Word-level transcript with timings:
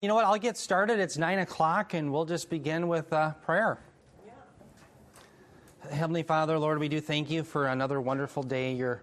You 0.00 0.06
know 0.06 0.14
what? 0.14 0.26
I'll 0.26 0.38
get 0.38 0.56
started. 0.56 1.00
It's 1.00 1.18
9 1.18 1.40
o'clock, 1.40 1.92
and 1.92 2.12
we'll 2.12 2.24
just 2.24 2.48
begin 2.48 2.86
with 2.86 3.12
uh, 3.12 3.32
prayer. 3.42 3.80
Yeah. 4.24 5.90
Heavenly 5.90 6.22
Father, 6.22 6.56
Lord, 6.56 6.78
we 6.78 6.88
do 6.88 7.00
thank 7.00 7.30
you 7.30 7.42
for 7.42 7.66
another 7.66 8.00
wonderful 8.00 8.44
day. 8.44 8.74
Your 8.74 9.02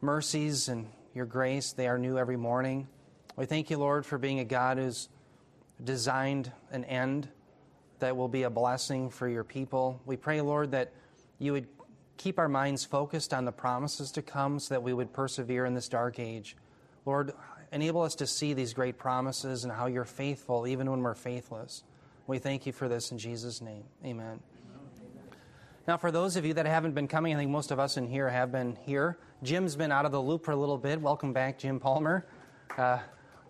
mercies 0.00 0.68
and 0.68 0.86
your 1.14 1.26
grace, 1.26 1.72
they 1.72 1.86
are 1.86 1.98
new 1.98 2.16
every 2.16 2.38
morning. 2.38 2.88
We 3.36 3.44
thank 3.44 3.68
you, 3.68 3.76
Lord, 3.76 4.06
for 4.06 4.16
being 4.16 4.40
a 4.40 4.44
God 4.46 4.78
who's 4.78 5.10
designed 5.84 6.50
an 6.70 6.86
end 6.86 7.28
that 7.98 8.16
will 8.16 8.28
be 8.28 8.44
a 8.44 8.50
blessing 8.50 9.10
for 9.10 9.28
your 9.28 9.44
people. 9.44 10.00
We 10.06 10.16
pray, 10.16 10.40
Lord, 10.40 10.70
that 10.70 10.94
you 11.38 11.52
would 11.52 11.66
keep 12.16 12.38
our 12.38 12.48
minds 12.48 12.86
focused 12.86 13.34
on 13.34 13.44
the 13.44 13.52
promises 13.52 14.12
to 14.12 14.22
come 14.22 14.60
so 14.60 14.72
that 14.72 14.82
we 14.82 14.94
would 14.94 15.12
persevere 15.12 15.66
in 15.66 15.74
this 15.74 15.90
dark 15.90 16.18
age. 16.18 16.56
Lord, 17.04 17.34
enable 17.76 18.00
us 18.00 18.14
to 18.16 18.26
see 18.26 18.54
these 18.54 18.72
great 18.72 18.96
promises 18.96 19.64
and 19.64 19.72
how 19.72 19.86
you're 19.86 20.06
faithful 20.06 20.66
even 20.66 20.90
when 20.90 21.02
we're 21.02 21.14
faithless. 21.14 21.84
We 22.26 22.38
thank 22.38 22.64
you 22.64 22.72
for 22.72 22.88
this 22.88 23.12
in 23.12 23.18
Jesus' 23.18 23.60
name. 23.60 23.84
Amen. 24.02 24.40
Now, 25.86 25.98
for 25.98 26.10
those 26.10 26.36
of 26.36 26.46
you 26.46 26.54
that 26.54 26.64
haven't 26.64 26.94
been 26.94 27.06
coming, 27.06 27.34
I 27.34 27.36
think 27.36 27.50
most 27.50 27.70
of 27.70 27.78
us 27.78 27.98
in 27.98 28.08
here 28.08 28.30
have 28.30 28.50
been 28.50 28.76
here. 28.86 29.18
Jim's 29.42 29.76
been 29.76 29.92
out 29.92 30.06
of 30.06 30.10
the 30.10 30.20
loop 30.20 30.44
for 30.44 30.52
a 30.52 30.56
little 30.56 30.78
bit. 30.78 31.02
Welcome 31.02 31.34
back, 31.34 31.58
Jim 31.58 31.78
Palmer. 31.78 32.26
Uh, 32.78 32.98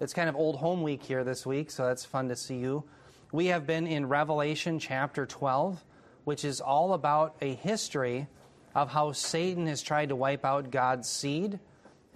it's 0.01 0.13
kind 0.13 0.29
of 0.29 0.35
old 0.35 0.57
home 0.57 0.83
week 0.83 1.05
here 1.05 1.23
this 1.23 1.47
week, 1.47 1.71
so 1.71 1.87
that's 1.87 2.05
fun 2.05 2.29
to 2.29 2.37
see 2.37 2.57
you. 2.57 2.83
We 3.31 3.47
have 3.47 3.65
been 3.65 3.87
in 3.87 4.09
Revelation 4.09 4.81
chapter 4.81 5.25
12, 5.25 5.83
which 6.25 6.45
is 6.45 6.61
all 6.61 6.95
about 6.95 7.37
a 7.41 7.55
history 7.55 8.27
of 8.75 8.91
how 8.91 9.13
Satan 9.13 9.69
has 9.69 9.83
tried 9.83 10.09
to 10.09 10.17
wipe 10.17 10.45
out 10.45 10.73
God's 10.73 11.09
seed 11.09 11.61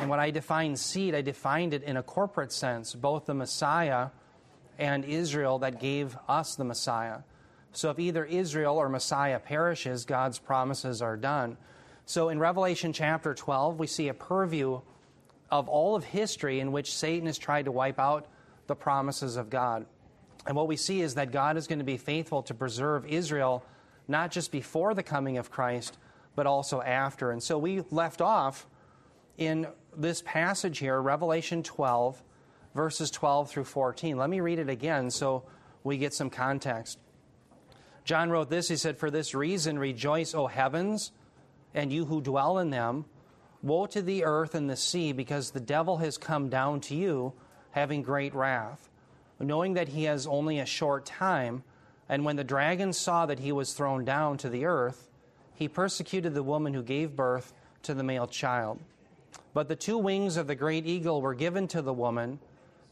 and 0.01 0.09
when 0.09 0.19
I 0.19 0.31
define 0.31 0.77
seed, 0.77 1.15
I 1.15 1.21
defined 1.21 1.75
it 1.75 1.83
in 1.83 1.99
a 1.99 2.03
corporate 2.03 2.53
sense, 2.53 2.95
both 2.95 3.27
the 3.27 3.35
Messiah 3.35 4.09
and 4.79 5.05
Israel 5.05 5.59
that 5.59 5.79
gave 5.79 6.17
us 6.27 6.57
the 6.57 6.65
Messiah. 6.65 7.19
So 7.73 7.91
if 7.91 7.99
either 7.99 8.25
Israel 8.25 8.79
or 8.79 8.89
Messiah 8.89 9.39
perishes, 9.39 10.07
God's 10.07 10.39
promises 10.39 11.03
are 11.03 11.19
done. 11.19 11.59
So 12.07 12.31
in 12.31 12.39
Revelation 12.39 12.95
chapter 12.95 13.35
12, 13.35 13.79
we 13.79 13.87
see 13.87 14.09
a 14.09 14.15
purview 14.15 14.81
of 15.51 15.69
all 15.69 15.95
of 15.95 16.05
history 16.05 16.61
in 16.61 16.73
which 16.73 16.95
Satan 16.95 17.27
has 17.27 17.37
tried 17.37 17.67
to 17.67 17.73
wipe 17.73 18.01
out 18.01 18.27
the 18.69 18.75
promises 18.75 19.37
of 19.37 19.51
God. 19.51 19.85
And 20.47 20.57
what 20.57 20.67
we 20.67 20.77
see 20.77 21.03
is 21.03 21.15
that 21.17 21.31
God 21.31 21.59
is 21.59 21.67
going 21.67 21.79
to 21.79 21.85
be 21.85 21.99
faithful 21.99 22.43
to 22.45 22.55
preserve 22.55 23.05
Israel 23.05 23.65
not 24.09 24.31
just 24.31 24.51
before 24.51 24.95
the 24.95 25.03
coming 25.03 25.37
of 25.37 25.51
Christ, 25.51 25.99
but 26.35 26.47
also 26.47 26.81
after. 26.81 27.33
And 27.33 27.43
so 27.43 27.59
we 27.59 27.83
left 27.91 28.23
off 28.23 28.67
in 29.37 29.67
this 29.97 30.23
passage 30.25 30.79
here, 30.79 31.01
Revelation 31.01 31.63
12, 31.63 32.23
verses 32.75 33.11
12 33.11 33.51
through 33.51 33.65
14. 33.65 34.17
Let 34.17 34.31
me 34.31 34.41
read 34.41 34.59
it 34.59 34.69
again 34.69 35.11
so 35.11 35.45
we 35.85 35.99
get 35.99 36.15
some 36.15 36.31
context. 36.31 36.99
John 38.05 38.31
wrote 38.31 38.51
this 38.51 38.69
He 38.69 38.77
said, 38.77 38.97
For 38.97 39.11
this 39.11 39.35
reason, 39.35 39.79
rejoice, 39.79 40.35
O 40.35 40.47
heavens, 40.47 41.13
and 41.75 41.93
you 41.93 42.07
who 42.07 42.21
dwell 42.21 42.59
in 42.59 42.71
them. 42.71 43.05
Woe 43.63 43.87
to 43.87 44.01
the 44.01 44.25
earth 44.25 44.55
and 44.55 44.71
the 44.71 44.77
sea, 44.77 45.13
because 45.13 45.51
the 45.51 45.61
devil 45.61 45.99
has 45.99 46.17
come 46.17 46.49
down 46.49 46.81
to 46.81 46.95
you, 46.95 47.35
having 47.73 48.03
great 48.03 48.35
wrath, 48.35 48.89
knowing 49.39 49.75
that 49.75 49.89
he 49.89 50.05
has 50.05 50.27
only 50.27 50.59
a 50.59 50.67
short 50.67 51.05
time. 51.05 51.63
And 52.09 52.25
when 52.25 52.37
the 52.37 52.45
dragon 52.45 52.93
saw 52.93 53.27
that 53.27 53.39
he 53.39 53.53
was 53.53 53.75
thrown 53.75 54.05
down 54.05 54.39
to 54.39 54.49
the 54.49 54.65
earth, 54.65 55.09
he 55.55 55.69
persecuted 55.69 56.33
the 56.33 56.43
woman 56.43 56.73
who 56.73 56.83
gave 56.83 57.15
birth 57.15 57.53
to 57.83 57.93
the 57.93 58.03
male 58.03 58.27
child. 58.27 58.81
But 59.53 59.69
the 59.69 59.77
two 59.77 59.99
wings 59.99 60.37
of 60.37 60.47
the 60.47 60.55
great 60.55 60.87
eagle 60.87 61.21
were 61.21 61.35
given 61.35 61.67
to 61.69 61.83
the 61.83 61.93
woman 61.93 62.39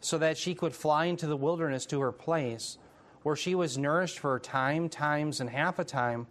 so 0.00 0.18
that 0.18 0.38
she 0.38 0.54
could 0.54 0.74
fly 0.74 1.06
into 1.06 1.26
the 1.26 1.36
wilderness 1.36 1.86
to 1.86 2.00
her 2.00 2.12
place, 2.12 2.78
where 3.22 3.36
she 3.36 3.54
was 3.54 3.78
nourished 3.78 4.18
for 4.18 4.36
a 4.36 4.40
time, 4.40 4.88
times, 4.88 5.40
and 5.40 5.50
half 5.50 5.78
a 5.78 5.84
time 5.84 6.26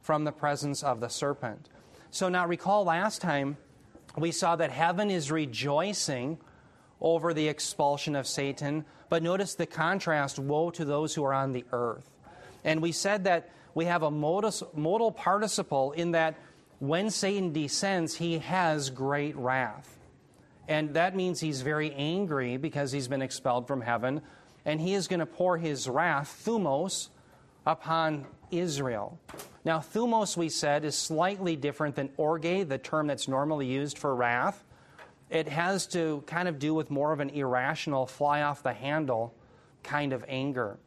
from 0.00 0.24
the 0.24 0.32
presence 0.32 0.82
of 0.82 1.00
the 1.00 1.08
serpent. 1.08 1.68
So 2.10 2.28
now 2.28 2.46
recall 2.46 2.84
last 2.84 3.20
time 3.20 3.56
we 4.16 4.32
saw 4.32 4.56
that 4.56 4.70
heaven 4.70 5.10
is 5.10 5.30
rejoicing 5.30 6.38
over 7.00 7.34
the 7.34 7.48
expulsion 7.48 8.16
of 8.16 8.26
Satan, 8.26 8.84
but 9.08 9.22
notice 9.22 9.54
the 9.54 9.66
contrast 9.66 10.38
woe 10.38 10.70
to 10.70 10.84
those 10.84 11.14
who 11.14 11.24
are 11.24 11.34
on 11.34 11.52
the 11.52 11.64
earth. 11.72 12.10
And 12.64 12.80
we 12.80 12.92
said 12.92 13.24
that 13.24 13.50
we 13.74 13.84
have 13.84 14.02
a 14.02 14.10
modus, 14.10 14.62
modal 14.74 15.12
participle 15.12 15.92
in 15.92 16.12
that 16.12 16.34
when 16.78 17.10
Satan 17.10 17.52
descends, 17.52 18.16
he 18.16 18.38
has 18.38 18.90
great 18.90 19.36
wrath. 19.36 19.96
And 20.68 20.94
that 20.94 21.14
means 21.14 21.40
he's 21.40 21.62
very 21.62 21.92
angry 21.92 22.56
because 22.56 22.92
he's 22.92 23.08
been 23.08 23.22
expelled 23.22 23.66
from 23.66 23.80
heaven. 23.80 24.20
And 24.64 24.80
he 24.80 24.94
is 24.94 25.08
going 25.08 25.20
to 25.20 25.26
pour 25.26 25.58
his 25.58 25.88
wrath, 25.88 26.42
thumos, 26.44 27.08
upon 27.66 28.26
Israel. 28.50 29.18
Now, 29.64 29.78
thumos, 29.78 30.36
we 30.36 30.48
said, 30.48 30.84
is 30.84 30.96
slightly 30.96 31.56
different 31.56 31.96
than 31.96 32.10
orge, 32.16 32.68
the 32.68 32.78
term 32.78 33.06
that's 33.06 33.28
normally 33.28 33.66
used 33.66 33.98
for 33.98 34.14
wrath. 34.14 34.64
It 35.30 35.48
has 35.48 35.86
to 35.88 36.22
kind 36.26 36.46
of 36.46 36.58
do 36.58 36.74
with 36.74 36.90
more 36.90 37.12
of 37.12 37.20
an 37.20 37.30
irrational, 37.30 38.06
fly 38.06 38.42
off 38.42 38.62
the 38.62 38.72
handle 38.72 39.34
kind 39.82 40.12
of 40.12 40.24
anger. 40.28 40.78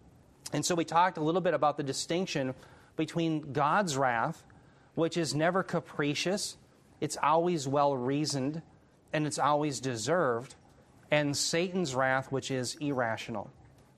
And 0.53 0.65
so 0.65 0.75
we 0.75 0.85
talked 0.85 1.17
a 1.17 1.21
little 1.21 1.41
bit 1.41 1.53
about 1.53 1.77
the 1.77 1.83
distinction 1.83 2.53
between 2.95 3.53
God's 3.53 3.97
wrath 3.97 4.43
which 4.99 5.17
is 5.17 5.33
never 5.33 5.63
capricious, 5.63 6.57
it's 6.99 7.17
always 7.23 7.67
well 7.67 7.95
reasoned, 7.95 8.61
and 9.13 9.25
it's 9.25 9.39
always 9.39 9.79
deserved, 9.79 10.55
and 11.09 11.35
Satan's 11.35 11.95
wrath, 11.95 12.31
which 12.31 12.51
is 12.51 12.75
irrational, 12.75 13.49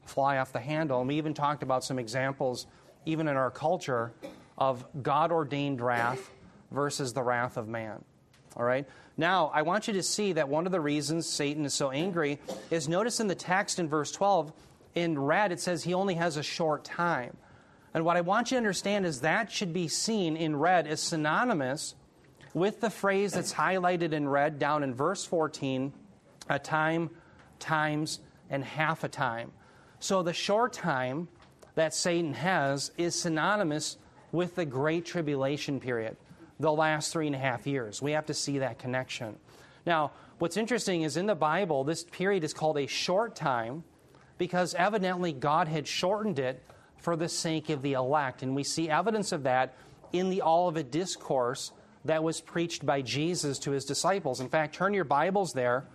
fly 0.06 0.38
off 0.38 0.54
the 0.54 0.60
handle. 0.60 1.00
And 1.00 1.08
we 1.08 1.18
even 1.18 1.34
talked 1.34 1.64
about 1.64 1.84
some 1.84 1.98
examples, 1.98 2.68
even 3.06 3.28
in 3.28 3.36
our 3.36 3.50
culture, 3.50 4.14
of 4.58 4.86
God 5.02 5.32
ordained 5.32 5.82
wrath 5.82 6.30
versus 6.70 7.14
the 7.14 7.24
wrath 7.24 7.58
of 7.58 7.68
man. 7.68 8.04
All 8.56 8.64
right? 8.64 8.88
Now, 9.18 9.52
I 9.54 9.64
want 9.64 9.88
you 9.88 9.94
to 9.94 10.04
see 10.04 10.34
that 10.34 10.50
one 10.50 10.66
of 10.68 10.72
the 10.72 10.80
reasons 10.80 11.28
Satan 11.28 11.66
is 11.66 11.74
so 11.74 11.90
angry 11.90 12.40
is 12.70 12.88
notice 12.88 13.20
in 13.20 13.28
the 13.28 13.36
text 13.36 13.80
in 13.80 13.90
verse 13.90 14.12
12, 14.12 14.54
in 14.94 15.18
red, 15.18 15.52
it 15.52 15.60
says 15.60 15.84
he 15.84 15.94
only 15.94 16.14
has 16.16 16.38
a 16.38 16.44
short 16.44 16.84
time. 16.84 17.36
And 17.94 18.06
what 18.06 18.18
I 18.18 18.22
want 18.22 18.52
you 18.52 18.56
to 18.56 18.60
understand 18.60 19.06
is 19.06 19.22
that 19.22 19.52
should 19.52 19.74
be 19.74 19.88
seen 19.88 20.38
in 20.38 20.56
red 20.56 20.88
as 20.88 21.02
synonymous 21.02 21.96
with 22.54 22.82
the 22.82 22.90
phrase 22.90 23.34
that's 23.34 23.54
highlighted 23.54 24.14
in 24.14 24.28
red 24.28 24.60
down 24.60 24.84
in 24.84 24.94
verse 24.94 25.26
14 25.26 25.94
a 26.50 26.60
time, 26.60 27.10
times, 27.60 28.20
and 28.50 28.64
half 28.64 29.04
a 29.04 29.10
time. 29.10 29.52
So 30.00 30.24
the 30.24 30.34
short 30.34 30.74
time 30.74 31.28
that 31.76 31.94
Satan 31.94 32.34
has 32.34 32.92
is 32.98 33.16
synonymous 33.16 33.98
with 34.32 34.56
the 34.56 34.66
Great 34.66 35.06
Tribulation 35.06 35.80
period, 35.80 36.18
the 36.60 36.72
last 36.72 37.12
three 37.12 37.28
and 37.28 37.36
a 37.36 37.40
half 37.40 37.68
years. 37.68 38.02
We 38.02 38.12
have 38.12 38.26
to 38.28 38.34
see 38.34 38.60
that 38.60 38.80
connection. 38.80 39.38
Now, 39.86 40.12
what's 40.40 40.58
interesting 40.58 41.04
is 41.04 41.18
in 41.18 41.26
the 41.26 41.36
Bible, 41.36 41.84
this 41.84 42.04
period 42.04 42.44
is 42.44 42.54
called 42.54 42.78
a 42.78 42.88
short 42.88 43.36
time 43.36 43.84
because 44.38 44.74
evidently 44.76 45.34
God 45.34 45.68
had 45.68 45.88
shortened 45.88 46.40
it 46.40 46.64
for 47.02 47.16
the 47.16 47.28
sake 47.28 47.70
of 47.70 47.82
the 47.82 47.94
elect. 47.94 48.44
And 48.44 48.56
we 48.56 48.64
see 48.64 48.90
evidence 48.90 49.32
of 49.32 49.44
that 49.44 49.76
in 50.14 50.30
the 50.30 50.42
Olivet 50.42 50.92
Discourse 50.92 51.72
that 52.06 52.24
was 52.24 52.42
preached 52.42 52.86
by 52.86 53.02
Jesus 53.02 53.60
to 53.60 53.72
his 53.72 53.86
disciples. 53.86 54.40
In 54.40 54.50
fact, 54.50 54.76
turn 54.76 54.94
your 54.94 55.04
Bibles 55.04 55.54
there 55.54 55.86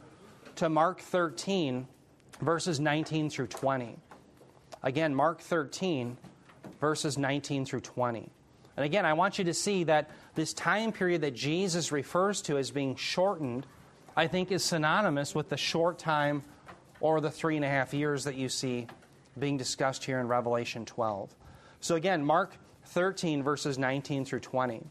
to 0.56 0.69
Mark 0.69 1.00
13, 1.00 1.87
verses 2.41 2.81
19 2.81 3.31
through 3.31 3.47
20. 3.47 3.97
Again, 4.83 5.15
Mark 5.15 5.41
13, 5.41 6.16
verses 6.81 7.16
19 7.16 7.65
through 7.65 7.81
20. 7.81 8.28
And 8.77 8.84
again, 8.84 9.06
I 9.06 9.15
want 9.15 9.39
you 9.39 9.45
to 9.45 9.55
see 9.55 9.84
that 9.84 10.11
this 10.34 10.53
time 10.53 10.93
period 10.93 11.22
that 11.22 11.34
Jesus 11.34 11.93
refers 11.93 12.43
to 12.43 12.59
as 12.59 12.71
being 12.71 12.95
shortened, 12.95 13.66
I 14.16 14.27
think, 14.27 14.53
is 14.53 14.62
synonymous 14.65 15.34
with 15.34 15.49
the 15.49 15.56
short 15.56 15.99
time 15.99 16.43
or 17.00 17.21
the 17.21 17.31
three 17.31 17.56
and 17.56 17.65
a 17.65 17.69
half 17.69 17.95
years 17.95 18.25
that 18.25 18.34
you 18.34 18.49
see 18.49 18.87
being 19.39 19.57
discussed 19.57 20.05
here 20.05 20.21
in 20.21 20.28
Revelation 20.28 20.84
12. 20.84 21.34
So 21.81 21.95
again, 21.95 22.25
Mark 22.25 22.57
13, 22.87 23.43
verses 23.43 23.78
19 23.78 24.25
through 24.25 24.41
20. 24.41 24.83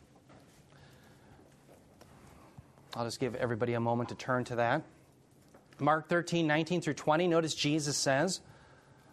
I'll 2.95 3.05
just 3.05 3.19
give 3.19 3.35
everybody 3.35 3.73
a 3.73 3.79
moment 3.79 4.09
to 4.09 4.15
turn 4.15 4.43
to 4.45 4.55
that. 4.55 4.83
Mark 5.79 6.07
13, 6.07 6.47
19 6.47 6.81
through 6.81 6.93
20. 6.93 7.27
Notice 7.27 7.53
Jesus 7.53 7.97
says, 7.97 8.39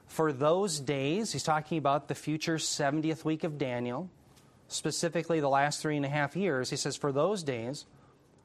For 0.07 0.33
those 0.33 0.79
days, 0.79 1.33
he's 1.33 1.43
talking 1.43 1.79
about 1.79 2.07
the 2.07 2.15
future 2.15 2.57
70th 2.57 3.25
week 3.25 3.43
of 3.43 3.59
Daniel, 3.59 4.09
specifically 4.69 5.41
the 5.41 5.49
last 5.49 5.83
three 5.83 5.97
and 5.97 6.07
a 6.07 6.09
half 6.09 6.37
years. 6.37 6.71
He 6.71 6.77
says, 6.77 6.97
For 6.97 7.11
those 7.11 7.43
days 7.43 7.87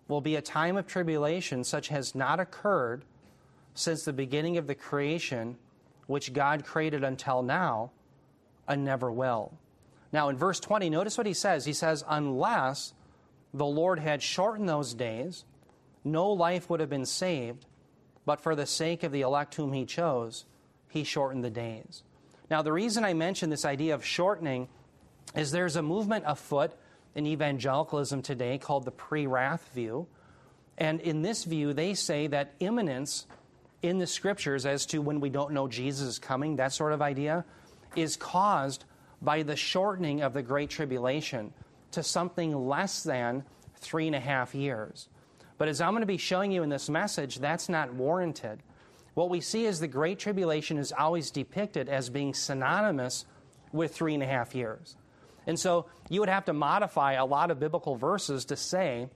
will 0.07 0.21
be 0.21 0.35
a 0.35 0.41
time 0.41 0.77
of 0.77 0.87
tribulation 0.87 1.63
such 1.63 1.89
has 1.89 2.15
not 2.15 2.39
occurred 2.39 3.03
since 3.75 4.03
the 4.03 4.13
beginning 4.13 4.57
of 4.57 4.65
the 4.65 4.73
creation 4.73 5.57
which 6.07 6.33
God 6.33 6.65
created 6.65 7.03
until 7.03 7.43
now 7.43 7.91
and 8.67 8.83
never 8.83 9.11
will. 9.11 9.53
Now, 10.11 10.29
in 10.29 10.37
verse 10.37 10.59
20, 10.59 10.89
notice 10.89 11.17
what 11.17 11.27
he 11.27 11.33
says. 11.33 11.65
He 11.65 11.73
says, 11.73 12.03
Unless 12.07 12.93
the 13.53 13.65
Lord 13.65 13.99
had 13.99 14.23
shortened 14.23 14.67
those 14.67 14.93
days, 14.93 15.43
no 16.03 16.31
life 16.31 16.69
would 16.69 16.79
have 16.79 16.89
been 16.89 17.05
saved, 17.05 17.65
but 18.25 18.41
for 18.41 18.55
the 18.55 18.65
sake 18.65 19.03
of 19.03 19.11
the 19.11 19.21
elect 19.21 19.55
whom 19.55 19.73
he 19.73 19.85
chose, 19.85 20.45
he 20.89 21.03
shortened 21.03 21.43
the 21.43 21.49
days. 21.49 22.03
Now, 22.49 22.61
the 22.61 22.71
reason 22.71 23.03
I 23.03 23.13
mention 23.13 23.49
this 23.49 23.65
idea 23.65 23.93
of 23.93 24.05
shortening 24.05 24.69
is 25.35 25.51
there's 25.51 25.75
a 25.75 25.81
movement 25.81 26.23
afoot 26.25 26.71
in 27.15 27.25
evangelicalism 27.25 28.21
today 28.21 28.57
called 28.57 28.85
the 28.85 28.91
pre 28.91 29.27
wrath 29.27 29.69
view. 29.73 30.07
And 30.77 31.01
in 31.01 31.23
this 31.23 31.43
view, 31.43 31.73
they 31.73 31.93
say 31.93 32.27
that 32.27 32.53
imminence 32.59 33.25
in 33.81 33.97
the 33.97 34.07
scriptures 34.07 34.65
as 34.65 34.85
to 34.87 34.99
when 34.99 35.19
we 35.19 35.29
don't 35.29 35.51
know 35.51 35.67
Jesus 35.67 36.07
is 36.07 36.19
coming, 36.19 36.55
that 36.55 36.73
sort 36.73 36.93
of 36.93 37.01
idea, 37.01 37.45
is 37.95 38.15
caused 38.15 38.85
by 39.21 39.43
the 39.43 39.55
shortening 39.55 40.21
of 40.21 40.33
the 40.33 40.41
Great 40.41 40.69
Tribulation 40.69 41.53
to 41.91 42.03
something 42.03 42.67
less 42.67 43.03
than 43.03 43.43
three 43.75 44.07
and 44.07 44.15
a 44.15 44.19
half 44.19 44.53
years. 44.53 45.09
But 45.57 45.67
as 45.67 45.81
I'm 45.81 45.91
going 45.91 46.01
to 46.01 46.07
be 46.07 46.17
showing 46.17 46.51
you 46.51 46.63
in 46.63 46.69
this 46.69 46.89
message, 46.89 47.39
that's 47.39 47.69
not 47.69 47.93
warranted. 47.93 48.61
What 49.15 49.29
we 49.29 49.41
see 49.41 49.65
is 49.65 49.79
the 49.79 49.87
Great 49.87 50.19
Tribulation 50.19 50.77
is 50.77 50.91
always 50.91 51.31
depicted 51.31 51.89
as 51.89 52.09
being 52.09 52.33
synonymous 52.33 53.25
with 53.71 53.93
three 53.93 54.13
and 54.13 54.21
a 54.21 54.27
half 54.27 54.53
years. 54.53 54.95
And 55.47 55.57
so 55.57 55.87
you 56.09 56.19
would 56.19 56.29
have 56.29 56.45
to 56.45 56.53
modify 56.53 57.13
a 57.13 57.25
lot 57.25 57.49
of 57.49 57.59
biblical 57.59 57.95
verses 57.95 58.45
to 58.45 58.55
say 58.55 59.09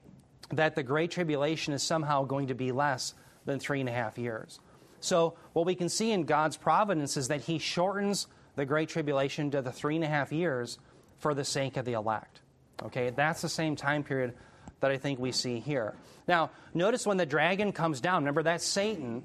that 0.52 0.76
the 0.76 0.84
Great 0.84 1.12
Tribulation 1.12 1.74
is 1.74 1.84
somehow 1.84 2.24
going 2.24 2.48
to 2.48 2.56
be 2.56 2.72
less 2.72 3.14
than 3.46 3.60
three 3.60 3.80
and 3.80 3.90
a 3.90 3.94
half 3.94 4.18
years. 4.18 4.60
So, 5.00 5.36
what 5.54 5.66
we 5.66 5.76
can 5.76 5.90
see 5.90 6.12
in 6.12 6.24
God's 6.24 6.58
providence 6.58 7.18
is 7.18 7.30
that 7.30 7.42
He 7.42 7.58
shortens 7.58 8.28
the 8.56 8.66
Great 8.66 8.90
Tribulation 8.90 9.52
to 9.52 9.62
the 9.62 9.72
three 9.72 9.96
and 9.96 10.04
a 10.04 10.08
half 10.08 10.32
years 10.32 10.78
for 11.18 11.34
the 11.34 11.44
sake 11.44 11.78
of 11.78 11.86
the 11.86 11.94
elect. 11.94 12.42
Okay, 12.84 13.10
that's 13.10 13.42
the 13.42 13.50
same 13.50 13.76
time 13.76 14.04
period 14.04 14.34
that 14.80 14.92
I 14.92 14.98
think 14.98 15.20
we 15.20 15.32
see 15.32 15.60
here. 15.60 15.96
Now, 16.28 16.52
notice 16.74 17.06
when 17.06 17.18
the 17.18 17.26
dragon 17.26 17.72
comes 17.72 18.02
down, 18.02 18.24
remember 18.24 18.44
that's 18.44 18.66
Satan, 18.66 19.24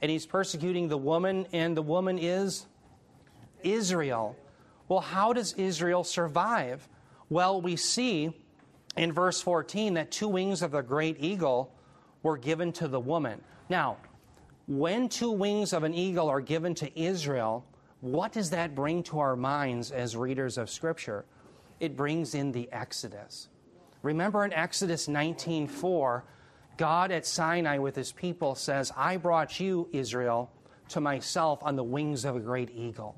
and 0.00 0.10
he's 0.10 0.26
persecuting 0.26 0.88
the 0.88 0.98
woman, 0.98 1.46
and 1.52 1.76
the 1.76 1.82
woman 1.82 2.18
is 2.18 2.66
Israel. 3.62 4.36
Well, 4.88 5.00
how 5.00 5.32
does 5.32 5.52
Israel 5.54 6.04
survive? 6.04 6.88
Well, 7.28 7.60
we 7.60 7.76
see 7.76 8.32
in 8.96 9.12
verse 9.12 9.40
14 9.40 9.94
that 9.94 10.10
two 10.10 10.28
wings 10.28 10.62
of 10.62 10.70
the 10.70 10.82
great 10.82 11.16
eagle 11.20 11.72
were 12.22 12.36
given 12.36 12.72
to 12.72 12.88
the 12.88 13.00
woman. 13.00 13.42
Now, 13.68 13.98
when 14.66 15.08
two 15.08 15.30
wings 15.30 15.72
of 15.72 15.82
an 15.82 15.94
eagle 15.94 16.28
are 16.28 16.40
given 16.40 16.74
to 16.76 17.00
Israel, 17.00 17.64
what 18.00 18.32
does 18.32 18.50
that 18.50 18.74
bring 18.74 19.02
to 19.04 19.18
our 19.18 19.36
minds 19.36 19.90
as 19.90 20.16
readers 20.16 20.56
of 20.56 20.70
Scripture? 20.70 21.24
It 21.80 21.96
brings 21.96 22.34
in 22.34 22.52
the 22.52 22.70
Exodus. 22.72 23.48
Remember 24.02 24.44
in 24.44 24.52
Exodus 24.52 25.08
19:4, 25.08 26.24
God 26.76 27.10
at 27.10 27.26
Sinai 27.26 27.78
with 27.78 27.96
his 27.96 28.12
people 28.12 28.54
says, 28.54 28.92
"I 28.96 29.16
brought 29.16 29.58
you, 29.58 29.88
Israel, 29.92 30.50
to 30.90 31.00
myself 31.00 31.58
on 31.62 31.76
the 31.76 31.84
wings 31.84 32.24
of 32.24 32.36
a 32.36 32.40
great 32.40 32.70
eagle." 32.70 33.16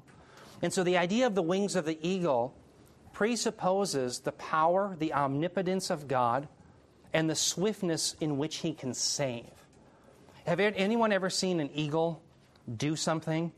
And 0.63 0.73
so 0.73 0.83
the 0.83 0.97
idea 0.97 1.27
of 1.27 1.35
the 1.35 1.43
wings 1.43 1.77
of 1.77 1.85
the 1.85 1.99
eagle 2.07 2.55
presupposes 3.13 4.21
the 4.21 4.33
power, 4.33 4.97
the 4.99 5.13
omnipotence 5.13 5.91
of 5.91 6.09
God, 6.09 6.49
and 7.13 7.29
the 7.29 7.35
swiftness 7.35 8.15
in 8.21 8.39
which 8.39 8.57
he 8.57 8.73
can 8.73 8.95
save. 8.95 9.60
Have 10.51 10.59
anyone 10.59 11.13
ever 11.13 11.31
seen 11.31 11.61
an 11.61 11.71
eagle 11.75 12.21
do 12.77 12.97
something? 12.97 13.53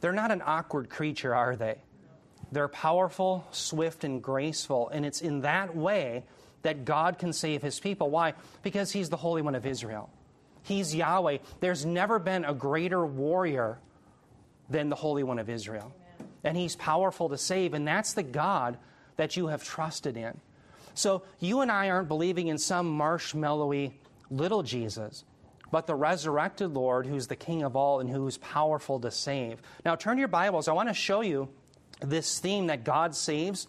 They're 0.00 0.10
not 0.10 0.32
an 0.32 0.42
awkward 0.44 0.90
creature, 0.90 1.32
are 1.32 1.54
they? 1.54 1.76
They're 2.50 2.66
powerful, 2.66 3.46
swift, 3.52 4.02
and 4.02 4.20
graceful, 4.20 4.88
and 4.88 5.06
it's 5.06 5.20
in 5.20 5.42
that 5.42 5.76
way 5.76 6.24
that 6.62 6.84
God 6.84 7.20
can 7.20 7.32
save 7.32 7.62
his 7.62 7.78
people. 7.78 8.10
Why? 8.10 8.34
Because 8.64 8.90
he's 8.90 9.08
the 9.08 9.16
Holy 9.16 9.40
One 9.40 9.54
of 9.54 9.64
Israel. 9.64 10.10
He's 10.64 10.92
Yahweh. 10.92 11.38
There's 11.60 11.86
never 11.86 12.18
been 12.18 12.44
a 12.44 12.54
greater 12.54 13.06
warrior 13.06 13.78
than 14.68 14.88
the 14.88 14.96
Holy 14.96 15.22
One 15.22 15.38
of 15.38 15.48
Israel. 15.48 15.94
And 16.42 16.56
he's 16.56 16.74
powerful 16.74 17.28
to 17.28 17.38
save, 17.38 17.72
and 17.72 17.86
that's 17.86 18.14
the 18.14 18.24
God 18.24 18.78
that 19.14 19.36
you 19.36 19.46
have 19.46 19.62
trusted 19.62 20.16
in. 20.16 20.40
So 20.94 21.22
you 21.38 21.60
and 21.60 21.70
I 21.70 21.90
aren't 21.90 22.08
believing 22.08 22.48
in 22.48 22.58
some 22.58 22.98
marshmallowy 22.98 23.92
little 24.28 24.64
Jesus, 24.64 25.22
but 25.72 25.86
the 25.86 25.94
resurrected 25.94 26.70
Lord 26.70 27.06
who's 27.06 27.26
the 27.26 27.34
King 27.34 27.62
of 27.64 27.74
all 27.74 27.98
and 27.98 28.08
who's 28.08 28.36
powerful 28.38 29.00
to 29.00 29.10
save. 29.10 29.60
Now 29.84 29.96
turn 29.96 30.16
to 30.16 30.20
your 30.20 30.28
Bibles. 30.28 30.68
I 30.68 30.72
want 30.72 30.90
to 30.90 30.94
show 30.94 31.22
you 31.22 31.48
this 32.00 32.38
theme 32.38 32.66
that 32.66 32.84
God 32.84 33.16
saves 33.16 33.66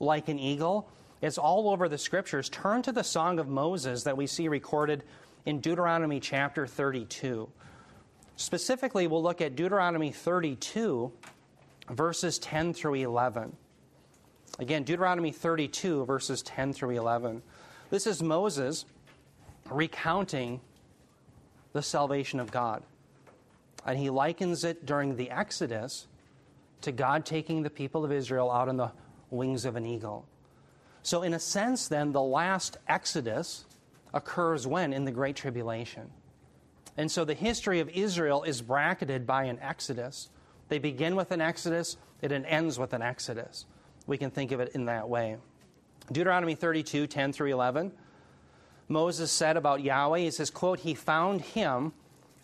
like 0.00 0.28
an 0.28 0.40
eagle. 0.40 0.90
It's 1.22 1.38
all 1.38 1.70
over 1.70 1.88
the 1.88 1.98
scriptures. 1.98 2.48
Turn 2.50 2.82
to 2.82 2.92
the 2.92 3.04
Song 3.04 3.38
of 3.38 3.48
Moses 3.48 4.02
that 4.02 4.16
we 4.16 4.26
see 4.26 4.48
recorded 4.48 5.04
in 5.46 5.60
Deuteronomy 5.60 6.18
chapter 6.18 6.66
32. 6.66 7.48
Specifically, 8.34 9.06
we'll 9.06 9.22
look 9.22 9.40
at 9.40 9.54
Deuteronomy 9.54 10.10
32, 10.10 11.12
verses 11.90 12.38
10 12.40 12.74
through 12.74 12.94
11. 12.94 13.56
Again, 14.58 14.82
Deuteronomy 14.82 15.30
32, 15.30 16.04
verses 16.06 16.42
10 16.42 16.72
through 16.72 16.90
11. 16.90 17.40
This 17.88 18.06
is 18.06 18.20
Moses 18.20 18.84
recounting 19.70 20.60
the 21.76 21.82
salvation 21.82 22.40
of 22.40 22.50
God. 22.50 22.82
And 23.84 23.98
he 23.98 24.08
likens 24.08 24.64
it 24.64 24.86
during 24.86 25.16
the 25.16 25.30
Exodus 25.30 26.08
to 26.80 26.90
God 26.90 27.26
taking 27.26 27.62
the 27.62 27.70
people 27.70 28.02
of 28.02 28.10
Israel 28.10 28.50
out 28.50 28.68
on 28.68 28.78
the 28.78 28.90
wings 29.30 29.66
of 29.66 29.76
an 29.76 29.84
eagle. 29.84 30.26
So, 31.02 31.22
in 31.22 31.34
a 31.34 31.38
sense, 31.38 31.86
then, 31.86 32.12
the 32.12 32.22
last 32.22 32.78
Exodus 32.88 33.66
occurs 34.14 34.66
when? 34.66 34.94
In 34.94 35.04
the 35.04 35.12
Great 35.12 35.36
Tribulation. 35.36 36.10
And 36.96 37.10
so 37.10 37.26
the 37.26 37.34
history 37.34 37.80
of 37.80 37.90
Israel 37.90 38.42
is 38.42 38.62
bracketed 38.62 39.26
by 39.26 39.44
an 39.44 39.58
Exodus. 39.60 40.30
They 40.68 40.78
begin 40.78 41.14
with 41.14 41.30
an 41.30 41.42
Exodus, 41.42 41.98
it 42.22 42.32
ends 42.32 42.78
with 42.78 42.94
an 42.94 43.02
Exodus. 43.02 43.66
We 44.06 44.16
can 44.16 44.30
think 44.30 44.50
of 44.50 44.60
it 44.60 44.70
in 44.74 44.86
that 44.86 45.08
way. 45.08 45.36
Deuteronomy 46.10 46.54
32, 46.54 47.06
10 47.06 47.32
through 47.34 47.52
11. 47.52 47.92
Moses 48.88 49.32
said 49.32 49.56
about 49.56 49.82
Yahweh, 49.82 50.20
he 50.20 50.30
says, 50.30 50.50
quote, 50.50 50.80
He 50.80 50.94
found 50.94 51.40
him 51.40 51.92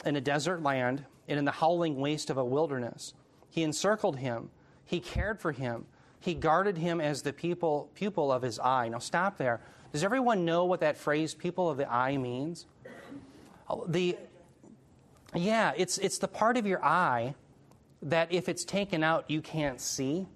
in 0.04 0.16
a 0.16 0.20
desert 0.20 0.62
land 0.62 1.04
and 1.28 1.38
in 1.38 1.44
the 1.44 1.52
howling 1.52 1.96
waste 1.96 2.30
of 2.30 2.36
a 2.36 2.44
wilderness. 2.44 3.14
He 3.48 3.62
encircled 3.62 4.18
him. 4.18 4.50
He 4.84 5.00
cared 5.00 5.40
for 5.40 5.52
him. 5.52 5.86
He 6.18 6.34
guarded 6.34 6.78
him 6.78 7.00
as 7.00 7.22
the 7.22 7.32
people, 7.32 7.90
pupil 7.94 8.32
of 8.32 8.42
his 8.42 8.58
eye. 8.58 8.88
Now, 8.88 8.98
stop 8.98 9.38
there. 9.38 9.60
Does 9.92 10.04
everyone 10.04 10.44
know 10.44 10.64
what 10.64 10.80
that 10.80 10.96
phrase, 10.96 11.34
pupil 11.34 11.68
of 11.68 11.76
the 11.76 11.90
eye, 11.92 12.16
means? 12.16 12.66
The, 13.86 14.16
yeah, 15.34 15.72
it's, 15.76 15.98
it's 15.98 16.18
the 16.18 16.28
part 16.28 16.56
of 16.56 16.66
your 16.66 16.84
eye 16.84 17.34
that 18.02 18.32
if 18.32 18.48
it's 18.48 18.64
taken 18.64 19.04
out, 19.04 19.30
you 19.30 19.40
can't 19.40 19.80
see. 19.80 20.26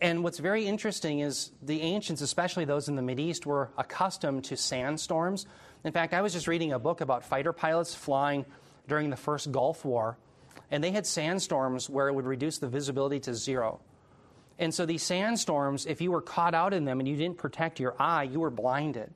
And 0.00 0.22
what's 0.22 0.38
very 0.38 0.66
interesting 0.66 1.20
is 1.20 1.50
the 1.62 1.80
ancients, 1.80 2.22
especially 2.22 2.64
those 2.64 2.88
in 2.88 2.94
the 2.94 3.22
East, 3.22 3.46
were 3.46 3.70
accustomed 3.76 4.44
to 4.44 4.56
sandstorms. 4.56 5.46
In 5.84 5.92
fact, 5.92 6.14
I 6.14 6.22
was 6.22 6.32
just 6.32 6.46
reading 6.46 6.72
a 6.72 6.78
book 6.78 7.00
about 7.00 7.24
fighter 7.24 7.52
pilots 7.52 7.94
flying 7.94 8.44
during 8.86 9.10
the 9.10 9.16
first 9.16 9.50
Gulf 9.50 9.84
War, 9.84 10.16
and 10.70 10.82
they 10.82 10.92
had 10.92 11.06
sandstorms 11.06 11.90
where 11.90 12.08
it 12.08 12.14
would 12.14 12.26
reduce 12.26 12.58
the 12.58 12.68
visibility 12.68 13.20
to 13.20 13.34
zero. 13.34 13.80
And 14.58 14.74
so 14.74 14.86
these 14.86 15.02
sandstorms, 15.02 15.86
if 15.86 16.00
you 16.00 16.10
were 16.10 16.20
caught 16.20 16.54
out 16.54 16.74
in 16.74 16.84
them 16.84 16.98
and 17.00 17.08
you 17.08 17.16
didn't 17.16 17.38
protect 17.38 17.78
your 17.78 17.94
eye, 17.98 18.24
you 18.24 18.40
were 18.40 18.50
blinded. 18.50 19.12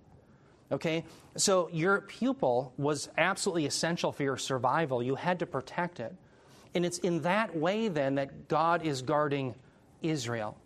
Okay? 0.71 1.05
So 1.37 1.69
your 1.73 2.01
pupil 2.01 2.73
was 2.77 3.09
absolutely 3.19 3.67
essential 3.67 4.13
for 4.13 4.23
your 4.23 4.37
survival. 4.37 5.03
You 5.03 5.17
had 5.17 5.41
to 5.41 5.47
protect 5.47 6.01
it. 6.01 6.15
And 6.75 6.87
it's 6.87 6.99
in 6.99 7.23
that 7.23 7.57
way 7.57 7.89
then 7.89 8.15
that 8.15 8.49
God 8.49 8.87
is 8.87 9.03
guarding 9.03 9.55
Israel. 10.01 10.57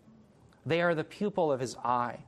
They 0.67 0.83
are 0.83 0.95
the 0.95 1.05
pupil 1.05 1.51
of 1.51 1.61
his 1.61 1.77
eye. 1.77 2.19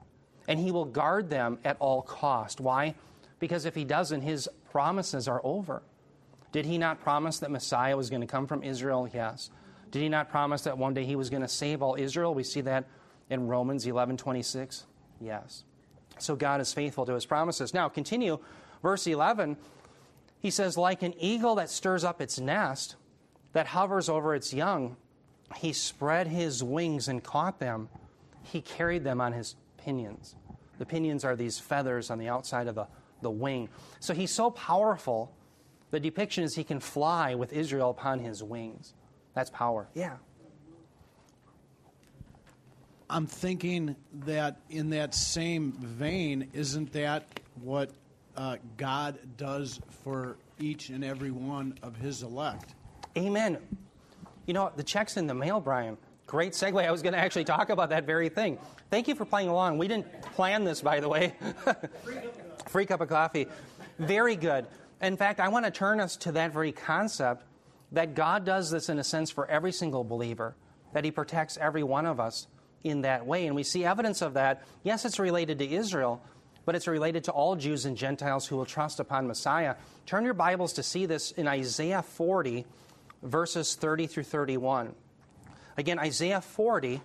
And 0.47 0.59
he 0.59 0.71
will 0.71 0.87
guard 0.87 1.28
them 1.28 1.59
at 1.64 1.76
all 1.80 2.00
cost. 2.00 2.61
Why? 2.61 2.95
Because 3.38 3.66
if 3.66 3.75
he 3.75 3.85
doesn't, 3.85 4.23
his 4.23 4.49
promises 4.71 5.28
are 5.28 5.40
over. 5.45 5.83
Did 6.52 6.64
he 6.64 6.78
not 6.78 7.00
promise 7.00 7.40
that 7.40 7.50
Messiah 7.50 7.97
was 7.97 8.09
going 8.09 8.23
to 8.23 8.26
come 8.26 8.47
from 8.47 8.62
Israel? 8.62 9.09
Yes. 9.12 9.50
Did 9.90 10.00
he 10.00 10.09
not 10.09 10.30
promise 10.30 10.62
that 10.62 10.78
one 10.78 10.95
day 10.95 11.04
he 11.04 11.16
was 11.16 11.28
going 11.28 11.42
to 11.42 11.49
save 11.49 11.83
all 11.83 11.97
Israel? 11.99 12.35
We 12.35 12.45
see 12.45 12.62
that 12.62 12.85
in 13.28 13.49
Romans 13.49 13.87
11:26. 13.87 14.85
Yes. 15.21 15.64
So 16.18 16.35
God 16.35 16.61
is 16.61 16.73
faithful 16.73 17.04
to 17.07 17.14
his 17.14 17.26
promises. 17.26 17.75
Now, 17.75 17.88
continue 17.88 18.38
verse 18.83 19.07
11. 19.07 19.57
He 20.40 20.50
says, 20.50 20.78
"Like 20.78 21.02
an 21.02 21.14
eagle 21.18 21.57
that 21.57 21.68
stirs 21.68 22.04
up 22.04 22.21
its 22.21 22.38
nest, 22.38 22.97
that 23.52 23.68
hovers 23.68 24.09
over 24.09 24.35
its 24.35 24.54
young, 24.54 24.97
he 25.57 25.73
spread 25.73 26.28
his 26.28 26.62
wings 26.62 27.09
and 27.09 27.23
caught 27.23 27.59
them. 27.59 27.88
He 28.50 28.61
carried 28.61 29.05
them 29.05 29.21
on 29.21 29.33
his 29.33 29.57
pinions." 29.76 30.35
The 30.78 30.87
pinions 30.87 31.25
are 31.25 31.37
these 31.37 31.59
feathers 31.59 32.11
on 32.11 32.19
the 32.19 32.28
outside 32.28 32.69
of 32.69 32.75
the, 32.75 32.87
the 33.21 33.31
wing. 33.31 33.69
So 34.00 34.14
he's 34.14 34.31
so 34.31 34.50
powerful. 34.50 35.33
The 35.90 36.00
depiction 36.00 36.45
is 36.45 36.55
he 36.55 36.64
can 36.64 36.81
fly 36.81 37.35
with 37.35 37.52
Israel 37.52 37.90
upon 37.90 38.21
his 38.21 38.43
wings. 38.43 38.95
That's 39.35 39.50
power. 39.50 39.88
Yeah. 39.95 40.17
I'm 43.11 43.26
thinking 43.26 43.97
that 44.26 44.61
in 44.69 44.90
that 44.90 45.14
same 45.14 45.73
vein, 45.73 46.49
isn't 46.52 46.93
that 46.93 47.40
what 47.62 47.90
uh, 48.37 48.57
God 48.76 49.19
does 49.37 49.81
for 50.05 50.37
each 50.61 50.90
and 50.90 51.02
every 51.02 51.31
one 51.31 51.78
of 51.83 51.97
his 51.97 52.23
elect? 52.23 52.75
Amen. 53.17 53.59
You 54.47 54.55
know, 54.55 54.71
the 54.76 54.83
check's 54.83 55.17
in 55.17 55.26
the 55.26 55.35
mail, 55.35 55.59
Brian. 55.59 55.97
Great 56.28 56.52
segue. 56.52 56.87
I 56.87 56.90
was 56.90 57.00
going 57.00 57.14
to 57.14 57.18
actually 57.18 57.44
talk 57.44 57.70
about 57.70 57.88
that 57.88 58.04
very 58.04 58.28
thing. 58.28 58.58
Thank 58.90 59.08
you 59.08 59.14
for 59.14 59.25
playing 59.25 59.49
along. 59.49 59.78
We 59.78 59.88
didn't 59.88 60.20
plan 60.20 60.62
this, 60.62 60.82
by 60.82 61.00
the 61.00 61.08
way. 61.08 61.32
Free 62.68 62.85
cup 62.85 63.00
of 63.00 63.08
coffee. 63.08 63.47
Very 63.99 64.37
good. 64.37 64.66
In 65.00 65.16
fact, 65.16 65.40
I 65.40 65.49
want 65.49 65.64
to 65.64 65.70
turn 65.70 66.00
us 66.00 66.16
to 66.18 66.32
that 66.32 66.52
very 66.52 66.70
concept 66.70 67.44
that 67.92 68.14
God 68.14 68.44
does 68.44 68.70
this 68.70 68.90
in 68.90 68.99
a 68.99 69.04
sense 69.04 69.30
for 69.30 69.47
every 69.47 69.73
single 69.73 70.04
believer, 70.04 70.54
that 70.92 71.02
He 71.02 71.11
protects 71.11 71.56
every 71.56 71.82
one 71.82 72.04
of 72.04 72.20
us 72.20 72.47
in 72.85 73.00
that 73.00 73.25
way. 73.25 73.47
And 73.47 73.56
we 73.56 73.62
see 73.62 73.87
evidence 73.87 74.20
of 74.20 74.35
that. 74.35 74.64
Yes, 74.82 75.06
it's 75.06 75.18
related 75.18 75.58
to 75.61 75.66
Israel, 75.66 76.20
but 76.66 76.75
it's 76.75 76.87
related 76.87 77.25
to 77.25 77.32
all 77.32 77.56
Jews 77.56 77.87
and 77.87 77.97
Gentiles 77.97 78.47
who 78.47 78.58
will 78.58 78.66
trust 78.66 79.00
upon 79.00 79.26
Messiah. 79.26 79.76
Turn 80.04 80.26
your 80.26 80.35
Bibles 80.35 80.75
to 80.75 80.82
see 80.82 81.06
this 81.06 81.30
in 81.30 81.49
Isaiah 81.49 82.02
40, 82.02 82.66
verses 83.23 83.76
30 83.76 84.06
through 84.08 84.25
31. 84.25 84.94
Again, 85.78 86.00
Isaiah 86.00 86.40
40, 86.40 87.00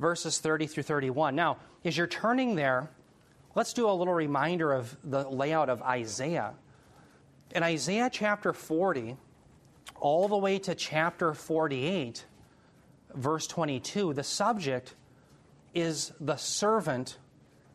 verses 0.00 0.38
30 0.38 0.66
through 0.66 0.82
31. 0.84 1.36
Now, 1.36 1.58
as 1.84 1.94
you're 1.94 2.06
turning 2.06 2.54
there, 2.54 2.88
let's 3.54 3.74
do 3.74 3.86
a 3.86 3.92
little 3.92 4.14
reminder 4.14 4.72
of 4.72 4.96
the 5.04 5.28
layout 5.28 5.68
of 5.68 5.82
Isaiah. 5.82 6.54
In 7.54 7.62
Isaiah 7.62 8.08
chapter 8.10 8.54
40, 8.54 9.18
all 10.00 10.26
the 10.26 10.38
way 10.38 10.58
to 10.60 10.74
chapter 10.74 11.34
48, 11.34 12.24
verse 13.14 13.46
22, 13.46 14.14
the 14.14 14.24
subject 14.24 14.94
is 15.74 16.12
the 16.18 16.36
servant 16.36 17.18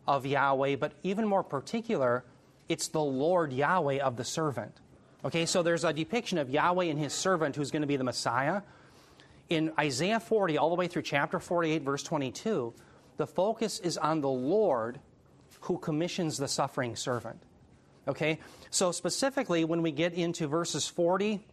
of 0.07 0.25
Yahweh, 0.25 0.77
but 0.77 0.93
even 1.03 1.27
more 1.27 1.43
particular, 1.43 2.23
it's 2.67 2.87
the 2.87 3.03
Lord 3.03 3.53
Yahweh 3.53 3.99
of 3.99 4.15
the 4.15 4.25
servant. 4.25 4.73
Okay, 5.23 5.45
so 5.45 5.61
there's 5.61 5.83
a 5.83 5.93
depiction 5.93 6.39
of 6.39 6.49
Yahweh 6.49 6.85
and 6.85 6.97
his 6.97 7.13
servant 7.13 7.55
who's 7.55 7.69
going 7.69 7.81
to 7.81 7.87
be 7.87 7.97
the 7.97 8.03
Messiah. 8.03 8.63
In 9.49 9.71
Isaiah 9.79 10.19
40, 10.19 10.57
all 10.57 10.69
the 10.69 10.75
way 10.75 10.87
through 10.87 11.03
chapter 11.03 11.39
48, 11.39 11.81
verse 11.83 12.03
22, 12.03 12.73
the 13.17 13.27
focus 13.27 13.79
is 13.79 13.97
on 13.97 14.21
the 14.21 14.29
Lord 14.29 14.99
who 15.61 15.77
commissions 15.77 16.37
the 16.37 16.47
suffering 16.47 16.95
servant. 16.95 17.41
Okay, 18.07 18.39
so 18.69 18.91
specifically, 18.91 19.65
when 19.65 19.81
we 19.81 19.91
get 19.91 20.13
into 20.13 20.47
verses 20.47 20.87
40 20.87 21.43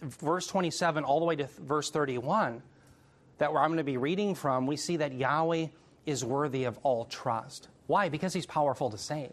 verse 0.00 0.46
27 0.46 1.04
all 1.04 1.20
the 1.20 1.26
way 1.26 1.36
to 1.36 1.46
verse 1.60 1.90
31, 1.90 2.62
that 3.38 3.52
where 3.52 3.62
I'm 3.62 3.68
going 3.68 3.78
to 3.78 3.84
be 3.84 3.96
reading 3.96 4.34
from, 4.34 4.66
we 4.66 4.76
see 4.76 4.96
that 4.98 5.12
Yahweh 5.12 5.66
is 6.06 6.24
worthy 6.24 6.64
of 6.64 6.78
all 6.82 7.04
trust. 7.04 7.68
Why? 7.86 8.08
Because 8.08 8.32
he's 8.32 8.46
powerful 8.46 8.90
to 8.90 8.98
save, 8.98 9.32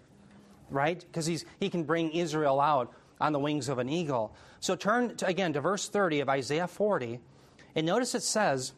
right? 0.70 1.00
Because 1.00 1.28
he 1.60 1.70
can 1.70 1.84
bring 1.84 2.12
Israel 2.12 2.60
out 2.60 2.92
on 3.20 3.32
the 3.32 3.40
wings 3.40 3.70
of 3.70 3.80
an 3.80 3.90
eagle. 3.90 4.36
So 4.60 4.76
turn 4.76 5.16
to, 5.18 5.28
again 5.28 5.54
to 5.54 5.62
verse 5.62 5.88
30 5.88 6.22
of 6.22 6.30
Isaiah 6.30 6.68
40, 6.68 7.20
and 7.76 7.86
notice 7.86 8.16
it 8.16 8.24
says, 8.24 8.74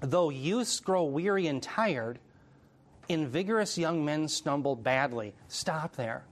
Though 0.00 0.30
youths 0.30 0.80
grow 0.80 1.04
weary 1.04 1.46
and 1.46 1.62
tired, 1.62 2.18
invigorous 3.08 3.76
young 3.76 4.04
men 4.04 4.28
stumble 4.28 4.76
badly. 4.76 5.34
Stop 5.48 5.96
there. 5.96 6.24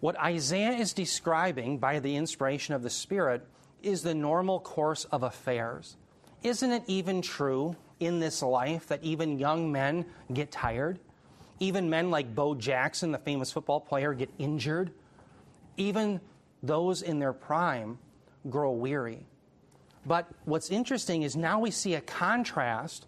What 0.00 0.18
Isaiah 0.18 0.72
is 0.72 0.92
describing 0.92 1.78
by 1.78 2.00
the 2.00 2.16
inspiration 2.16 2.74
of 2.74 2.82
the 2.82 2.90
Spirit 2.90 3.46
is 3.82 4.02
the 4.02 4.14
normal 4.14 4.60
course 4.60 5.04
of 5.06 5.22
affairs. 5.22 5.96
Isn't 6.42 6.72
it 6.72 6.82
even 6.86 7.22
true 7.22 7.76
in 8.00 8.18
this 8.18 8.42
life 8.42 8.88
that 8.88 9.02
even 9.02 9.38
young 9.38 9.70
men 9.70 10.04
get 10.32 10.50
tired? 10.50 10.98
Even 11.60 11.88
men 11.88 12.10
like 12.10 12.34
Bo 12.34 12.54
Jackson, 12.54 13.12
the 13.12 13.18
famous 13.18 13.52
football 13.52 13.80
player, 13.80 14.12
get 14.12 14.30
injured. 14.38 14.90
Even 15.76 16.20
those 16.62 17.02
in 17.02 17.18
their 17.18 17.32
prime 17.32 17.98
grow 18.50 18.72
weary. 18.72 19.24
But 20.06 20.28
what's 20.44 20.70
interesting 20.70 21.22
is 21.22 21.36
now 21.36 21.60
we 21.60 21.70
see 21.70 21.94
a 21.94 22.00
contrast 22.00 23.06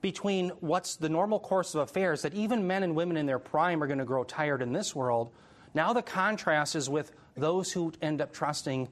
between 0.00 0.50
what's 0.60 0.96
the 0.96 1.08
normal 1.08 1.38
course 1.38 1.74
of 1.74 1.82
affairs, 1.82 2.22
that 2.22 2.34
even 2.34 2.66
men 2.66 2.82
and 2.82 2.94
women 2.94 3.16
in 3.16 3.26
their 3.26 3.38
prime 3.38 3.82
are 3.82 3.86
going 3.86 3.98
to 3.98 4.04
grow 4.04 4.24
tired 4.24 4.62
in 4.62 4.72
this 4.72 4.94
world. 4.94 5.30
Now 5.74 5.92
the 5.92 6.02
contrast 6.02 6.74
is 6.74 6.88
with 6.88 7.12
those 7.36 7.72
who 7.72 7.92
end 8.00 8.20
up 8.20 8.32
trusting 8.32 8.88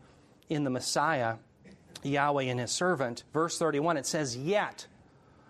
in 0.48 0.64
the 0.64 0.70
Messiah, 0.70 1.36
Yahweh 2.02 2.44
and 2.44 2.60
his 2.60 2.70
servant. 2.70 3.24
Verse 3.32 3.58
31, 3.58 3.96
it 3.96 4.06
says, 4.06 4.36
Yet. 4.36 4.86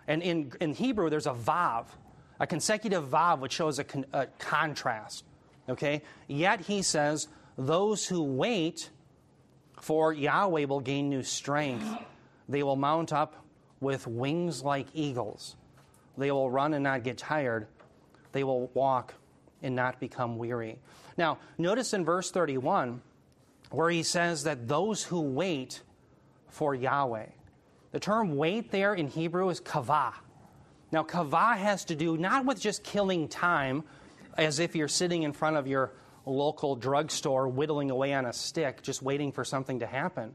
And 0.06 0.22
in, 0.22 0.52
in 0.60 0.74
Hebrew, 0.74 1.10
there's 1.10 1.26
a 1.26 1.34
vav, 1.34 1.86
a 2.40 2.46
consecutive 2.46 3.08
vav, 3.08 3.40
which 3.40 3.52
shows 3.52 3.78
a, 3.78 3.84
con, 3.84 4.06
a 4.12 4.26
contrast. 4.38 5.24
Okay? 5.68 6.02
Yet, 6.28 6.62
he 6.62 6.82
says, 6.82 7.28
those 7.58 8.06
who 8.06 8.22
wait 8.22 8.90
for 9.80 10.12
Yahweh 10.12 10.64
will 10.64 10.80
gain 10.80 11.08
new 11.08 11.22
strength. 11.22 11.86
They 12.48 12.62
will 12.62 12.76
mount 12.76 13.12
up 13.12 13.44
with 13.80 14.06
wings 14.06 14.62
like 14.62 14.86
eagles. 14.94 15.56
They 16.16 16.30
will 16.30 16.50
run 16.50 16.74
and 16.74 16.82
not 16.82 17.04
get 17.04 17.18
tired. 17.18 17.66
They 18.32 18.44
will 18.44 18.68
walk 18.74 19.14
and 19.62 19.74
not 19.74 20.00
become 20.00 20.38
weary. 20.38 20.78
Now, 21.16 21.38
notice 21.58 21.94
in 21.94 22.04
verse 22.04 22.30
31, 22.30 23.00
where 23.70 23.90
he 23.90 24.02
says 24.02 24.44
that 24.44 24.68
those 24.68 25.02
who 25.02 25.20
wait 25.20 25.82
for 26.48 26.74
Yahweh. 26.74 27.26
The 27.92 28.00
term 28.00 28.36
wait 28.36 28.70
there 28.70 28.94
in 28.94 29.08
Hebrew 29.08 29.48
is 29.48 29.60
kavah. 29.60 30.14
Now, 30.90 31.02
kavah 31.02 31.56
has 31.56 31.84
to 31.86 31.94
do 31.94 32.16
not 32.16 32.44
with 32.44 32.60
just 32.60 32.82
killing 32.82 33.28
time, 33.28 33.84
as 34.36 34.58
if 34.58 34.74
you're 34.74 34.88
sitting 34.88 35.22
in 35.22 35.32
front 35.32 35.56
of 35.56 35.66
your 35.66 35.92
local 36.28 36.76
drugstore 36.76 37.48
whittling 37.48 37.90
away 37.90 38.12
on 38.14 38.26
a 38.26 38.32
stick, 38.32 38.82
just 38.82 39.02
waiting 39.02 39.32
for 39.32 39.44
something 39.44 39.80
to 39.80 39.86
happen. 39.86 40.34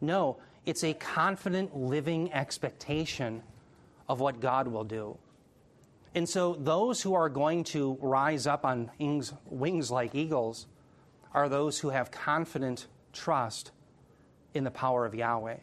No, 0.00 0.38
it's 0.66 0.84
a 0.84 0.94
confident 0.94 1.76
living 1.76 2.32
expectation 2.32 3.42
of 4.08 4.20
what 4.20 4.40
God 4.40 4.68
will 4.68 4.84
do. 4.84 5.18
And 6.14 6.28
so, 6.28 6.54
those 6.54 7.02
who 7.02 7.14
are 7.14 7.28
going 7.28 7.64
to 7.64 7.98
rise 8.00 8.46
up 8.46 8.64
on 8.64 8.90
wings 9.46 9.90
like 9.90 10.14
eagles 10.14 10.66
are 11.32 11.48
those 11.48 11.80
who 11.80 11.90
have 11.90 12.12
confident 12.12 12.86
trust 13.12 13.72
in 14.54 14.62
the 14.62 14.70
power 14.70 15.04
of 15.04 15.14
Yahweh. 15.14 15.56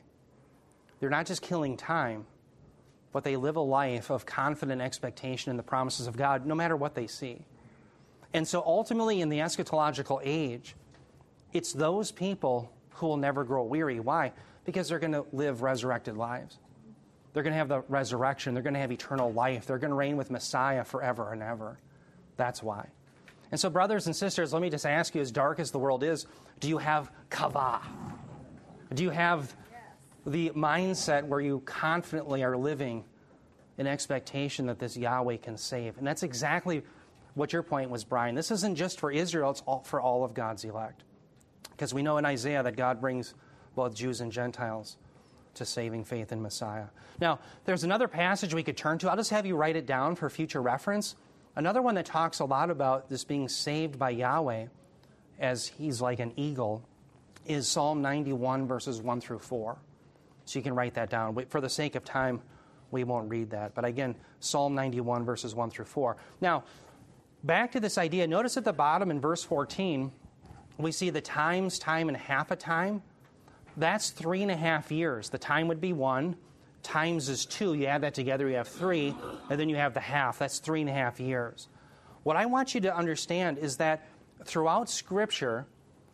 They're 1.00 1.10
not 1.10 1.26
just 1.26 1.42
killing 1.42 1.78
time, 1.78 2.26
but 3.14 3.24
they 3.24 3.38
live 3.38 3.56
a 3.56 3.62
life 3.62 4.10
of 4.10 4.26
confident 4.26 4.82
expectation 4.82 5.50
in 5.50 5.58
the 5.58 5.64
promises 5.64 6.08
of 6.08 6.18
God, 6.18 6.46
no 6.46 6.54
matter 6.54 6.76
what 6.76 6.96
they 6.96 7.08
see. 7.08 7.46
And 8.34 8.48
so 8.48 8.64
ultimately, 8.66 9.22
in 9.22 9.30
the 9.30 9.40
eschatological 9.40 10.22
age, 10.24 10.76
it's 11.54 11.74
those 11.74 12.12
people 12.12 12.72
who 12.92 13.08
will 13.08 13.18
never 13.18 13.44
grow 13.44 13.64
weary. 13.64 14.00
Why? 14.00 14.32
Because 14.66 14.88
they're 14.88 15.00
going 15.00 15.14
to 15.14 15.26
live 15.34 15.62
resurrected 15.62 16.16
lives. 16.16 16.60
They're 17.34 17.44
going 17.44 17.54
to 17.54 17.58
have 17.58 17.70
the 17.70 17.82
resurrection. 17.82 18.54
They're 18.54 18.64
going 18.64 18.74
to 18.74 18.80
have 18.80 18.92
eternal 18.92 19.32
life. 19.32 19.66
They're 19.66 19.78
going 19.78 19.92
to 19.92 19.96
reign 19.96 20.18
with 20.18 20.32
Messiah 20.32 20.84
forever 20.84 21.32
and 21.34 21.42
ever. 21.42 21.80
That's 22.38 22.62
why. 22.62 22.88
And 23.52 23.60
so, 23.60 23.70
brothers 23.70 24.06
and 24.06 24.16
sisters, 24.16 24.54
let 24.54 24.62
me 24.62 24.70
just 24.70 24.86
ask 24.86 25.14
you 25.14 25.22
as 25.22 25.32
dark 25.32 25.60
as 25.60 25.72
the 25.72 25.80
world 25.80 26.04
is, 26.04 26.26
do 26.60 26.70
you 26.70 26.78
have 26.78 27.12
kavah? 27.30 27.82
Do 28.94 29.04
you 29.04 29.10
have 29.10 29.56
the 30.26 30.52
mindset 30.52 31.26
where 31.26 31.42
you 31.42 31.62
confidently 31.66 32.44
are 32.44 32.56
living 32.56 33.04
in 33.78 33.88
expectation 33.88 34.68
that 34.68 34.80
this 34.80 34.96
Yahweh 34.96 35.38
can 35.38 35.58
save? 35.58 35.98
And 35.98 36.08
that's 36.08 36.24
exactly 36.24 36.84
what 37.34 37.54
your 37.54 37.64
point 37.64 37.90
was, 37.90 38.04
Brian. 38.04 38.36
This 38.36 38.52
isn't 38.52 38.76
just 38.76 39.00
for 39.00 39.12
Israel, 39.12 39.52
it's 39.52 39.62
all, 39.66 39.84
for 39.84 40.02
all 40.02 40.24
of 40.24 40.34
God's 40.34 40.64
elect. 40.64 41.04
Because 41.72 41.94
we 41.94 42.04
know 42.04 42.18
in 42.18 42.26
Isaiah 42.26 42.64
that 42.64 42.76
God 42.76 43.02
brings 43.02 43.34
both 43.76 43.96
Jews 43.96 44.22
and 44.22 44.32
Gentiles 44.32 44.98
to 45.56 45.66
saving 45.66 46.06
faith 46.06 46.32
in 46.32 46.42
Messiah. 46.42 46.86
Now, 47.20 47.40
there's 47.66 47.84
another 47.84 48.08
passage 48.08 48.54
we 48.54 48.64
could 48.64 48.78
turn 48.78 48.98
to. 49.00 49.10
I'll 49.10 49.18
just 49.18 49.32
have 49.32 49.46
you 49.46 49.56
write 49.56 49.76
it 49.76 49.86
down 49.86 50.16
for 50.16 50.30
future 50.30 50.62
reference. 50.62 51.16
Another 51.56 51.82
one 51.82 51.96
that 51.96 52.06
talks 52.06 52.40
a 52.40 52.46
lot 52.46 52.70
about 52.70 53.10
this 53.10 53.24
being 53.24 53.50
saved 53.50 54.00
by 54.00 54.12
Yahweh 54.12 54.68
as 55.40 55.68
he's 55.68 56.02
like 56.02 56.20
an 56.20 56.32
eagle 56.38 56.84
is 57.46 57.68
Psalm 57.68 58.02
91, 58.02 58.68
verses 58.68 59.02
1 59.02 59.22
through 59.22 59.40
4. 59.40 59.78
So 60.46 60.60
you 60.60 60.64
can 60.64 60.76
write 60.76 60.94
that 60.94 61.10
down. 61.10 61.38
For 61.50 61.60
the 61.60 61.70
sake 61.70 61.96
of 61.96 62.06
time, 62.06 62.42
we 62.92 63.04
won't 63.04 63.30
read 63.30 63.50
that. 63.52 63.74
But 63.74 63.86
again, 63.86 64.16
Psalm 64.40 64.76
91, 64.76 65.26
verses 65.26 65.56
1 65.56 65.72
through 65.72 65.86
4. 65.86 66.18
Now, 66.40 66.64
back 67.44 67.72
to 67.72 67.80
this 67.80 67.98
idea. 67.98 68.28
Notice 68.28 68.58
at 68.58 68.64
the 68.64 68.74
bottom 68.74 69.12
in 69.12 69.20
verse 69.20 69.44
14, 69.44 70.12
we 70.78 70.92
see 70.92 71.10
the 71.10 71.22
times, 71.22 71.80
time, 71.80 72.08
and 72.08 72.18
half 72.18 72.52
a 72.52 72.56
time. 72.56 73.02
That's 73.78 74.10
three 74.10 74.42
and 74.42 74.52
a 74.52 74.56
half 74.56 74.92
years. 74.92 75.30
The 75.30 75.38
time 75.38 75.68
would 75.68 75.82
be 75.82 75.94
one, 75.94 76.36
times 76.84 77.30
is 77.30 77.46
two. 77.46 77.74
You 77.74 77.86
add 77.86 78.02
that 78.02 78.14
together, 78.14 78.50
you 78.50 78.56
have 78.56 78.68
three, 78.68 79.16
and 79.50 79.60
then 79.60 79.70
you 79.70 79.76
have 79.76 79.94
the 79.94 80.00
half. 80.00 80.40
That's 80.40 80.60
three 80.60 80.82
and 80.82 80.90
a 80.90 80.94
half 80.94 81.20
years. 81.20 81.68
What 82.24 82.36
I 82.36 82.46
want 82.46 82.76
you 82.76 82.82
to 82.82 82.96
understand 82.96 83.58
is 83.58 83.78
that 83.78 84.08
throughout 84.46 84.90
Scripture, 84.90 85.66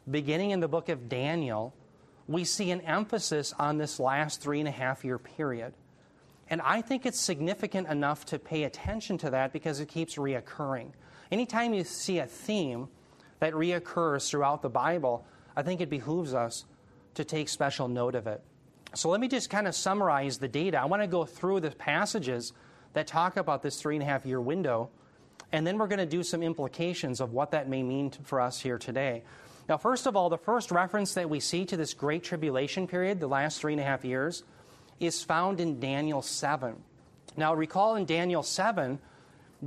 beginning 0.10 0.52
in 0.52 0.60
the 0.60 0.68
book 0.68 0.90
of 0.90 1.10
Daniel, 1.10 1.74
we 2.28 2.44
see 2.44 2.72
an 2.72 2.82
emphasis 2.82 3.54
on 3.58 3.78
this 3.78 4.00
last 4.00 4.42
three 4.42 4.60
and 4.60 4.68
a 4.68 4.72
half 4.72 5.04
year 5.04 5.18
period. 5.18 5.74
And 6.50 6.62
I 6.62 6.82
think 6.82 7.06
it's 7.06 7.20
significant 7.20 7.88
enough 7.90 8.26
to 8.26 8.40
pay 8.40 8.64
attention 8.64 9.18
to 9.20 9.30
that 9.32 9.52
because 9.52 9.80
it 9.80 9.88
keeps 9.88 10.16
reoccurring. 10.16 10.92
Anytime 11.32 11.74
you 11.74 11.84
see 11.84 12.20
a 12.20 12.26
theme 12.26 12.88
that 13.40 13.54
reoccurs 13.54 14.30
throughout 14.30 14.62
the 14.62 14.70
Bible, 14.70 15.26
I 15.56 15.62
think 15.62 15.82
it 15.82 15.90
behooves 15.90 16.34
us 16.34 16.66
to 17.16 17.26
take 17.26 17.50
special 17.50 17.88
note 17.88 18.16
of 18.16 18.28
it. 18.28 18.42
So 18.94 19.10
let 19.10 19.20
me 19.20 19.28
just 19.28 19.50
kind 19.50 19.68
of 19.68 19.76
summarize 19.76 20.38
the 20.38 20.48
data. 20.48 20.80
I 20.80 20.86
want 20.86 21.04
to 21.04 21.08
go 21.08 21.26
through 21.26 21.60
the 21.60 21.72
passages 21.72 22.54
that 22.94 23.08
talk 23.08 23.38
about 23.38 23.62
this 23.62 23.82
three 23.82 23.96
and 23.96 24.04
a 24.04 24.06
half 24.06 24.26
year 24.26 24.40
window, 24.40 24.90
and 25.52 25.68
then 25.68 25.78
we're 25.78 25.88
going 25.88 26.00
to 26.00 26.06
do 26.06 26.24
some 26.24 26.42
implications 26.42 27.20
of 27.20 27.34
what 27.34 27.52
that 27.52 27.68
may 27.68 27.84
mean 27.84 28.12
for 28.12 28.40
us 28.40 28.60
here 28.60 28.78
today. 28.78 29.24
Now, 29.68 29.78
first 29.78 30.08
of 30.08 30.16
all, 30.16 30.30
the 30.30 30.38
first 30.38 30.72
reference 30.72 31.14
that 31.16 31.30
we 31.30 31.42
see 31.42 31.66
to 31.66 31.76
this 31.76 31.94
great 31.94 32.24
tribulation 32.24 32.88
period, 32.88 33.20
the 33.20 33.28
last 33.28 33.60
three 33.60 33.74
and 33.74 33.82
a 33.82 33.86
half 33.86 34.06
years, 34.06 34.44
is 35.00 35.24
found 35.24 35.60
in 35.60 35.80
Daniel 35.80 36.22
7. 36.22 36.76
Now, 37.36 37.54
recall 37.54 37.96
in 37.98 38.06
Daniel 38.06 38.44
7, 38.44 39.00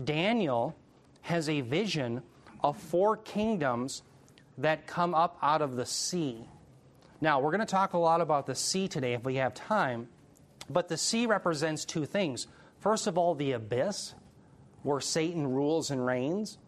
Daniel 0.05 0.75
has 1.23 1.49
a 1.49 1.61
vision 1.61 2.23
of 2.63 2.77
four 2.77 3.17
kingdoms 3.17 4.03
that 4.59 4.87
come 4.87 5.15
up 5.15 5.39
out 5.43 5.63
of 5.63 5.77
the 5.77 5.87
sea. 5.87 6.45
Now, 7.21 7.41
we're 7.41 7.51
going 7.51 7.61
to 7.61 7.67
talk 7.67 7.93
a 7.93 7.99
lot 7.99 8.21
about 8.21 8.47
the 8.47 8.55
sea 8.55 8.89
today 8.89 9.13
if 9.13 9.25
we 9.25 9.37
have 9.37 9.55
time, 9.55 10.09
but 10.69 10.89
the 10.89 10.97
sea 10.97 11.27
represents 11.27 11.85
two 11.85 12.07
things. 12.07 12.47
First 12.79 13.07
of 13.07 13.19
all, 13.19 13.35
the 13.35 13.53
abyss, 13.53 14.15
where 14.83 15.01
Satan 15.01 15.47
rules 15.53 15.91
and 15.91 16.05
reigns. 16.05 16.59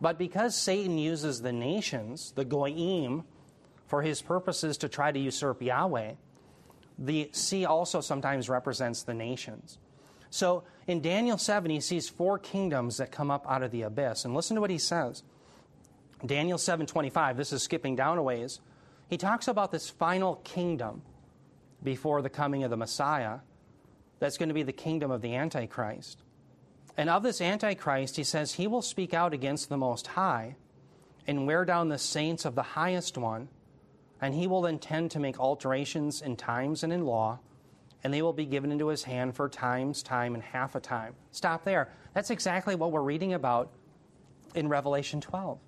But 0.00 0.18
because 0.18 0.54
Satan 0.54 0.98
uses 0.98 1.42
the 1.42 1.52
nations, 1.52 2.32
the 2.34 2.44
goyim, 2.44 3.24
for 3.86 4.02
his 4.02 4.22
purposes 4.22 4.76
to 4.78 4.88
try 4.88 5.10
to 5.10 5.18
usurp 5.18 5.60
Yahweh, 5.60 6.12
the 6.98 7.28
sea 7.32 7.64
also 7.64 8.00
sometimes 8.00 8.48
represents 8.48 9.02
the 9.02 9.14
nations. 9.14 9.78
So 10.30 10.62
in 10.86 11.02
Daniel 11.02 11.36
7, 11.36 11.70
he 11.70 11.80
sees 11.80 12.08
four 12.08 12.38
kingdoms 12.38 12.96
that 12.96 13.12
come 13.12 13.30
up 13.30 13.44
out 13.50 13.62
of 13.62 13.70
the 13.70 13.82
abyss. 13.82 14.24
And 14.24 14.34
listen 14.34 14.54
to 14.54 14.60
what 14.60 14.70
he 14.70 14.78
says. 14.78 15.22
Daniel 16.24 16.58
7:25, 16.58 17.36
this 17.36 17.52
is 17.52 17.62
skipping 17.62 17.96
down 17.96 18.18
a 18.18 18.22
ways. 18.22 18.60
He 19.08 19.16
talks 19.16 19.48
about 19.48 19.72
this 19.72 19.90
final 19.90 20.36
kingdom 20.36 21.02
before 21.82 22.22
the 22.22 22.30
coming 22.30 22.62
of 22.62 22.70
the 22.70 22.76
Messiah. 22.76 23.40
That's 24.18 24.36
going 24.36 24.50
to 24.50 24.54
be 24.54 24.62
the 24.62 24.72
kingdom 24.72 25.10
of 25.10 25.22
the 25.22 25.34
Antichrist. 25.34 26.22
And 26.96 27.08
of 27.08 27.22
this 27.22 27.40
Antichrist, 27.40 28.16
he 28.16 28.24
says, 28.24 28.54
he 28.54 28.66
will 28.66 28.82
speak 28.82 29.14
out 29.14 29.32
against 29.32 29.68
the 29.68 29.78
Most 29.78 30.08
High 30.08 30.56
and 31.26 31.46
wear 31.46 31.64
down 31.64 31.88
the 31.88 31.98
saints 31.98 32.44
of 32.44 32.54
the 32.54 32.62
highest 32.62 33.16
one, 33.16 33.48
and 34.20 34.34
he 34.34 34.46
will 34.46 34.66
intend 34.66 35.10
to 35.12 35.18
make 35.18 35.40
alterations 35.40 36.20
in 36.20 36.36
times 36.36 36.82
and 36.82 36.92
in 36.92 37.06
law, 37.06 37.38
and 38.02 38.12
they 38.12 38.22
will 38.22 38.32
be 38.32 38.46
given 38.46 38.72
into 38.72 38.88
his 38.88 39.04
hand 39.04 39.34
for 39.34 39.48
times, 39.48 40.02
time, 40.02 40.34
and 40.34 40.42
half 40.42 40.74
a 40.74 40.80
time. 40.80 41.14
Stop 41.30 41.64
there. 41.64 41.92
That's 42.14 42.30
exactly 42.30 42.74
what 42.74 42.92
we're 42.92 43.02
reading 43.02 43.34
about 43.34 43.70
in 44.54 44.68
Revelation 44.68 45.20
12. 45.20 45.58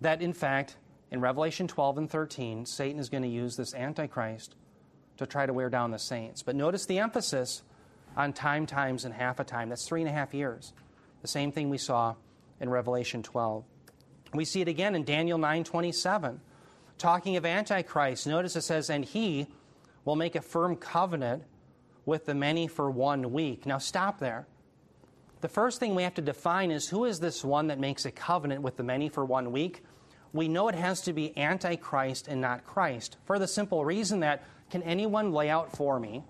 That, 0.00 0.22
in 0.22 0.32
fact, 0.32 0.76
in 1.10 1.20
Revelation 1.20 1.68
12 1.68 1.98
and 1.98 2.10
13, 2.10 2.66
Satan 2.66 2.98
is 2.98 3.08
going 3.08 3.22
to 3.22 3.28
use 3.28 3.56
this 3.56 3.74
Antichrist 3.74 4.56
to 5.16 5.26
try 5.26 5.46
to 5.46 5.52
wear 5.52 5.70
down 5.70 5.90
the 5.90 5.98
saints. 5.98 6.42
But 6.42 6.56
notice 6.56 6.86
the 6.86 6.98
emphasis 6.98 7.62
on 8.16 8.32
time, 8.32 8.66
times, 8.66 9.04
and 9.04 9.14
half 9.14 9.38
a 9.38 9.44
time. 9.44 9.68
That's 9.68 9.86
three 9.86 10.00
and 10.00 10.08
a 10.08 10.12
half 10.12 10.34
years. 10.34 10.72
The 11.22 11.28
same 11.28 11.52
thing 11.52 11.70
we 11.70 11.78
saw 11.78 12.14
in 12.60 12.68
Revelation 12.68 13.22
12. 13.22 13.64
We 14.32 14.44
see 14.44 14.60
it 14.60 14.68
again 14.68 14.94
in 14.94 15.04
Daniel 15.04 15.38
9:27. 15.38 16.40
Talking 16.98 17.36
of 17.36 17.46
Antichrist, 17.46 18.26
notice 18.26 18.56
it 18.56 18.62
says, 18.62 18.90
"And 18.90 19.04
he 19.04 19.46
will 20.04 20.16
make 20.16 20.34
a 20.34 20.40
firm 20.40 20.76
covenant 20.76 21.44
with 22.04 22.26
the 22.26 22.34
many 22.34 22.66
for 22.66 22.90
one 22.90 23.32
week." 23.32 23.66
Now 23.66 23.78
stop 23.78 24.18
there. 24.18 24.46
The 25.40 25.48
first 25.48 25.78
thing 25.78 25.94
we 25.94 26.04
have 26.04 26.14
to 26.14 26.22
define 26.22 26.70
is 26.70 26.88
who 26.88 27.04
is 27.04 27.20
this 27.20 27.44
one 27.44 27.66
that 27.66 27.78
makes 27.78 28.06
a 28.06 28.10
covenant 28.10 28.62
with 28.62 28.76
the 28.76 28.82
many 28.82 29.08
for 29.08 29.24
one 29.24 29.52
week? 29.52 29.84
We 30.32 30.48
know 30.48 30.68
it 30.68 30.74
has 30.74 31.02
to 31.02 31.12
be 31.12 31.36
Antichrist 31.38 32.28
and 32.28 32.40
not 32.40 32.64
Christ, 32.64 33.18
for 33.24 33.38
the 33.38 33.46
simple 33.46 33.84
reason 33.84 34.20
that 34.20 34.42
can 34.70 34.82
anyone 34.82 35.32
lay 35.32 35.50
out 35.50 35.76
for 35.76 36.00
me 36.00 36.24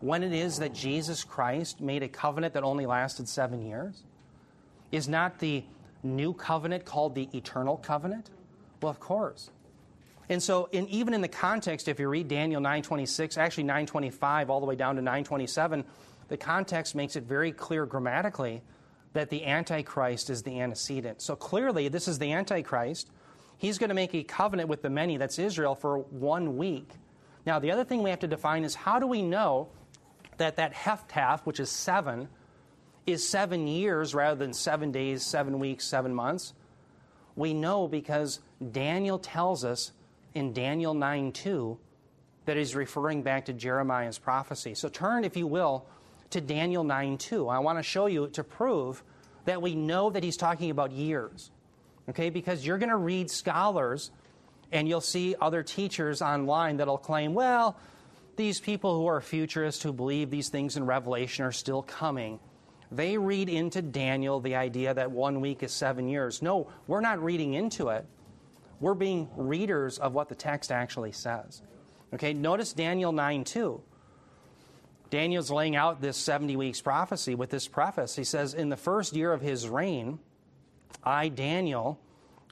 when 0.00 0.22
it 0.22 0.32
is 0.32 0.58
that 0.58 0.72
Jesus 0.72 1.24
Christ 1.24 1.80
made 1.80 2.02
a 2.02 2.08
covenant 2.08 2.54
that 2.54 2.64
only 2.64 2.86
lasted 2.86 3.28
seven 3.28 3.62
years? 3.62 4.02
Is 4.90 5.08
not 5.08 5.38
the 5.38 5.64
new 6.02 6.32
covenant 6.32 6.84
called 6.84 7.14
the 7.14 7.28
eternal 7.34 7.76
covenant? 7.76 8.30
Well, 8.80 8.90
of 8.90 8.98
course. 8.98 9.50
And 10.28 10.42
so, 10.42 10.68
in, 10.72 10.86
even 10.88 11.14
in 11.14 11.22
the 11.22 11.28
context, 11.28 11.88
if 11.88 11.98
you 11.98 12.08
read 12.08 12.28
Daniel 12.28 12.60
9:26, 12.60 13.38
actually 13.38 13.64
9:25, 13.64 14.50
all 14.50 14.60
the 14.60 14.66
way 14.66 14.76
down 14.76 14.96
to 14.96 15.02
9:27, 15.02 15.84
the 16.28 16.36
context 16.36 16.94
makes 16.94 17.16
it 17.16 17.24
very 17.24 17.52
clear 17.52 17.86
grammatically 17.86 18.62
that 19.14 19.30
the 19.30 19.46
Antichrist 19.46 20.28
is 20.28 20.42
the 20.42 20.60
antecedent. 20.60 21.22
So 21.22 21.34
clearly, 21.34 21.88
this 21.88 22.08
is 22.08 22.18
the 22.18 22.32
Antichrist. 22.32 23.10
He's 23.56 23.78
going 23.78 23.88
to 23.88 23.94
make 23.94 24.14
a 24.14 24.22
covenant 24.22 24.68
with 24.68 24.82
the 24.82 24.90
many, 24.90 25.16
that's 25.16 25.38
Israel, 25.38 25.74
for 25.74 25.98
one 25.98 26.56
week. 26.56 26.90
Now, 27.46 27.58
the 27.58 27.70
other 27.70 27.84
thing 27.84 28.02
we 28.02 28.10
have 28.10 28.20
to 28.20 28.28
define 28.28 28.62
is 28.62 28.74
how 28.74 28.98
do 28.98 29.06
we 29.06 29.22
know 29.22 29.68
that 30.36 30.56
that 30.56 30.74
heptad, 30.74 31.40
which 31.40 31.58
is 31.58 31.70
seven, 31.70 32.28
is 33.06 33.26
seven 33.26 33.66
years 33.66 34.14
rather 34.14 34.36
than 34.36 34.52
seven 34.52 34.92
days, 34.92 35.24
seven 35.24 35.58
weeks, 35.58 35.84
seven 35.84 36.14
months? 36.14 36.52
We 37.34 37.54
know 37.54 37.88
because 37.88 38.40
Daniel 38.70 39.18
tells 39.18 39.64
us 39.64 39.92
in 40.38 40.52
Daniel 40.52 40.94
9 40.94 41.32
2 41.32 41.78
that 42.46 42.56
he's 42.56 42.74
referring 42.74 43.22
back 43.22 43.44
to 43.46 43.52
Jeremiah's 43.52 44.18
prophecy. 44.18 44.74
So 44.74 44.88
turn, 44.88 45.24
if 45.24 45.36
you 45.36 45.46
will, 45.46 45.86
to 46.30 46.40
Daniel 46.40 46.84
9 46.84 47.18
2. 47.18 47.48
I 47.48 47.58
want 47.58 47.78
to 47.78 47.82
show 47.82 48.06
you 48.06 48.28
to 48.28 48.44
prove 48.44 49.02
that 49.44 49.60
we 49.60 49.74
know 49.74 50.10
that 50.10 50.22
he's 50.22 50.36
talking 50.36 50.70
about 50.70 50.92
years. 50.92 51.50
Okay, 52.08 52.30
because 52.30 52.64
you're 52.64 52.78
going 52.78 52.88
to 52.88 52.96
read 52.96 53.30
scholars 53.30 54.10
and 54.72 54.88
you'll 54.88 55.00
see 55.00 55.34
other 55.40 55.62
teachers 55.62 56.22
online 56.22 56.78
that'll 56.78 56.98
claim, 56.98 57.34
well, 57.34 57.76
these 58.36 58.60
people 58.60 58.96
who 58.98 59.06
are 59.06 59.20
futurists 59.20 59.82
who 59.82 59.92
believe 59.92 60.30
these 60.30 60.48
things 60.48 60.76
in 60.76 60.86
Revelation 60.86 61.44
are 61.44 61.52
still 61.52 61.82
coming, 61.82 62.38
they 62.90 63.18
read 63.18 63.48
into 63.48 63.82
Daniel 63.82 64.40
the 64.40 64.54
idea 64.54 64.94
that 64.94 65.10
one 65.10 65.40
week 65.40 65.62
is 65.62 65.72
seven 65.72 66.08
years. 66.08 66.40
No, 66.40 66.70
we're 66.86 67.00
not 67.00 67.22
reading 67.22 67.54
into 67.54 67.88
it. 67.88 68.06
We're 68.80 68.94
being 68.94 69.28
readers 69.36 69.98
of 69.98 70.14
what 70.14 70.28
the 70.28 70.34
text 70.34 70.70
actually 70.70 71.12
says. 71.12 71.62
Okay, 72.14 72.32
notice 72.32 72.72
Daniel 72.72 73.12
9 73.12 73.44
2. 73.44 73.80
Daniel's 75.10 75.50
laying 75.50 75.74
out 75.74 76.00
this 76.00 76.16
70 76.16 76.56
weeks 76.56 76.80
prophecy 76.80 77.34
with 77.34 77.50
this 77.50 77.66
preface. 77.66 78.14
He 78.14 78.24
says, 78.24 78.54
In 78.54 78.68
the 78.68 78.76
first 78.76 79.16
year 79.16 79.32
of 79.32 79.40
his 79.40 79.68
reign, 79.68 80.18
I, 81.02 81.28
Daniel, 81.28 81.98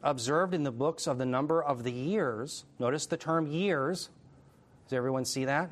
observed 0.03 0.55
in 0.55 0.63
the 0.63 0.73
books 0.73 1.07
of 1.07 1.19
the 1.19 1.27
number 1.27 1.63
of 1.63 1.85
the 1.85 1.93
years, 1.93 2.65
notice 2.79 3.07
the 3.07 3.17
term 3.17 3.47
years, 3.47 4.09
does 4.85 4.97
everyone 4.97 5.25
see 5.25 5.45
that? 5.45 5.71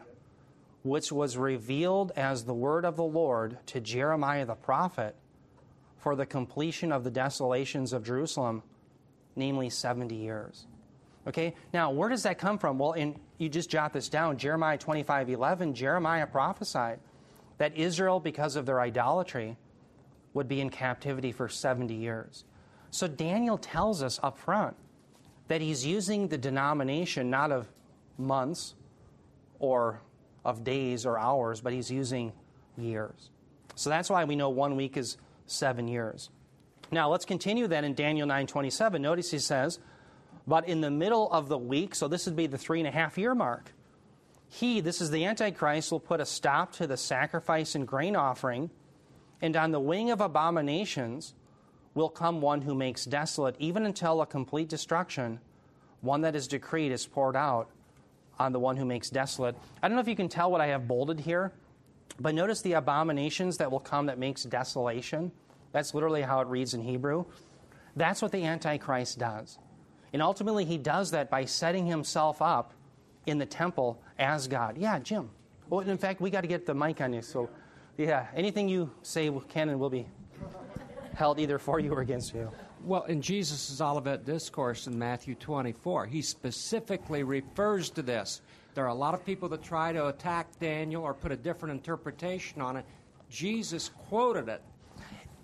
Which 0.83 1.11
was 1.11 1.39
revealed 1.39 2.13
as 2.17 2.45
the 2.45 2.55
word 2.55 2.85
of 2.85 2.97
the 2.97 3.05
Lord 3.05 3.59
to 3.67 3.81
Jeremiah 3.81 4.45
the 4.45 4.55
prophet 4.55 5.15
for 5.97 6.15
the 6.15 6.27
completion 6.27 6.93
of 6.93 7.05
the 7.05 7.11
desolations 7.11 7.95
of 7.95 8.05
Jerusalem, 8.05 8.63
namely 9.37 9.71
70 9.71 10.15
years. 10.15 10.67
Okay, 11.27 11.55
now 11.73 11.91
where 11.91 12.09
does 12.09 12.23
that 12.25 12.39
come 12.39 12.59
from? 12.59 12.79
Well, 12.79 12.93
in, 12.93 13.19
you 13.39 13.49
just 13.49 13.71
jot 13.71 13.93
this 13.93 14.09
down 14.09 14.37
Jeremiah 14.37 14.77
25 14.77 15.31
11, 15.31 15.75
Jeremiah 15.75 16.27
prophesied 16.27 17.01
that 17.59 17.77
Israel, 17.77 18.21
because 18.21 18.57
of 18.57 18.67
their 18.67 18.81
idolatry, 18.81 19.57
would 20.35 20.49
be 20.49 20.61
in 20.61 20.69
captivity 20.69 21.33
for 21.33 21.49
70 21.49 21.95
years. 21.95 22.45
So 22.91 23.09
Daniel 23.09 23.57
tells 23.57 24.03
us 24.03 24.21
up 24.23 24.37
front 24.39 24.77
that 25.49 25.61
he's 25.61 25.87
using 25.87 26.29
the 26.29 26.39
denomination 26.39 27.31
not 27.31 27.53
of 27.53 27.69
months 28.19 28.75
or 29.59 30.01
of 30.45 30.65
days 30.65 31.07
or 31.07 31.19
hours, 31.19 31.61
but 31.61 31.73
he's 31.73 31.91
using 31.91 32.33
years. 32.77 33.31
So 33.77 33.91
that's 33.91 34.11
why 34.11 34.25
we 34.25 34.37
know 34.37 34.51
one 34.51 34.77
week 34.77 34.97
is 34.97 35.17
seven 35.47 35.89
years. 35.89 36.31
Now 36.91 37.11
let's 37.11 37.25
continue 37.25 37.67
then 37.67 37.85
in 37.85 37.95
Daniel 37.95 38.27
9:27. 38.27 39.01
Notice 39.01 39.31
he 39.31 39.39
says, 39.39 39.79
"But 40.47 40.69
in 40.69 40.81
the 40.81 40.91
middle 40.91 41.31
of 41.33 41.49
the 41.49 41.59
week, 41.59 41.95
so 41.95 42.09
this 42.09 42.27
would 42.27 42.37
be 42.37 42.47
the 42.47 42.59
three 42.59 42.81
and 42.81 42.89
a 42.89 42.93
half 42.93 43.19
year 43.19 43.35
mark, 43.35 43.73
he, 44.49 44.81
this 44.81 45.01
is 45.01 45.11
the 45.11 45.25
Antichrist, 45.25 45.91
will 45.91 46.01
put 46.01 46.21
a 46.21 46.27
stop 46.27 46.73
to 46.73 46.87
the 46.87 46.97
sacrifice 46.97 47.75
and 47.75 47.89
grain 47.89 48.15
offering, 48.15 48.71
and 49.43 49.57
on 49.57 49.73
the 49.73 49.81
wing 49.81 50.11
of 50.11 50.21
abominations 50.21 51.35
will 51.95 52.09
come 52.09 52.41
one 52.41 52.63
who 52.63 52.75
makes 52.75 53.05
desolate, 53.05 53.57
even 53.59 53.85
until 53.85 54.21
a 54.21 54.27
complete 54.27 54.69
destruction, 54.69 55.41
one 56.03 56.21
that 56.21 56.37
is 56.37 56.47
decreed 56.47 56.93
is 56.93 57.07
poured 57.07 57.37
out 57.37 57.69
on 58.39 58.53
the 58.53 58.61
one 58.61 58.77
who 58.77 58.85
makes 58.85 59.11
desolate. 59.11 59.57
I 59.83 59.89
don't 59.89 59.97
know 59.97 60.01
if 60.01 60.09
you 60.09 60.17
can 60.17 60.29
tell 60.29 60.51
what 60.51 60.61
I 60.61 60.69
have 60.69 60.87
bolded 60.87 61.21
here, 61.21 61.53
but 62.21 62.35
notice 62.35 62.63
the 62.63 62.75
abominations 62.75 63.57
that 63.57 63.71
will 63.71 63.81
come 63.81 64.07
that 64.07 64.19
makes 64.19 64.45
desolation. 64.45 65.33
That's 65.75 65.93
literally 65.93 66.23
how 66.23 66.39
it 66.39 66.47
reads 66.47 66.73
in 66.73 66.83
Hebrew. 66.83 67.25
That's 67.97 68.23
what 68.23 68.31
the 68.31 68.45
Antichrist 68.45 69.19
does. 69.19 69.59
And 70.13 70.23
ultimately, 70.23 70.65
he 70.65 70.79
does 70.79 71.11
that 71.11 71.29
by 71.29 71.47
setting 71.47 71.85
himself 71.85 72.41
up 72.41 72.73
in 73.27 73.39
the 73.39 73.47
temple 73.47 74.01
as 74.17 74.47
God. 74.47 74.79
Yeah, 74.79 75.01
Jim. 75.01 75.31
Well, 75.69 75.81
in 75.81 75.99
fact, 75.99 76.21
we 76.21 76.31
got 76.31 76.43
to 76.43 76.47
get 76.47 76.65
the 76.65 76.75
mic 76.75 77.01
on 77.01 77.13
you. 77.13 77.23
So, 77.23 77.51
yeah, 77.99 78.29
anything 78.37 78.69
you 78.69 78.89
say 79.03 79.33
can 79.49 79.69
and 79.69 79.81
will 79.81 79.91
be 79.91 80.07
held 81.15 81.41
either 81.41 81.59
for 81.59 81.81
you 81.81 81.93
or 81.93 82.03
against 82.03 82.35
you. 82.35 82.53
Well, 82.85 83.03
in 83.05 83.21
Jesus' 83.21 83.81
Olivet 83.81 84.25
Discourse 84.25 84.87
in 84.87 84.97
Matthew 84.97 85.35
24, 85.35 86.07
he 86.07 86.23
specifically 86.23 87.25
refers 87.25 87.91
to 87.91 88.03
this. 88.03 88.43
There 88.75 88.85
are 88.85 88.91
a 88.91 88.95
lot 88.95 89.15
of 89.15 89.27
people 89.27 89.49
that 89.49 89.65
try 89.65 89.93
to 89.93 90.07
attack 90.07 90.47
Daniel 90.61 91.03
or 91.03 91.15
put 91.15 91.33
a 91.33 91.37
different 91.37 91.73
interpretation 91.73 92.61
on 92.61 92.77
it. 92.77 92.85
Jesus 93.29 93.91
quoted 94.09 94.49
it. 94.49 94.63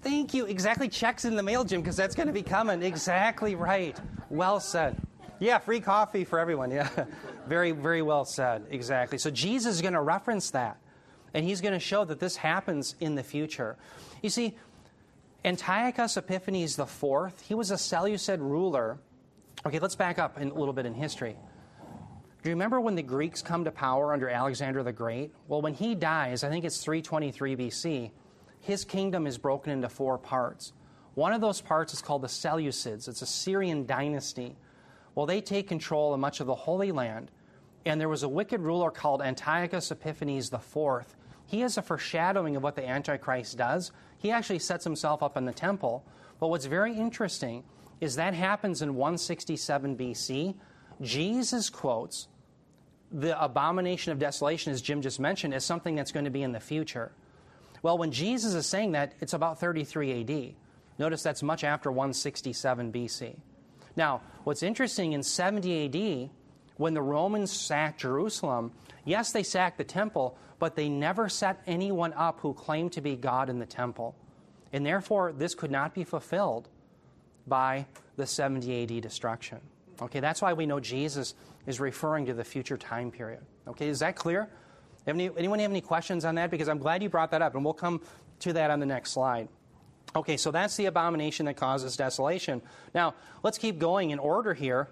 Thank 0.03 0.33
you. 0.33 0.47
Exactly. 0.47 0.89
Checks 0.89 1.25
in 1.25 1.37
the 1.37 1.43
mail, 1.43 1.65
Jim, 1.65 1.83
because 1.83 1.97
that's 1.97 2.15
going 2.15 2.27
to 2.27 2.33
be 2.33 2.43
coming. 2.43 2.83
Exactly 2.83 3.55
right. 3.55 3.99
Well 4.31 4.61
said. 4.61 4.97
Yeah, 5.39 5.59
free 5.59 5.81
coffee 5.81 6.25
for 6.25 6.39
everyone. 6.39 6.71
Yeah. 6.71 6.89
very, 7.47 7.73
very 7.73 8.03
well 8.03 8.25
said. 8.25 8.67
Exactly. 8.71 9.19
So 9.19 9.31
Jesus 9.31 9.77
is 9.77 9.83
going 9.83 9.95
to 9.95 10.01
reference 10.01 10.51
that. 10.51 10.79
And 11.33 11.45
he's 11.45 11.61
going 11.61 11.75
to 11.75 11.81
show 11.81 12.05
that 12.05 12.19
this 12.19 12.37
happens 12.37 12.97
in 13.01 13.15
the 13.15 13.23
future. 13.23 13.77
You 14.23 14.31
see, 14.31 14.57
Antiochus 15.45 16.17
Epiphanes 16.17 16.79
IV, 16.79 17.33
he 17.43 17.55
was 17.55 17.71
a 17.71 17.79
Seleucid 17.79 18.41
ruler. 18.41 18.99
Okay, 19.65 19.79
let's 19.79 19.95
back 19.95 20.19
up 20.19 20.41
a 20.41 20.45
little 20.45 20.73
bit 20.73 20.87
in 20.87 20.95
history. 20.95 21.37
Do 22.43 22.49
you 22.49 22.55
remember 22.55 22.81
when 22.81 22.95
the 22.95 23.03
Greeks 23.03 23.43
come 23.43 23.65
to 23.65 23.71
power 23.71 24.13
under 24.13 24.29
Alexander 24.29 24.83
the 24.83 24.93
Great? 24.93 25.33
Well, 25.47 25.61
when 25.61 25.75
he 25.75 25.95
dies, 25.95 26.43
I 26.43 26.49
think 26.49 26.65
it's 26.65 26.83
323 26.83 27.57
BC, 27.57 28.11
his 28.61 28.85
kingdom 28.85 29.27
is 29.27 29.39
broken 29.39 29.73
into 29.73 29.89
four 29.89 30.19
parts. 30.19 30.73
One 31.15 31.33
of 31.33 31.41
those 31.41 31.61
parts 31.61 31.93
is 31.93 32.03
called 32.03 32.23
the 32.23 32.29
Seleucids. 32.29 33.09
It's 33.09 33.23
a 33.23 33.27
Syrian 33.27 33.87
dynasty. 33.87 34.57
Well, 35.15 35.27
they 35.27 35.41
take 35.41 35.69
control 35.69 36.15
of 36.15 36.21
much 36.21 36.41
of 36.41 36.47
the 36.47 36.55
Holy 36.55 36.93
Land. 36.93 37.31
And 37.85 38.01
there 38.01 38.09
was 38.09 38.23
a 38.23 38.29
wicked 38.29 38.61
ruler 38.61 38.91
called 38.91 39.23
Antiochus 39.23 39.91
Epiphanes 39.91 40.53
IV. 40.53 41.17
He 41.47 41.63
is 41.63 41.79
a 41.79 41.83
foreshadowing 41.83 42.55
of 42.57 42.63
what 42.63 42.77
the 42.77 42.87
Antichrist 42.87 43.57
does. 43.57 43.91
He 44.19 44.31
actually 44.31 44.61
sets 44.61 44.85
himself 44.85 45.23
up 45.23 45.37
in 45.37 45.47
the 45.47 45.53
temple. 45.53 46.05
But 46.39 46.49
what's 46.49 46.67
very 46.67 46.95
interesting 46.95 47.65
is 48.01 48.17
that 48.17 48.35
happens 48.35 48.83
in 48.83 48.95
167 48.95 49.97
BC. 49.97 50.55
Jesus 51.01 51.71
quotes 51.71 52.29
the 53.11 53.43
abomination 53.43 54.13
of 54.13 54.19
desolation, 54.19 54.73
as 54.73 54.81
Jim 54.81 55.03
just 55.03 55.19
mentioned, 55.19 55.55
as 55.55 55.65
something 55.65 55.95
that's 55.95 56.13
going 56.13 56.25
to 56.25 56.31
be 56.31 56.43
in 56.43 56.53
the 56.53 56.61
future. 56.61 57.11
Well, 57.83 57.99
when 57.99 58.13
Jesus 58.13 58.55
is 58.55 58.67
saying 58.67 58.93
that, 58.93 59.15
it's 59.21 59.33
about 59.33 59.61
33 59.61 60.21
AD. 60.21 60.55
Notice 60.99 61.23
that's 61.23 61.43
much 61.43 61.65
after 61.65 61.91
167 61.91 62.93
BC. 62.93 63.37
Now, 63.97 64.21
what's 64.45 64.63
interesting 64.63 65.13
in 65.13 65.23
70 65.23 65.87
AD, 65.87 66.31
when 66.77 66.95
the 66.95 67.03
Romans 67.03 67.51
sacked 67.51 68.01
Jerusalem, 68.01 68.73
yes, 69.05 69.33
they 69.33 69.43
sacked 69.43 69.79
the 69.79 69.85
temple, 69.85 70.37
but 70.59 70.77
they 70.77 70.89
never 70.89 71.29
set 71.29 71.63
anyone 71.67 72.13
up 72.15 72.41
who 72.41 72.53
claimed 72.53 72.93
to 72.93 73.01
be 73.01 73.17
God 73.17 73.49
in 73.49 73.59
the 73.59 73.67
temple. 73.67 74.15
And 74.73 74.85
therefore, 74.85 75.33
this 75.33 75.55
could 75.55 75.71
not 75.71 75.95
be 75.95 76.05
fulfilled 76.05 76.69
by 77.47 77.87
the 78.17 78.27
70 78.27 78.83
AD 78.83 79.03
destruction. 79.03 79.59
Okay, 80.03 80.21
that's 80.21 80.41
why 80.41 80.53
we 80.53 80.67
know 80.67 80.81
Jesus 80.81 81.35
is 81.67 81.81
referring 81.81 82.27
to 82.27 82.35
the 82.35 82.45
future 82.45 82.77
time 82.77 83.11
period. 83.11 83.41
Okay, 83.69 83.89
is 83.89 83.99
that 84.01 84.17
clear? 84.17 84.49
Any, 85.07 85.31
anyone 85.37 85.59
have 85.61 85.71
any 85.71 85.81
questions 85.81 86.25
on 86.25 86.35
that? 86.37 86.51
Because 86.51 86.69
I'm 86.69 86.79
glad 86.79 87.03
you 87.03 87.09
brought 87.09 87.31
that 87.31 87.43
up, 87.43 87.55
and 87.55 87.65
we'll 87.65 87.75
come 87.75 88.01
to 88.41 88.53
that 88.55 88.71
on 88.71 88.81
the 88.81 88.87
next 88.87 89.13
slide. 89.13 89.49
Okay, 90.15 90.37
so 90.37 90.51
that's 90.51 90.77
the 90.77 90.87
abomination 90.87 91.47
that 91.47 91.57
causes 91.57 91.97
desolation. 91.97 92.63
Now, 92.95 93.15
let's 93.43 93.59
keep 93.59 93.79
going 93.79 94.11
in 94.11 94.19
order 94.19 94.55
here. 94.55 94.89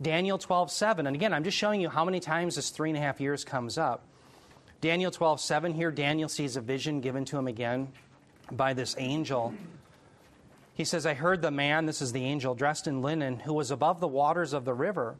Daniel 0.00 0.38
12, 0.38 0.70
7. 0.70 1.06
And 1.06 1.14
again, 1.14 1.32
I'm 1.32 1.44
just 1.44 1.56
showing 1.56 1.80
you 1.80 1.88
how 1.88 2.04
many 2.04 2.20
times 2.20 2.56
this 2.56 2.70
three 2.70 2.90
and 2.90 2.96
a 2.96 3.00
half 3.00 3.20
years 3.20 3.44
comes 3.44 3.78
up. 3.78 4.02
Daniel 4.80 5.10
12, 5.10 5.40
7 5.40 5.74
here, 5.74 5.90
Daniel 5.90 6.28
sees 6.28 6.56
a 6.56 6.60
vision 6.60 7.00
given 7.00 7.24
to 7.26 7.38
him 7.38 7.46
again 7.46 7.88
by 8.50 8.72
this 8.72 8.94
angel. 8.98 9.54
He 10.74 10.84
says, 10.84 11.06
I 11.06 11.14
heard 11.14 11.40
the 11.40 11.50
man, 11.50 11.86
this 11.86 12.02
is 12.02 12.12
the 12.12 12.24
angel, 12.24 12.54
dressed 12.54 12.86
in 12.86 13.00
linen, 13.00 13.40
who 13.40 13.54
was 13.54 13.70
above 13.70 14.00
the 14.00 14.08
waters 14.08 14.52
of 14.52 14.66
the 14.66 14.74
river, 14.74 15.16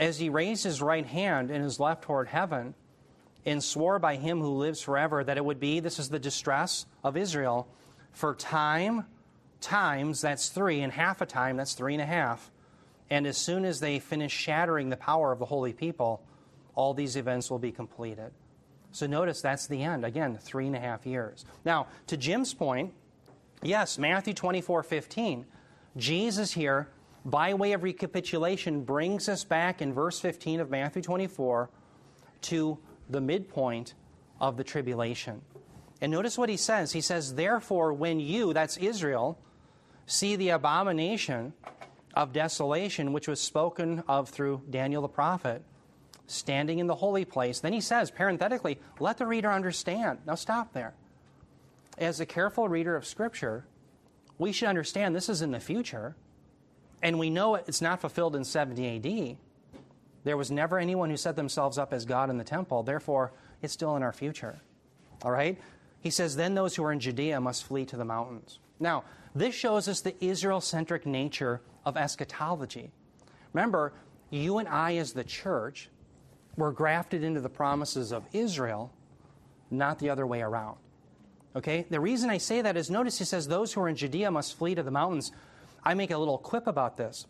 as 0.00 0.18
he 0.18 0.28
raised 0.28 0.64
his 0.64 0.82
right 0.82 1.06
hand 1.06 1.50
and 1.52 1.62
his 1.62 1.78
left 1.78 2.02
toward 2.02 2.28
heaven, 2.28 2.74
and 3.46 3.62
swore 3.62 3.98
by 3.98 4.16
him 4.16 4.40
who 4.40 4.54
lives 4.54 4.80
forever 4.80 5.22
that 5.22 5.36
it 5.36 5.44
would 5.44 5.60
be, 5.60 5.80
this 5.80 5.98
is 5.98 6.08
the 6.08 6.18
distress 6.18 6.86
of 7.02 7.16
Israel, 7.16 7.68
for 8.12 8.34
time, 8.34 9.04
times, 9.60 10.20
that's 10.20 10.48
three, 10.48 10.80
and 10.80 10.92
half 10.92 11.20
a 11.20 11.26
time, 11.26 11.56
that's 11.56 11.74
three 11.74 11.94
and 11.94 12.02
a 12.02 12.06
half. 12.06 12.50
And 13.10 13.26
as 13.26 13.36
soon 13.36 13.64
as 13.64 13.80
they 13.80 13.98
finish 13.98 14.32
shattering 14.32 14.88
the 14.88 14.96
power 14.96 15.30
of 15.30 15.38
the 15.38 15.44
holy 15.44 15.72
people, 15.72 16.22
all 16.74 16.94
these 16.94 17.16
events 17.16 17.50
will 17.50 17.58
be 17.58 17.72
completed. 17.72 18.32
So 18.92 19.06
notice 19.06 19.42
that's 19.42 19.66
the 19.66 19.82
end. 19.82 20.04
Again, 20.04 20.38
three 20.40 20.66
and 20.66 20.76
a 20.76 20.80
half 20.80 21.04
years. 21.04 21.44
Now, 21.64 21.88
to 22.06 22.16
Jim's 22.16 22.54
point, 22.54 22.94
yes, 23.62 23.98
Matthew 23.98 24.34
24 24.34 24.82
15, 24.84 25.46
Jesus 25.96 26.52
here, 26.52 26.88
by 27.24 27.54
way 27.54 27.72
of 27.72 27.82
recapitulation, 27.82 28.84
brings 28.84 29.28
us 29.28 29.44
back 29.44 29.82
in 29.82 29.92
verse 29.92 30.20
15 30.20 30.60
of 30.60 30.70
Matthew 30.70 31.02
24 31.02 31.70
to 32.42 32.78
the 33.14 33.20
midpoint 33.20 33.94
of 34.40 34.56
the 34.56 34.64
tribulation. 34.64 35.40
And 36.00 36.12
notice 36.12 36.36
what 36.36 36.48
he 36.48 36.56
says. 36.56 36.92
He 36.92 37.00
says, 37.00 37.34
Therefore, 37.34 37.92
when 37.92 38.20
you, 38.20 38.52
that's 38.52 38.76
Israel, 38.76 39.38
see 40.06 40.36
the 40.36 40.50
abomination 40.50 41.54
of 42.12 42.32
desolation 42.32 43.12
which 43.12 43.28
was 43.28 43.40
spoken 43.40 44.02
of 44.08 44.28
through 44.28 44.62
Daniel 44.68 45.02
the 45.02 45.08
prophet, 45.08 45.62
standing 46.26 46.78
in 46.78 46.86
the 46.86 46.94
holy 46.94 47.24
place. 47.24 47.60
Then 47.60 47.72
he 47.72 47.80
says, 47.80 48.10
parenthetically, 48.10 48.78
let 48.98 49.18
the 49.18 49.26
reader 49.26 49.50
understand. 49.50 50.18
Now 50.26 50.34
stop 50.34 50.72
there. 50.72 50.94
As 51.98 52.20
a 52.20 52.26
careful 52.26 52.68
reader 52.68 52.96
of 52.96 53.06
Scripture, 53.06 53.66
we 54.38 54.52
should 54.52 54.68
understand 54.68 55.14
this 55.14 55.28
is 55.28 55.42
in 55.42 55.52
the 55.52 55.60
future, 55.60 56.16
and 57.02 57.18
we 57.18 57.30
know 57.30 57.54
it's 57.54 57.82
not 57.82 58.00
fulfilled 58.00 58.34
in 58.34 58.44
70 58.44 58.96
AD. 58.96 59.36
There 60.24 60.36
was 60.36 60.50
never 60.50 60.78
anyone 60.78 61.10
who 61.10 61.16
set 61.16 61.36
themselves 61.36 61.78
up 61.78 61.92
as 61.92 62.04
God 62.04 62.30
in 62.30 62.38
the 62.38 62.44
temple, 62.44 62.82
therefore, 62.82 63.32
it's 63.62 63.74
still 63.74 63.96
in 63.96 64.02
our 64.02 64.12
future. 64.12 64.58
All 65.22 65.30
right? 65.30 65.58
He 66.00 66.10
says, 66.10 66.36
Then 66.36 66.54
those 66.54 66.74
who 66.74 66.84
are 66.84 66.92
in 66.92 67.00
Judea 67.00 67.40
must 67.40 67.64
flee 67.64 67.84
to 67.86 67.96
the 67.96 68.04
mountains. 68.04 68.58
Now, 68.80 69.04
this 69.34 69.54
shows 69.54 69.86
us 69.86 70.00
the 70.00 70.14
Israel 70.24 70.60
centric 70.60 71.06
nature 71.06 71.60
of 71.84 71.96
eschatology. 71.96 72.90
Remember, 73.52 73.92
you 74.30 74.58
and 74.58 74.68
I, 74.68 74.96
as 74.96 75.12
the 75.12 75.24
church, 75.24 75.88
were 76.56 76.72
grafted 76.72 77.22
into 77.22 77.40
the 77.40 77.48
promises 77.48 78.12
of 78.12 78.24
Israel, 78.32 78.92
not 79.70 79.98
the 79.98 80.10
other 80.10 80.26
way 80.26 80.40
around. 80.40 80.76
Okay? 81.56 81.86
The 81.88 82.00
reason 82.00 82.30
I 82.30 82.38
say 82.38 82.62
that 82.62 82.76
is 82.76 82.90
notice 82.90 83.18
he 83.18 83.24
says, 83.24 83.46
Those 83.46 83.72
who 83.72 83.80
are 83.82 83.88
in 83.88 83.96
Judea 83.96 84.30
must 84.30 84.56
flee 84.56 84.74
to 84.74 84.82
the 84.82 84.90
mountains. 84.90 85.32
I 85.84 85.94
make 85.94 86.10
a 86.10 86.18
little 86.18 86.38
quip 86.38 86.66
about 86.66 86.96
this. 86.96 87.26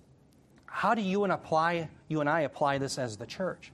How 0.75 0.97
do 0.97 1.03
you 1.03 1.23
and, 1.23 1.33
apply, 1.33 1.89
you 2.09 2.21
and 2.21 2.29
I 2.29 2.41
apply 2.41 2.79
this 2.79 2.99
as 2.99 3.17
the 3.17 3.27
church? 3.27 3.71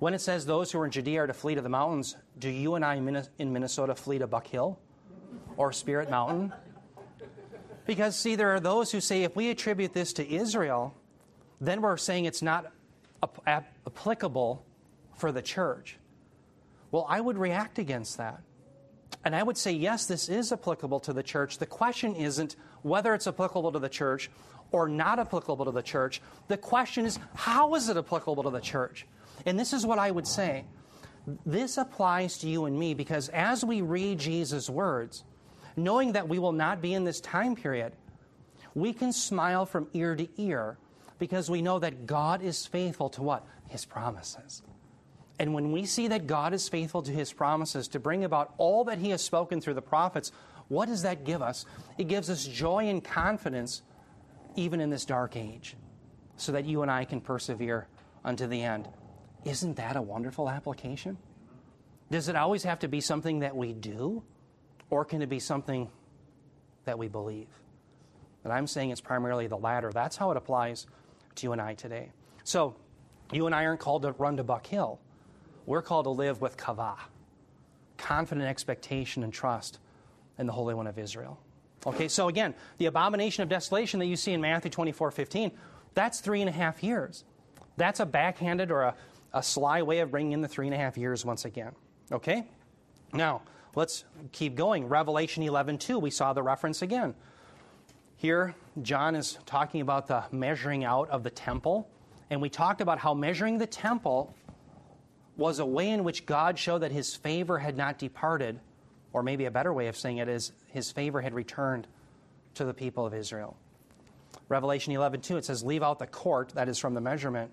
When 0.00 0.12
it 0.12 0.20
says 0.20 0.44
those 0.44 0.70
who 0.70 0.78
are 0.78 0.84
in 0.84 0.90
Judea 0.90 1.22
are 1.22 1.26
to 1.26 1.32
flee 1.32 1.54
to 1.54 1.62
the 1.62 1.70
mountains, 1.70 2.14
do 2.38 2.50
you 2.50 2.74
and 2.74 2.84
I 2.84 2.96
in 2.96 3.52
Minnesota 3.54 3.94
flee 3.94 4.18
to 4.18 4.26
Buck 4.26 4.46
Hill 4.46 4.78
or 5.56 5.72
Spirit 5.72 6.10
Mountain? 6.10 6.52
Because, 7.86 8.16
see, 8.16 8.36
there 8.36 8.54
are 8.54 8.60
those 8.60 8.92
who 8.92 9.00
say 9.00 9.22
if 9.22 9.34
we 9.34 9.48
attribute 9.48 9.94
this 9.94 10.12
to 10.12 10.30
Israel, 10.30 10.94
then 11.58 11.80
we're 11.80 11.96
saying 11.96 12.26
it's 12.26 12.42
not 12.42 12.70
applicable 13.86 14.62
for 15.16 15.32
the 15.32 15.40
church. 15.40 15.96
Well, 16.90 17.06
I 17.08 17.22
would 17.22 17.38
react 17.38 17.78
against 17.78 18.18
that. 18.18 18.42
And 19.24 19.34
I 19.34 19.42
would 19.42 19.56
say, 19.56 19.72
yes, 19.72 20.04
this 20.04 20.28
is 20.28 20.52
applicable 20.52 21.00
to 21.00 21.14
the 21.14 21.22
church. 21.22 21.56
The 21.56 21.66
question 21.66 22.14
isn't 22.14 22.56
whether 22.82 23.14
it's 23.14 23.26
applicable 23.26 23.72
to 23.72 23.78
the 23.78 23.88
church 23.88 24.30
or 24.72 24.88
not 24.88 25.18
applicable 25.18 25.64
to 25.64 25.70
the 25.70 25.82
church. 25.82 26.20
The 26.48 26.56
question 26.56 27.06
is, 27.06 27.18
how 27.34 27.74
is 27.74 27.88
it 27.88 27.96
applicable 27.96 28.42
to 28.44 28.50
the 28.50 28.60
church? 28.60 29.06
And 29.46 29.58
this 29.58 29.72
is 29.72 29.86
what 29.86 29.98
I 29.98 30.10
would 30.10 30.26
say. 30.26 30.64
This 31.46 31.76
applies 31.76 32.38
to 32.38 32.48
you 32.48 32.64
and 32.64 32.78
me 32.78 32.94
because 32.94 33.28
as 33.30 33.64
we 33.64 33.82
read 33.82 34.18
Jesus' 34.18 34.70
words, 34.70 35.24
knowing 35.76 36.12
that 36.12 36.28
we 36.28 36.38
will 36.38 36.52
not 36.52 36.80
be 36.80 36.94
in 36.94 37.04
this 37.04 37.20
time 37.20 37.54
period, 37.54 37.92
we 38.74 38.92
can 38.92 39.12
smile 39.12 39.66
from 39.66 39.88
ear 39.92 40.14
to 40.16 40.28
ear 40.40 40.78
because 41.18 41.50
we 41.50 41.62
know 41.62 41.78
that 41.78 42.06
God 42.06 42.42
is 42.42 42.66
faithful 42.66 43.10
to 43.10 43.22
what? 43.22 43.46
His 43.68 43.84
promises. 43.84 44.62
And 45.38 45.54
when 45.54 45.72
we 45.72 45.86
see 45.86 46.08
that 46.08 46.26
God 46.26 46.52
is 46.52 46.68
faithful 46.68 47.02
to 47.02 47.12
his 47.12 47.32
promises 47.32 47.88
to 47.88 48.00
bring 48.00 48.24
about 48.24 48.54
all 48.58 48.84
that 48.84 48.98
he 48.98 49.10
has 49.10 49.22
spoken 49.22 49.60
through 49.60 49.74
the 49.74 49.82
prophets, 49.82 50.32
what 50.68 50.86
does 50.86 51.02
that 51.02 51.24
give 51.24 51.42
us? 51.42 51.64
It 51.98 52.08
gives 52.08 52.28
us 52.30 52.46
joy 52.46 52.88
and 52.88 53.02
confidence 53.02 53.82
even 54.56 54.80
in 54.80 54.90
this 54.90 55.04
dark 55.04 55.36
age 55.36 55.76
so 56.36 56.52
that 56.52 56.64
you 56.64 56.82
and 56.82 56.90
I 56.90 57.04
can 57.04 57.20
persevere 57.20 57.86
unto 58.24 58.46
the 58.46 58.62
end. 58.62 58.88
Isn't 59.44 59.76
that 59.76 59.96
a 59.96 60.02
wonderful 60.02 60.48
application? 60.48 61.18
Does 62.10 62.28
it 62.28 62.36
always 62.36 62.64
have 62.64 62.80
to 62.80 62.88
be 62.88 63.00
something 63.00 63.40
that 63.40 63.54
we 63.54 63.72
do, 63.72 64.22
or 64.90 65.04
can 65.04 65.22
it 65.22 65.28
be 65.28 65.38
something 65.38 65.88
that 66.84 66.98
we 66.98 67.08
believe? 67.08 67.48
And 68.42 68.52
I'm 68.52 68.66
saying 68.66 68.90
it's 68.90 69.00
primarily 69.00 69.46
the 69.46 69.56
latter. 69.56 69.92
That's 69.92 70.16
how 70.16 70.30
it 70.30 70.36
applies 70.36 70.86
to 71.36 71.46
you 71.46 71.52
and 71.52 71.60
I 71.60 71.74
today. 71.74 72.10
So, 72.42 72.74
you 73.32 73.46
and 73.46 73.54
I 73.54 73.64
aren't 73.66 73.80
called 73.80 74.02
to 74.02 74.12
run 74.12 74.38
to 74.38 74.44
Buck 74.44 74.66
Hill. 74.66 74.98
We're 75.66 75.82
called 75.82 76.06
to 76.06 76.10
live 76.10 76.40
with 76.40 76.56
kavah, 76.56 76.98
confident 77.96 78.48
expectation 78.48 79.22
and 79.22 79.32
trust 79.32 79.78
in 80.38 80.46
the 80.46 80.52
Holy 80.52 80.74
One 80.74 80.86
of 80.86 80.98
Israel. 80.98 81.38
Okay, 81.86 82.08
so 82.08 82.28
again, 82.28 82.54
the 82.78 82.86
abomination 82.86 83.42
of 83.42 83.48
desolation 83.48 84.00
that 84.00 84.06
you 84.06 84.16
see 84.16 84.32
in 84.32 84.40
Matthew 84.40 84.70
24 84.70 85.10
15, 85.10 85.50
that's 85.94 86.20
three 86.20 86.40
and 86.40 86.48
a 86.48 86.52
half 86.52 86.82
years. 86.82 87.24
That's 87.76 88.00
a 88.00 88.06
backhanded 88.06 88.70
or 88.70 88.82
a, 88.82 88.94
a 89.32 89.42
sly 89.42 89.82
way 89.82 90.00
of 90.00 90.10
bringing 90.10 90.32
in 90.32 90.40
the 90.42 90.48
three 90.48 90.66
and 90.66 90.74
a 90.74 90.78
half 90.78 90.98
years 90.98 91.24
once 91.24 91.44
again. 91.44 91.72
Okay? 92.12 92.46
Now, 93.12 93.42
let's 93.74 94.04
keep 94.32 94.54
going. 94.54 94.88
Revelation 94.88 95.42
11 95.42 95.78
2, 95.78 95.98
we 95.98 96.10
saw 96.10 96.32
the 96.32 96.42
reference 96.42 96.82
again. 96.82 97.14
Here, 98.16 98.54
John 98.82 99.14
is 99.14 99.38
talking 99.46 99.80
about 99.80 100.06
the 100.06 100.24
measuring 100.30 100.84
out 100.84 101.08
of 101.08 101.22
the 101.22 101.30
temple. 101.30 101.88
And 102.28 102.40
we 102.40 102.50
talked 102.50 102.80
about 102.80 102.98
how 102.98 103.14
measuring 103.14 103.58
the 103.58 103.66
temple 103.66 104.34
was 105.36 105.58
a 105.58 105.66
way 105.66 105.88
in 105.88 106.04
which 106.04 106.26
God 106.26 106.58
showed 106.58 106.80
that 106.80 106.92
his 106.92 107.14
favor 107.14 107.58
had 107.58 107.76
not 107.76 107.98
departed, 107.98 108.60
or 109.12 109.22
maybe 109.22 109.44
a 109.44 109.50
better 109.50 109.72
way 109.72 109.88
of 109.88 109.96
saying 109.96 110.18
it 110.18 110.28
is 110.28 110.52
his 110.68 110.90
favor 110.90 111.20
had 111.20 111.34
returned 111.34 111.86
to 112.54 112.64
the 112.64 112.74
people 112.74 113.06
of 113.06 113.14
Israel. 113.14 113.56
Revelation 114.48 114.92
11 114.92 115.20
2, 115.20 115.36
it 115.36 115.44
says, 115.44 115.62
Leave 115.62 115.82
out 115.82 115.98
the 115.98 116.06
court, 116.06 116.50
that 116.54 116.68
is 116.68 116.78
from 116.78 116.94
the 116.94 117.00
measurement, 117.00 117.50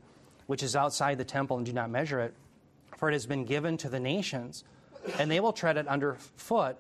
which 0.48 0.64
is 0.64 0.76
outside 0.76 1.18
the 1.18 1.26
temple, 1.26 1.58
and 1.58 1.66
do 1.66 1.74
not 1.74 1.90
measure 1.90 2.20
it, 2.20 2.34
for 2.98 3.10
it 3.10 3.14
has 3.14 3.26
been 3.26 3.46
given 3.46 3.78
to 3.78 3.90
the 3.90 4.00
nations, 4.00 4.64
and 5.20 5.30
they 5.30 5.40
will 5.40 5.54
tread 5.54 5.78
it 5.78 5.88
underfoot 5.88 6.78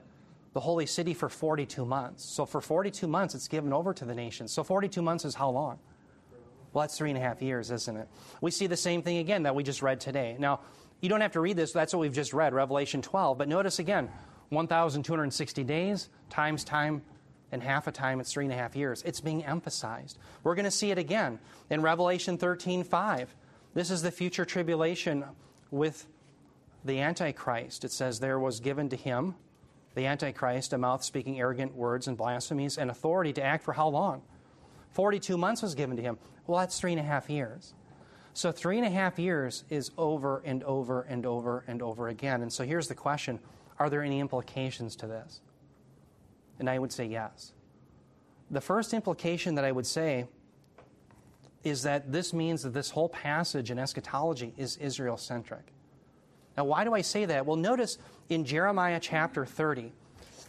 the 0.53 0.59
holy 0.59 0.87
city 0.87 1.13
for 1.13 1.29
42 1.29 1.85
months. 1.85 2.25
So 2.25 2.45
for 2.45 2.61
42 2.61 3.07
months, 3.07 3.35
it's 3.35 3.47
given 3.47 3.73
over 3.73 3.93
to 3.93 4.05
the 4.05 4.15
nations. 4.15 4.51
So 4.51 4.63
42 4.63 5.01
months 5.03 5.23
is 5.23 5.35
how 5.35 5.49
long? 5.51 5.77
Well, 6.73 6.81
that's 6.81 6.97
three 6.97 7.09
and 7.09 7.17
a 7.17 7.21
half 7.21 7.41
years, 7.41 7.69
isn't 7.71 7.95
it? 7.95 8.07
We 8.41 8.51
see 8.51 8.67
the 8.67 8.77
same 8.77 9.01
thing 9.03 9.17
again 9.17 9.43
that 9.43 9.55
we 9.55 9.63
just 9.63 9.81
read 9.81 9.99
today. 9.99 10.35
Now, 10.39 10.61
you 10.99 11.09
don't 11.09 11.21
have 11.21 11.33
to 11.33 11.39
read 11.39 11.57
this, 11.57 11.71
that's 11.73 11.93
what 11.93 11.99
we've 11.99 12.13
just 12.13 12.33
read, 12.33 12.53
Revelation 12.53 13.03
12. 13.03 13.37
But 13.37 13.47
notice 13.47 13.77
again 13.79 14.09
1,260 14.49 15.63
days 15.63 16.09
times 16.29 16.63
time 16.63 17.01
and 17.51 17.63
half 17.63 17.87
a 17.87 17.91
time, 17.91 18.19
it's 18.19 18.31
three 18.31 18.45
and 18.45 18.53
a 18.53 18.57
half 18.57 18.75
years. 18.75 19.01
It's 19.05 19.21
being 19.21 19.45
emphasized. 19.45 20.17
We're 20.43 20.55
going 20.55 20.65
to 20.65 20.71
see 20.71 20.91
it 20.91 20.97
again 20.97 21.39
in 21.69 21.81
Revelation 21.81 22.37
13 22.37 22.83
5. 22.83 23.35
This 23.73 23.91
is 23.91 24.01
the 24.01 24.11
future 24.11 24.43
tribulation 24.43 25.23
with 25.71 26.07
the 26.83 26.99
Antichrist. 26.99 27.85
It 27.85 27.91
says, 27.91 28.19
There 28.19 28.39
was 28.39 28.59
given 28.59 28.89
to 28.89 28.95
him 28.95 29.35
the 29.95 30.05
Antichrist, 30.05 30.73
a 30.73 30.77
mouth 30.77 31.03
speaking 31.03 31.39
arrogant 31.39 31.75
words 31.75 32.07
and 32.07 32.17
blasphemies, 32.17 32.77
and 32.77 32.91
authority 32.91 33.33
to 33.33 33.43
act 33.43 33.63
for 33.63 33.73
how 33.73 33.87
long? 33.87 34.21
42 34.91 35.37
months 35.37 35.61
was 35.61 35.75
given 35.75 35.95
to 35.95 36.01
him. 36.01 36.17
Well, 36.45 36.59
that's 36.59 36.79
three 36.79 36.91
and 36.91 36.99
a 36.99 37.03
half 37.03 37.29
years. 37.29 37.73
So, 38.33 38.51
three 38.51 38.77
and 38.77 38.85
a 38.85 38.89
half 38.89 39.17
years 39.17 39.63
is 39.69 39.91
over 39.97 40.43
and 40.45 40.63
over 40.63 41.01
and 41.01 41.25
over 41.25 41.63
and 41.67 41.81
over 41.81 42.07
again. 42.07 42.43
And 42.43 42.53
so, 42.53 42.63
here's 42.63 42.87
the 42.87 42.95
question 42.95 43.39
Are 43.79 43.89
there 43.89 44.01
any 44.01 44.19
implications 44.19 44.95
to 44.97 45.07
this? 45.07 45.41
And 46.59 46.69
I 46.69 46.79
would 46.79 46.91
say 46.91 47.05
yes. 47.05 47.53
The 48.49 48.61
first 48.61 48.93
implication 48.93 49.55
that 49.55 49.65
I 49.65 49.71
would 49.71 49.85
say 49.85 50.25
is 51.63 51.83
that 51.83 52.11
this 52.11 52.33
means 52.33 52.63
that 52.63 52.73
this 52.73 52.91
whole 52.91 53.09
passage 53.09 53.71
in 53.71 53.77
eschatology 53.77 54.53
is 54.57 54.77
Israel 54.77 55.17
centric. 55.17 55.73
Now, 56.55 56.65
why 56.65 56.83
do 56.83 56.93
I 56.93 57.01
say 57.01 57.25
that? 57.25 57.45
Well, 57.45 57.57
notice 57.57 57.97
in 58.29 58.45
Jeremiah 58.45 58.99
chapter 58.99 59.45
30. 59.45 59.91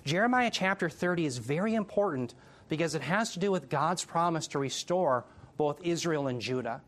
Jeremiah 0.04 0.50
chapter 0.50 0.88
30 0.88 1.26
is 1.26 1.38
very 1.38 1.74
important 1.74 2.34
because 2.68 2.94
it 2.94 3.02
has 3.02 3.32
to 3.32 3.38
do 3.38 3.50
with 3.50 3.68
God's 3.68 4.04
promise 4.04 4.46
to 4.48 4.58
restore 4.58 5.24
both 5.56 5.80
Israel 5.82 6.28
and 6.28 6.40
Judah, 6.40 6.80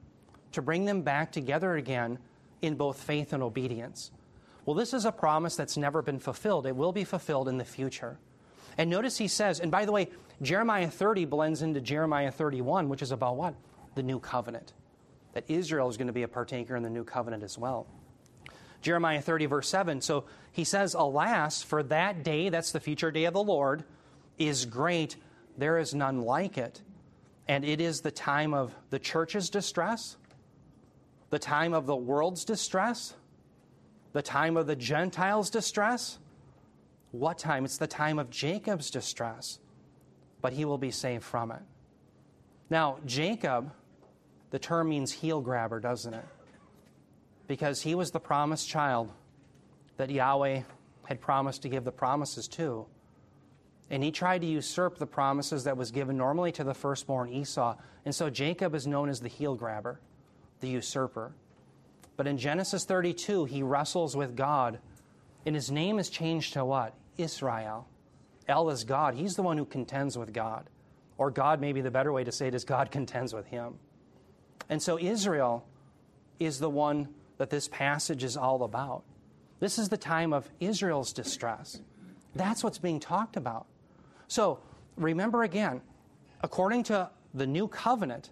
to 0.52 0.62
bring 0.62 0.84
them 0.84 1.02
back 1.02 1.32
together 1.32 1.74
again 1.74 2.18
in 2.62 2.76
both 2.76 3.02
faith 3.02 3.32
and 3.32 3.42
obedience. 3.42 4.10
Well, 4.70 4.76
this 4.76 4.94
is 4.94 5.04
a 5.04 5.10
promise 5.10 5.56
that's 5.56 5.76
never 5.76 6.00
been 6.00 6.20
fulfilled. 6.20 6.64
It 6.64 6.76
will 6.76 6.92
be 6.92 7.02
fulfilled 7.02 7.48
in 7.48 7.58
the 7.58 7.64
future. 7.64 8.20
And 8.78 8.88
notice 8.88 9.18
he 9.18 9.26
says, 9.26 9.58
and 9.58 9.68
by 9.68 9.84
the 9.84 9.90
way, 9.90 10.10
Jeremiah 10.42 10.88
30 10.88 11.24
blends 11.24 11.62
into 11.62 11.80
Jeremiah 11.80 12.30
31, 12.30 12.88
which 12.88 13.02
is 13.02 13.10
about 13.10 13.36
what? 13.36 13.56
The 13.96 14.04
new 14.04 14.20
covenant. 14.20 14.72
That 15.32 15.42
Israel 15.48 15.88
is 15.88 15.96
going 15.96 16.06
to 16.06 16.12
be 16.12 16.22
a 16.22 16.28
partaker 16.28 16.76
in 16.76 16.84
the 16.84 16.88
new 16.88 17.02
covenant 17.02 17.42
as 17.42 17.58
well. 17.58 17.88
Jeremiah 18.80 19.20
30, 19.20 19.46
verse 19.46 19.68
7. 19.68 20.00
So 20.02 20.26
he 20.52 20.62
says, 20.62 20.94
Alas, 20.94 21.64
for 21.64 21.82
that 21.82 22.22
day, 22.22 22.48
that's 22.48 22.70
the 22.70 22.78
future 22.78 23.10
day 23.10 23.24
of 23.24 23.34
the 23.34 23.42
Lord, 23.42 23.82
is 24.38 24.66
great. 24.66 25.16
There 25.58 25.78
is 25.78 25.96
none 25.96 26.20
like 26.20 26.58
it. 26.58 26.80
And 27.48 27.64
it 27.64 27.80
is 27.80 28.02
the 28.02 28.12
time 28.12 28.54
of 28.54 28.72
the 28.90 29.00
church's 29.00 29.50
distress, 29.50 30.16
the 31.30 31.40
time 31.40 31.74
of 31.74 31.86
the 31.86 31.96
world's 31.96 32.44
distress, 32.44 33.16
the 34.12 34.22
time 34.22 34.56
of 34.56 34.66
the 34.66 34.76
Gentiles' 34.76 35.50
distress. 35.50 36.18
What 37.12 37.38
time? 37.38 37.64
It's 37.64 37.78
the 37.78 37.86
time 37.86 38.18
of 38.18 38.30
Jacob's 38.30 38.90
distress, 38.90 39.58
but 40.40 40.52
he 40.52 40.64
will 40.64 40.78
be 40.78 40.90
saved 40.90 41.24
from 41.24 41.50
it. 41.50 41.62
Now, 42.68 42.98
Jacob, 43.04 43.72
the 44.50 44.58
term 44.58 44.88
means 44.88 45.12
heel 45.12 45.40
grabber, 45.40 45.80
doesn't 45.80 46.14
it? 46.14 46.24
because 47.50 47.82
he 47.82 47.96
was 47.96 48.12
the 48.12 48.20
promised 48.20 48.68
child 48.68 49.10
that 49.96 50.08
Yahweh 50.08 50.62
had 51.02 51.20
promised 51.20 51.62
to 51.62 51.68
give 51.68 51.82
the 51.82 51.90
promises 51.90 52.46
to. 52.46 52.86
And 53.90 54.04
he 54.04 54.12
tried 54.12 54.42
to 54.42 54.46
usurp 54.46 54.98
the 54.98 55.06
promises 55.06 55.64
that 55.64 55.76
was 55.76 55.90
given 55.90 56.16
normally 56.16 56.52
to 56.52 56.62
the 56.62 56.74
firstborn 56.74 57.28
Esau. 57.28 57.74
And 58.04 58.14
so 58.14 58.30
Jacob 58.30 58.72
is 58.76 58.86
known 58.86 59.08
as 59.08 59.18
the 59.18 59.28
heel 59.28 59.56
grabber, 59.56 59.98
the 60.60 60.68
usurper. 60.68 61.32
But 62.20 62.26
in 62.26 62.36
Genesis 62.36 62.84
32, 62.84 63.46
he 63.46 63.62
wrestles 63.62 64.14
with 64.14 64.36
God, 64.36 64.78
and 65.46 65.54
his 65.54 65.70
name 65.70 65.98
is 65.98 66.10
changed 66.10 66.52
to 66.52 66.66
what? 66.66 66.92
Israel. 67.16 67.88
El 68.46 68.68
is 68.68 68.84
God. 68.84 69.14
He's 69.14 69.36
the 69.36 69.42
one 69.42 69.56
who 69.56 69.64
contends 69.64 70.18
with 70.18 70.34
God. 70.34 70.68
Or 71.16 71.30
God, 71.30 71.62
maybe 71.62 71.80
the 71.80 71.90
better 71.90 72.12
way 72.12 72.22
to 72.22 72.30
say 72.30 72.48
it 72.48 72.54
is 72.54 72.62
God 72.62 72.90
contends 72.92 73.32
with 73.32 73.46
him. 73.46 73.78
And 74.68 74.82
so 74.82 74.98
Israel 74.98 75.64
is 76.38 76.58
the 76.58 76.68
one 76.68 77.08
that 77.38 77.48
this 77.48 77.68
passage 77.68 78.22
is 78.22 78.36
all 78.36 78.64
about. 78.64 79.02
This 79.58 79.78
is 79.78 79.88
the 79.88 79.96
time 79.96 80.34
of 80.34 80.46
Israel's 80.60 81.14
distress. 81.14 81.80
That's 82.34 82.62
what's 82.62 82.76
being 82.76 83.00
talked 83.00 83.38
about. 83.38 83.64
So 84.28 84.58
remember 84.98 85.42
again, 85.42 85.80
according 86.42 86.82
to 86.82 87.08
the 87.32 87.46
new 87.46 87.66
covenant, 87.66 88.28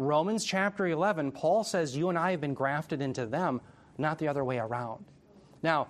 Romans 0.00 0.44
chapter 0.44 0.86
11, 0.86 1.32
Paul 1.32 1.64
says 1.64 1.96
you 1.96 2.08
and 2.08 2.18
I 2.18 2.30
have 2.32 2.40
been 2.40 2.54
grafted 2.54 3.02
into 3.02 3.26
them, 3.26 3.60
not 3.98 4.18
the 4.18 4.28
other 4.28 4.44
way 4.44 4.58
around. 4.58 5.04
Now, 5.62 5.88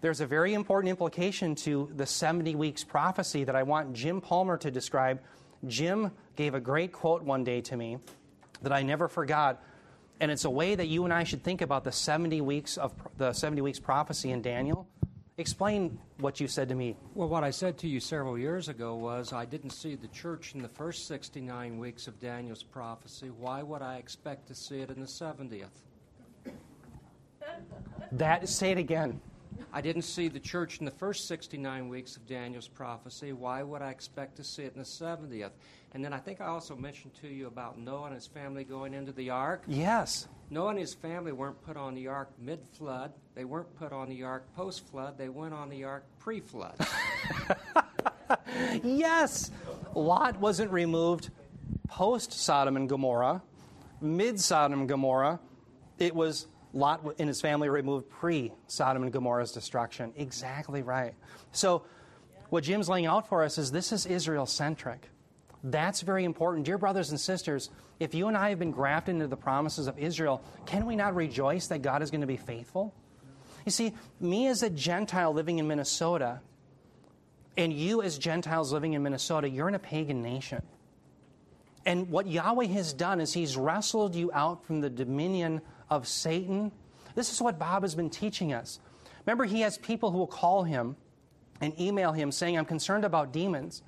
there's 0.00 0.20
a 0.20 0.26
very 0.26 0.54
important 0.54 0.90
implication 0.90 1.54
to 1.56 1.90
the 1.94 2.06
70 2.06 2.54
weeks 2.56 2.82
prophecy 2.82 3.44
that 3.44 3.54
I 3.54 3.62
want 3.62 3.92
Jim 3.92 4.20
Palmer 4.20 4.56
to 4.58 4.70
describe. 4.70 5.20
Jim 5.66 6.10
gave 6.34 6.54
a 6.54 6.60
great 6.60 6.92
quote 6.92 7.22
one 7.22 7.44
day 7.44 7.60
to 7.60 7.76
me 7.76 7.98
that 8.62 8.72
I 8.72 8.82
never 8.82 9.08
forgot 9.08 9.62
and 10.22 10.30
it's 10.30 10.44
a 10.44 10.50
way 10.50 10.76
that 10.76 10.86
you 10.86 11.02
and 11.02 11.12
I 11.12 11.24
should 11.24 11.42
think 11.42 11.62
about 11.62 11.82
the 11.82 11.90
70 11.90 12.40
weeks 12.42 12.76
of 12.76 12.94
the 13.18 13.32
70 13.32 13.60
weeks 13.60 13.80
prophecy 13.80 14.30
in 14.30 14.40
Daniel. 14.40 14.86
Explain 15.38 15.98
what 16.18 16.40
you 16.40 16.46
said 16.46 16.68
to 16.68 16.74
me. 16.74 16.94
Well, 17.14 17.28
what 17.28 17.42
I 17.42 17.50
said 17.50 17.78
to 17.78 17.88
you 17.88 18.00
several 18.00 18.36
years 18.36 18.68
ago 18.68 18.94
was 18.94 19.32
I 19.32 19.46
didn't 19.46 19.70
see 19.70 19.94
the 19.94 20.08
church 20.08 20.54
in 20.54 20.60
the 20.60 20.68
first 20.68 21.06
69 21.06 21.78
weeks 21.78 22.06
of 22.06 22.20
Daniel's 22.20 22.62
prophecy. 22.62 23.30
Why 23.30 23.62
would 23.62 23.80
I 23.80 23.96
expect 23.96 24.46
to 24.48 24.54
see 24.54 24.80
it 24.80 24.90
in 24.90 25.00
the 25.00 25.06
70th? 25.06 25.68
That 28.12 28.46
say 28.46 28.72
it 28.72 28.78
again. 28.78 29.22
I 29.74 29.80
didn't 29.80 30.02
see 30.02 30.28
the 30.28 30.40
church 30.40 30.78
in 30.80 30.84
the 30.84 30.90
first 30.90 31.26
69 31.28 31.88
weeks 31.88 32.16
of 32.16 32.26
Daniel's 32.26 32.68
prophecy. 32.68 33.32
Why 33.32 33.62
would 33.62 33.80
I 33.80 33.90
expect 33.90 34.36
to 34.36 34.44
see 34.44 34.64
it 34.64 34.74
in 34.74 34.78
the 34.78 34.84
70th? 34.84 35.52
And 35.94 36.04
then 36.04 36.12
I 36.12 36.18
think 36.18 36.42
I 36.42 36.46
also 36.46 36.76
mentioned 36.76 37.14
to 37.22 37.28
you 37.28 37.46
about 37.46 37.78
Noah 37.78 38.06
and 38.06 38.14
his 38.14 38.26
family 38.26 38.64
going 38.64 38.92
into 38.92 39.12
the 39.12 39.30
ark. 39.30 39.62
Yes. 39.66 40.28
Noah 40.50 40.70
and 40.70 40.78
his 40.78 40.92
family 40.92 41.32
weren't 41.32 41.60
put 41.62 41.78
on 41.78 41.94
the 41.94 42.06
ark 42.06 42.30
mid 42.38 42.60
flood. 42.72 43.12
They 43.34 43.46
weren't 43.46 43.74
put 43.76 43.92
on 43.92 44.10
the 44.10 44.22
ark 44.22 44.44
post 44.54 44.86
flood. 44.88 45.16
They 45.16 45.30
went 45.30 45.54
on 45.54 45.70
the 45.70 45.84
ark 45.84 46.04
pre 46.18 46.40
flood. 46.40 46.74
yes. 48.82 49.50
Lot 49.94 50.38
wasn't 50.38 50.70
removed 50.70 51.30
post 51.88 52.32
Sodom 52.32 52.76
and 52.76 52.88
Gomorrah, 52.88 53.42
mid 54.00 54.38
Sodom 54.38 54.80
and 54.80 54.88
Gomorrah. 54.88 55.40
It 55.98 56.14
was 56.14 56.46
Lot 56.74 57.16
and 57.18 57.28
his 57.28 57.40
family 57.40 57.68
removed 57.68 58.08
pre 58.08 58.52
Sodom 58.66 59.02
and 59.02 59.12
Gomorrah's 59.12 59.52
destruction. 59.52 60.12
Exactly 60.16 60.82
right. 60.82 61.14
So, 61.52 61.82
what 62.48 62.64
Jim's 62.64 62.88
laying 62.88 63.06
out 63.06 63.28
for 63.28 63.42
us 63.42 63.58
is 63.58 63.70
this 63.70 63.92
is 63.92 64.06
Israel 64.06 64.46
centric. 64.46 65.08
That's 65.64 66.00
very 66.00 66.24
important. 66.24 66.66
Dear 66.66 66.78
brothers 66.78 67.10
and 67.10 67.20
sisters, 67.20 67.70
if 68.00 68.14
you 68.14 68.28
and 68.28 68.36
I 68.36 68.48
have 68.48 68.58
been 68.58 68.72
grafted 68.72 69.14
into 69.14 69.28
the 69.28 69.36
promises 69.36 69.86
of 69.86 69.98
Israel, 69.98 70.42
can 70.66 70.86
we 70.86 70.96
not 70.96 71.14
rejoice 71.14 71.68
that 71.68 71.82
God 71.82 72.02
is 72.02 72.10
going 72.10 72.22
to 72.22 72.26
be 72.26 72.36
faithful? 72.36 72.92
You 73.64 73.70
see, 73.70 73.92
me 74.18 74.48
as 74.48 74.62
a 74.62 74.70
Gentile 74.70 75.32
living 75.32 75.58
in 75.58 75.68
Minnesota, 75.68 76.40
and 77.56 77.72
you 77.72 78.02
as 78.02 78.18
Gentiles 78.18 78.72
living 78.72 78.94
in 78.94 79.02
Minnesota, 79.02 79.48
you're 79.48 79.68
in 79.68 79.74
a 79.74 79.78
pagan 79.78 80.22
nation. 80.22 80.62
And 81.84 82.08
what 82.10 82.26
Yahweh 82.26 82.66
has 82.66 82.92
done 82.92 83.20
is 83.20 83.32
He's 83.32 83.56
wrestled 83.56 84.14
you 84.14 84.30
out 84.32 84.64
from 84.64 84.80
the 84.80 84.90
dominion 84.90 85.60
of 85.92 86.08
Satan. 86.08 86.72
This 87.14 87.30
is 87.30 87.42
what 87.42 87.58
Bob 87.58 87.82
has 87.82 87.94
been 87.94 88.08
teaching 88.08 88.54
us. 88.54 88.80
Remember, 89.26 89.44
he 89.44 89.60
has 89.60 89.76
people 89.76 90.10
who 90.10 90.16
will 90.16 90.26
call 90.26 90.64
him 90.64 90.96
and 91.60 91.78
email 91.78 92.12
him 92.12 92.32
saying, 92.32 92.56
I'm 92.56 92.64
concerned 92.64 93.04
about 93.04 93.32
demons. 93.32 93.82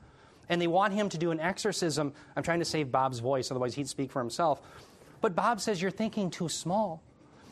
and 0.51 0.61
they 0.61 0.67
want 0.67 0.93
him 0.93 1.09
to 1.09 1.17
do 1.17 1.31
an 1.31 1.41
exorcism. 1.41 2.13
I'm 2.37 2.43
trying 2.43 2.59
to 2.59 2.67
save 2.67 2.93
Bob's 2.93 3.21
voice, 3.21 3.51
otherwise, 3.51 3.75
he'd 3.75 3.89
speak 3.89 4.13
for 4.13 4.21
himself. 4.21 4.61
But 5.23 5.35
Bob 5.35 5.63
says, 5.63 5.81
You're 5.81 5.91
thinking 5.91 6.31
too 6.31 6.51
small. 6.51 7.03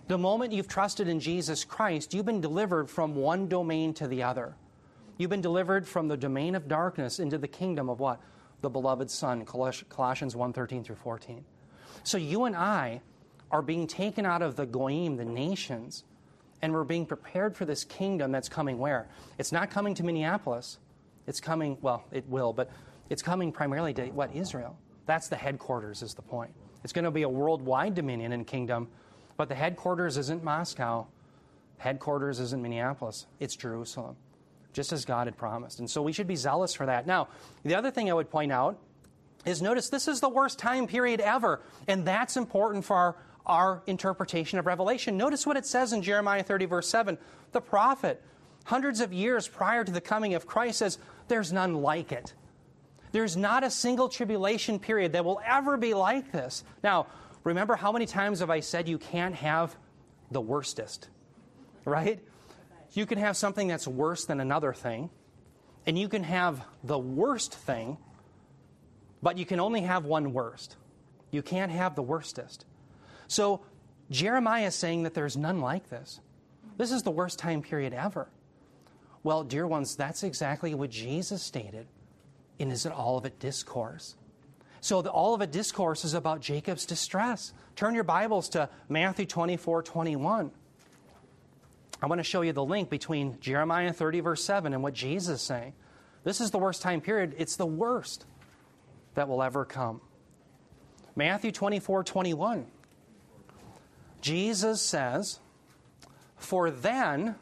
The 0.08 0.18
moment 0.18 0.52
you've 0.52 0.68
trusted 0.68 1.08
in 1.08 1.18
Jesus 1.18 1.64
Christ, 1.64 2.12
you've 2.12 2.26
been 2.26 2.42
delivered 2.42 2.90
from 2.90 3.14
one 3.14 3.48
domain 3.48 3.94
to 3.94 4.06
the 4.06 4.22
other. 4.22 4.54
You've 5.16 5.30
been 5.30 5.40
delivered 5.40 5.88
from 5.88 6.08
the 6.08 6.18
domain 6.18 6.54
of 6.54 6.68
darkness 6.68 7.18
into 7.18 7.38
the 7.38 7.48
kingdom 7.48 7.88
of 7.88 7.98
what? 7.98 8.20
The 8.60 8.68
beloved 8.68 9.10
Son, 9.10 9.46
Colossians 9.46 10.36
1 10.36 10.52
13 10.52 10.84
through 10.84 10.96
14. 10.96 11.42
So 12.04 12.18
you 12.18 12.44
and 12.44 12.54
I 12.54 13.00
are 13.52 13.62
being 13.62 13.86
taken 13.86 14.26
out 14.26 14.42
of 14.42 14.56
the 14.56 14.66
goyim, 14.66 15.16
the 15.16 15.24
nations, 15.24 16.04
and 16.62 16.72
we're 16.72 16.84
being 16.84 17.06
prepared 17.06 17.56
for 17.56 17.64
this 17.64 17.84
kingdom 17.84 18.32
that's 18.32 18.48
coming 18.48 18.78
where? 18.78 19.08
It's 19.38 19.52
not 19.52 19.70
coming 19.70 19.94
to 19.94 20.02
Minneapolis. 20.02 20.78
It's 21.26 21.40
coming, 21.40 21.76
well, 21.82 22.04
it 22.10 22.26
will, 22.28 22.52
but 22.52 22.70
it's 23.10 23.22
coming 23.22 23.52
primarily 23.52 23.92
to 23.94 24.06
what? 24.06 24.34
Israel. 24.34 24.76
That's 25.06 25.28
the 25.28 25.36
headquarters, 25.36 26.02
is 26.02 26.14
the 26.14 26.22
point. 26.22 26.52
It's 26.82 26.92
going 26.92 27.04
to 27.04 27.10
be 27.10 27.22
a 27.22 27.28
worldwide 27.28 27.94
dominion 27.94 28.32
and 28.32 28.46
kingdom, 28.46 28.88
but 29.36 29.48
the 29.48 29.54
headquarters 29.54 30.16
isn't 30.16 30.42
Moscow. 30.42 31.06
Headquarters 31.78 32.40
isn't 32.40 32.62
Minneapolis. 32.62 33.26
It's 33.38 33.54
Jerusalem, 33.56 34.16
just 34.72 34.92
as 34.92 35.04
God 35.04 35.26
had 35.26 35.36
promised. 35.36 35.80
And 35.80 35.90
so 35.90 36.00
we 36.00 36.12
should 36.12 36.26
be 36.26 36.36
zealous 36.36 36.74
for 36.74 36.86
that. 36.86 37.06
Now, 37.06 37.28
the 37.64 37.74
other 37.74 37.90
thing 37.90 38.10
I 38.10 38.14
would 38.14 38.30
point 38.30 38.52
out 38.52 38.78
is 39.44 39.60
notice 39.60 39.88
this 39.88 40.06
is 40.06 40.20
the 40.20 40.28
worst 40.28 40.58
time 40.58 40.86
period 40.86 41.20
ever, 41.20 41.60
and 41.88 42.06
that's 42.06 42.36
important 42.36 42.84
for 42.84 42.96
our, 42.96 43.16
our 43.46 43.83
interpretation 43.87 44.59
of 44.59 44.66
Revelation. 44.66 45.16
Notice 45.16 45.46
what 45.46 45.57
it 45.57 45.66
says 45.66 45.92
in 45.92 46.02
Jeremiah 46.02 46.42
30, 46.42 46.66
verse 46.66 46.88
7. 46.88 47.18
The 47.52 47.61
prophet, 47.61 48.22
hundreds 48.64 49.00
of 49.00 49.12
years 49.12 49.48
prior 49.48 49.85
to 49.85 49.92
the 49.92 50.00
coming 50.00 50.35
of 50.35 50.46
Christ, 50.46 50.78
says, 50.78 50.98
There's 51.28 51.52
none 51.52 51.74
like 51.74 52.12
it. 52.12 52.35
There's 53.12 53.37
not 53.37 53.62
a 53.62 53.70
single 53.70 54.09
tribulation 54.09 54.78
period 54.78 55.12
that 55.12 55.24
will 55.24 55.40
ever 55.46 55.76
be 55.76 55.92
like 55.94 56.33
this. 56.33 56.64
Now, 56.83 57.07
remember 57.44 57.76
how 57.76 57.92
many 57.92 58.07
times 58.07 58.40
have 58.40 58.50
I 58.50 58.61
said 58.61 58.88
you 58.88 58.98
can't 58.98 59.35
have 59.35 59.76
the 60.31 60.40
worstest, 60.40 61.09
right? 61.85 62.20
You 62.92 63.07
can 63.07 63.18
have 63.18 63.37
something 63.37 63.68
that's 63.68 63.87
worse 63.87 64.24
than 64.24 64.40
another 64.40 64.72
thing, 64.72 65.11
and 65.87 65.98
you 65.98 66.09
can 66.09 66.24
have 66.24 66.64
the 66.83 66.98
worst 66.98 67.55
thing, 67.55 67.98
but 69.22 69.37
you 69.37 69.44
can 69.44 69.61
only 69.61 69.83
have 69.83 70.05
one 70.07 70.33
worst. 70.33 70.76
You 71.31 71.42
can't 71.42 71.72
have 71.72 71.94
the 71.94 72.02
worstest. 72.02 72.64
So, 73.32 73.62
Jeremiah 74.10 74.66
is 74.66 74.74
saying 74.74 75.04
that 75.04 75.14
there's 75.14 75.38
none 75.38 75.62
like 75.62 75.88
this. 75.88 76.20
This 76.76 76.92
is 76.92 77.02
the 77.02 77.10
worst 77.10 77.38
time 77.38 77.62
period 77.62 77.94
ever. 77.94 78.28
Well, 79.22 79.42
dear 79.42 79.66
ones, 79.66 79.96
that's 79.96 80.22
exactly 80.22 80.74
what 80.74 80.90
Jesus 80.90 81.42
stated 81.42 81.86
in 82.58 82.68
his 82.68 82.84
Olivet 82.84 83.38
Discourse. 83.38 84.16
So, 84.82 85.00
the 85.00 85.10
Olivet 85.10 85.50
Discourse 85.50 86.04
is 86.04 86.12
about 86.12 86.42
Jacob's 86.42 86.84
distress. 86.84 87.54
Turn 87.74 87.94
your 87.94 88.04
Bibles 88.04 88.50
to 88.50 88.68
Matthew 88.90 89.24
24 89.24 89.82
21. 89.82 90.50
I 92.02 92.06
want 92.06 92.18
to 92.18 92.24
show 92.24 92.42
you 92.42 92.52
the 92.52 92.62
link 92.62 92.90
between 92.90 93.40
Jeremiah 93.40 93.94
30, 93.94 94.20
verse 94.20 94.44
7, 94.44 94.74
and 94.74 94.82
what 94.82 94.92
Jesus 94.92 95.40
is 95.40 95.46
saying. 95.46 95.72
This 96.22 96.42
is 96.42 96.50
the 96.50 96.58
worst 96.58 96.82
time 96.82 97.00
period. 97.00 97.34
It's 97.38 97.56
the 97.56 97.64
worst 97.64 98.26
that 99.14 99.26
will 99.26 99.42
ever 99.42 99.64
come. 99.64 100.02
Matthew 101.16 101.50
24 101.50 102.04
21. 102.04 102.66
Jesus 104.22 104.80
says, 104.80 105.40
For 106.37 106.70
then 106.70 107.35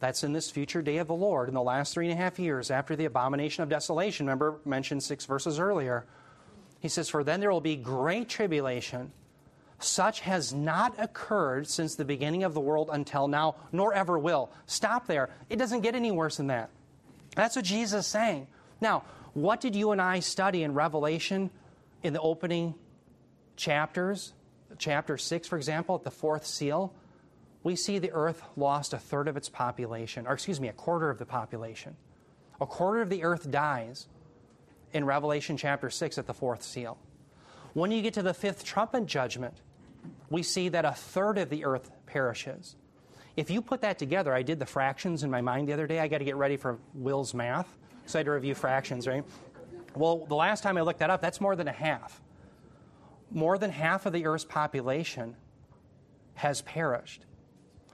that's 0.00 0.24
in 0.24 0.32
this 0.32 0.50
future 0.50 0.82
day 0.82 0.98
of 0.98 1.08
the 1.08 1.14
Lord 1.14 1.48
in 1.48 1.54
the 1.54 1.62
last 1.62 1.92
three 1.92 2.08
and 2.08 2.18
a 2.18 2.22
half 2.22 2.38
years 2.38 2.70
after 2.70 2.96
the 2.96 3.04
abomination 3.04 3.62
of 3.62 3.68
desolation. 3.68 4.26
Remember, 4.26 4.60
mentioned 4.64 5.02
six 5.02 5.26
verses 5.26 5.58
earlier. 5.58 6.06
He 6.80 6.88
says, 6.88 7.08
For 7.08 7.24
then 7.24 7.40
there 7.40 7.50
will 7.50 7.60
be 7.60 7.76
great 7.76 8.28
tribulation. 8.28 9.12
Such 9.80 10.20
has 10.20 10.52
not 10.52 10.94
occurred 10.98 11.66
since 11.66 11.94
the 11.94 12.04
beginning 12.04 12.44
of 12.44 12.54
the 12.54 12.60
world 12.60 12.90
until 12.92 13.28
now, 13.28 13.56
nor 13.72 13.92
ever 13.92 14.18
will. 14.18 14.50
Stop 14.66 15.06
there. 15.06 15.30
It 15.50 15.56
doesn't 15.56 15.80
get 15.80 15.94
any 15.94 16.10
worse 16.10 16.36
than 16.36 16.46
that. 16.46 16.70
That's 17.34 17.56
what 17.56 17.64
Jesus 17.64 18.04
is 18.04 18.10
saying. 18.10 18.46
Now, 18.80 19.02
what 19.32 19.60
did 19.60 19.74
you 19.74 19.90
and 19.90 20.00
I 20.00 20.20
study 20.20 20.62
in 20.62 20.74
Revelation 20.74 21.50
in 22.02 22.12
the 22.12 22.20
opening 22.20 22.74
chapters? 23.56 24.32
Chapter 24.78 25.16
6, 25.16 25.48
for 25.48 25.56
example, 25.56 25.94
at 25.94 26.04
the 26.04 26.10
fourth 26.10 26.46
seal 26.46 26.94
we 27.64 27.74
see 27.74 27.98
the 27.98 28.12
earth 28.12 28.42
lost 28.56 28.92
a 28.92 28.98
third 28.98 29.26
of 29.26 29.36
its 29.36 29.48
population, 29.48 30.26
or 30.26 30.34
excuse 30.34 30.60
me, 30.60 30.68
a 30.68 30.72
quarter 30.72 31.08
of 31.08 31.18
the 31.18 31.24
population. 31.24 31.96
A 32.60 32.66
quarter 32.66 33.00
of 33.00 33.08
the 33.08 33.24
earth 33.24 33.50
dies 33.50 34.06
in 34.92 35.04
Revelation 35.04 35.56
chapter 35.56 35.90
6 35.90 36.18
at 36.18 36.26
the 36.26 36.34
fourth 36.34 36.62
seal. 36.62 36.98
When 37.72 37.90
you 37.90 38.02
get 38.02 38.14
to 38.14 38.22
the 38.22 38.34
fifth 38.34 38.64
trumpet 38.64 39.06
judgment, 39.06 39.54
we 40.28 40.42
see 40.42 40.68
that 40.68 40.84
a 40.84 40.92
third 40.92 41.38
of 41.38 41.48
the 41.48 41.64
earth 41.64 41.90
perishes. 42.06 42.76
If 43.34 43.50
you 43.50 43.62
put 43.62 43.80
that 43.80 43.98
together, 43.98 44.32
I 44.32 44.42
did 44.42 44.60
the 44.60 44.66
fractions 44.66 45.24
in 45.24 45.30
my 45.30 45.40
mind 45.40 45.66
the 45.66 45.72
other 45.72 45.86
day. 45.86 45.98
I 45.98 46.06
got 46.06 46.18
to 46.18 46.24
get 46.24 46.36
ready 46.36 46.56
for 46.58 46.78
Will's 46.92 47.34
math, 47.34 47.66
so 48.04 48.18
I 48.18 48.20
had 48.20 48.26
to 48.26 48.32
review 48.32 48.54
fractions, 48.54 49.08
right? 49.08 49.24
Well, 49.96 50.26
the 50.26 50.36
last 50.36 50.62
time 50.62 50.76
I 50.76 50.82
looked 50.82 51.00
that 51.00 51.10
up, 51.10 51.22
that's 51.22 51.40
more 51.40 51.56
than 51.56 51.66
a 51.66 51.72
half. 51.72 52.20
More 53.30 53.58
than 53.58 53.70
half 53.70 54.06
of 54.06 54.12
the 54.12 54.26
earth's 54.26 54.44
population 54.44 55.36
has 56.34 56.62
perished. 56.62 57.24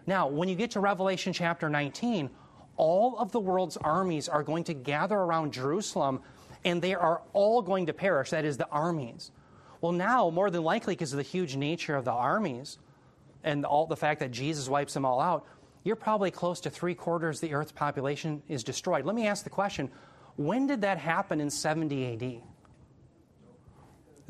Now, 0.07 0.29
when 0.29 0.49
you 0.49 0.55
get 0.55 0.73
to 0.73 0.81
Revelation 0.81 1.33
chapter 1.33 1.69
19, 1.69 2.31
all 2.77 3.19
of 3.19 3.33
the 3.33 3.41
world's 3.41 3.77
armies 3.77 4.29
are 4.29 4.43
going 4.43 4.65
to 4.65 4.75
gather 4.75 5.17
around 5.17 5.53
Jerusalem 5.53 6.21
and 6.65 6.81
they 6.83 6.95
are 6.95 7.23
all 7.33 7.63
going 7.63 7.87
to 7.87 7.93
perish. 7.93 8.31
That 8.31 8.45
is, 8.45 8.57
the 8.57 8.69
armies. 8.69 9.31
Well, 9.81 9.93
now, 9.93 10.31
more 10.31 10.51
than 10.51 10.63
likely, 10.63 10.95
because 10.95 11.13
of 11.13 11.17
the 11.17 11.23
huge 11.23 11.57
nature 11.57 11.97
of 11.97 12.05
the 12.05 12.13
armies 12.13 12.79
and 13.45 13.65
all 13.65 13.87
the 13.87 13.97
fact 13.97 14.21
that 14.21 14.31
Jesus 14.31 14.69
wipes 14.69 14.93
them 14.95 15.05
all 15.05 15.21
out, 15.21 15.47
you're 15.85 15.97
probably 15.97 16.31
close 16.31 16.61
to 16.61 16.71
three 16.71 16.95
quarters 16.95 17.43
of 17.43 17.49
the 17.49 17.55
earth's 17.55 17.73
population 17.73 18.43
is 18.49 18.63
destroyed. 18.63 19.07
Let 19.07 19.15
me 19.15 19.27
ask 19.27 19.45
the 19.45 19.51
question 19.51 19.91
when 20.37 20.67
did 20.67 20.83
that 20.83 20.99
happen 20.99 21.41
in 21.41 21.51
70 21.51 22.15
AD? 22.15 22.43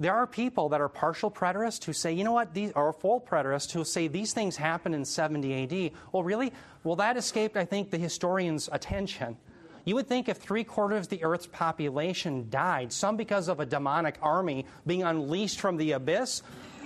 There 0.00 0.14
are 0.14 0.26
people 0.26 0.70
that 0.70 0.80
are 0.80 0.88
partial 0.88 1.30
preterists 1.30 1.84
who 1.84 1.92
say, 1.92 2.10
you 2.10 2.24
know 2.24 2.32
what, 2.32 2.54
these 2.54 2.72
are 2.72 2.90
full 2.90 3.20
preterists 3.20 3.70
who 3.70 3.84
say 3.84 4.08
these 4.08 4.32
things 4.32 4.56
happened 4.56 4.94
in 4.94 5.04
70 5.04 5.62
AD. 5.62 5.92
Well, 6.10 6.22
really? 6.22 6.54
Well, 6.82 6.96
that 6.96 7.18
escaped, 7.18 7.54
I 7.58 7.66
think, 7.66 7.90
the 7.90 7.98
historian's 7.98 8.70
attention. 8.72 9.36
You 9.84 9.94
would 9.96 10.08
think 10.08 10.30
if 10.30 10.38
three 10.38 10.64
quarters 10.64 11.04
of 11.04 11.08
the 11.10 11.22
earth's 11.22 11.46
population 11.46 12.46
died, 12.48 12.94
some 12.94 13.18
because 13.18 13.48
of 13.48 13.60
a 13.60 13.66
demonic 13.66 14.16
army 14.22 14.64
being 14.86 15.02
unleashed 15.02 15.60
from 15.60 15.76
the 15.76 15.92
abyss, 15.92 16.42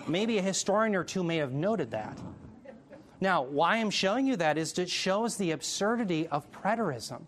maybe 0.09 0.39
a 0.39 0.43
historian 0.43 0.97
or 0.97 1.05
two 1.05 1.23
may 1.23 1.37
have 1.37 1.53
noted 1.53 1.93
that. 1.93 2.19
Now, 3.21 3.43
why 3.43 3.77
I'm 3.77 3.91
showing 3.91 4.27
you 4.27 4.35
that 4.37 4.59
is 4.59 4.77
it 4.77 4.91
shows 4.91 5.37
the 5.37 5.53
absurdity 5.53 6.27
of 6.27 6.51
preterism. 6.51 7.23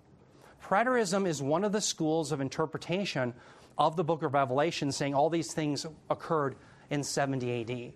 Preterism 0.63 1.29
is 1.29 1.41
one 1.41 1.63
of 1.63 1.71
the 1.71 1.81
schools 1.81 2.33
of 2.33 2.41
interpretation 2.41 3.35
of 3.79 3.97
the 3.97 4.05
book 4.05 4.23
of 4.23 4.35
Revelation 4.35 4.93
saying 4.93 5.15
all 5.15 5.31
these 5.31 5.53
things 5.53 5.87
occurred 6.09 6.57
in 6.91 7.03
70 7.03 7.61
AD. 7.61 7.93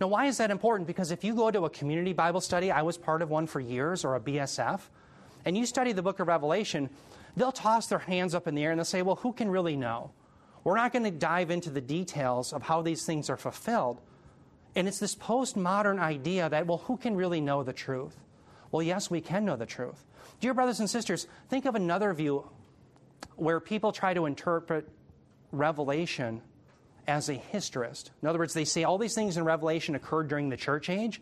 Now, 0.00 0.08
why 0.08 0.26
is 0.26 0.38
that 0.38 0.50
important? 0.50 0.86
Because 0.86 1.10
if 1.10 1.22
you 1.22 1.34
go 1.34 1.50
to 1.50 1.64
a 1.64 1.70
community 1.70 2.12
Bible 2.12 2.40
study, 2.40 2.70
I 2.72 2.82
was 2.82 2.98
part 2.98 3.22
of 3.22 3.30
one 3.30 3.46
for 3.46 3.60
years, 3.60 4.04
or 4.04 4.16
a 4.16 4.20
BSF, 4.20 4.80
and 5.44 5.56
you 5.56 5.64
study 5.66 5.92
the 5.92 6.02
book 6.02 6.18
of 6.18 6.28
Revelation, 6.28 6.90
they'll 7.36 7.52
toss 7.52 7.86
their 7.86 8.00
hands 8.00 8.34
up 8.34 8.48
in 8.48 8.54
the 8.54 8.64
air 8.64 8.70
and 8.70 8.78
they'll 8.78 8.84
say, 8.84 9.02
Well, 9.02 9.16
who 9.16 9.32
can 9.32 9.48
really 9.48 9.76
know? 9.76 10.10
We're 10.64 10.76
not 10.76 10.92
going 10.92 11.04
to 11.04 11.10
dive 11.10 11.50
into 11.50 11.70
the 11.70 11.80
details 11.80 12.52
of 12.52 12.62
how 12.62 12.82
these 12.82 13.04
things 13.04 13.28
are 13.28 13.36
fulfilled. 13.36 14.00
And 14.74 14.88
it's 14.88 14.98
this 14.98 15.14
postmodern 15.14 16.00
idea 16.00 16.48
that, 16.48 16.66
well, 16.66 16.78
who 16.78 16.96
can 16.96 17.14
really 17.16 17.40
know 17.40 17.62
the 17.62 17.72
truth? 17.72 18.16
Well, 18.70 18.82
yes, 18.82 19.10
we 19.10 19.20
can 19.20 19.44
know 19.44 19.56
the 19.56 19.66
truth. 19.66 20.04
Dear 20.40 20.54
brothers 20.54 20.80
and 20.80 20.88
sisters, 20.88 21.26
think 21.48 21.66
of 21.66 21.74
another 21.74 22.14
view 22.14 22.48
where 23.36 23.60
people 23.60 23.92
try 23.92 24.14
to 24.14 24.26
interpret 24.26 24.88
Revelation 25.52 26.42
as 27.06 27.28
a 27.28 27.34
historist. 27.34 28.10
In 28.22 28.28
other 28.28 28.38
words, 28.38 28.54
they 28.54 28.64
say 28.64 28.84
all 28.84 28.98
these 28.98 29.14
things 29.14 29.36
in 29.36 29.44
Revelation 29.44 29.94
occurred 29.94 30.28
during 30.28 30.48
the 30.48 30.56
church 30.56 30.88
age. 30.90 31.20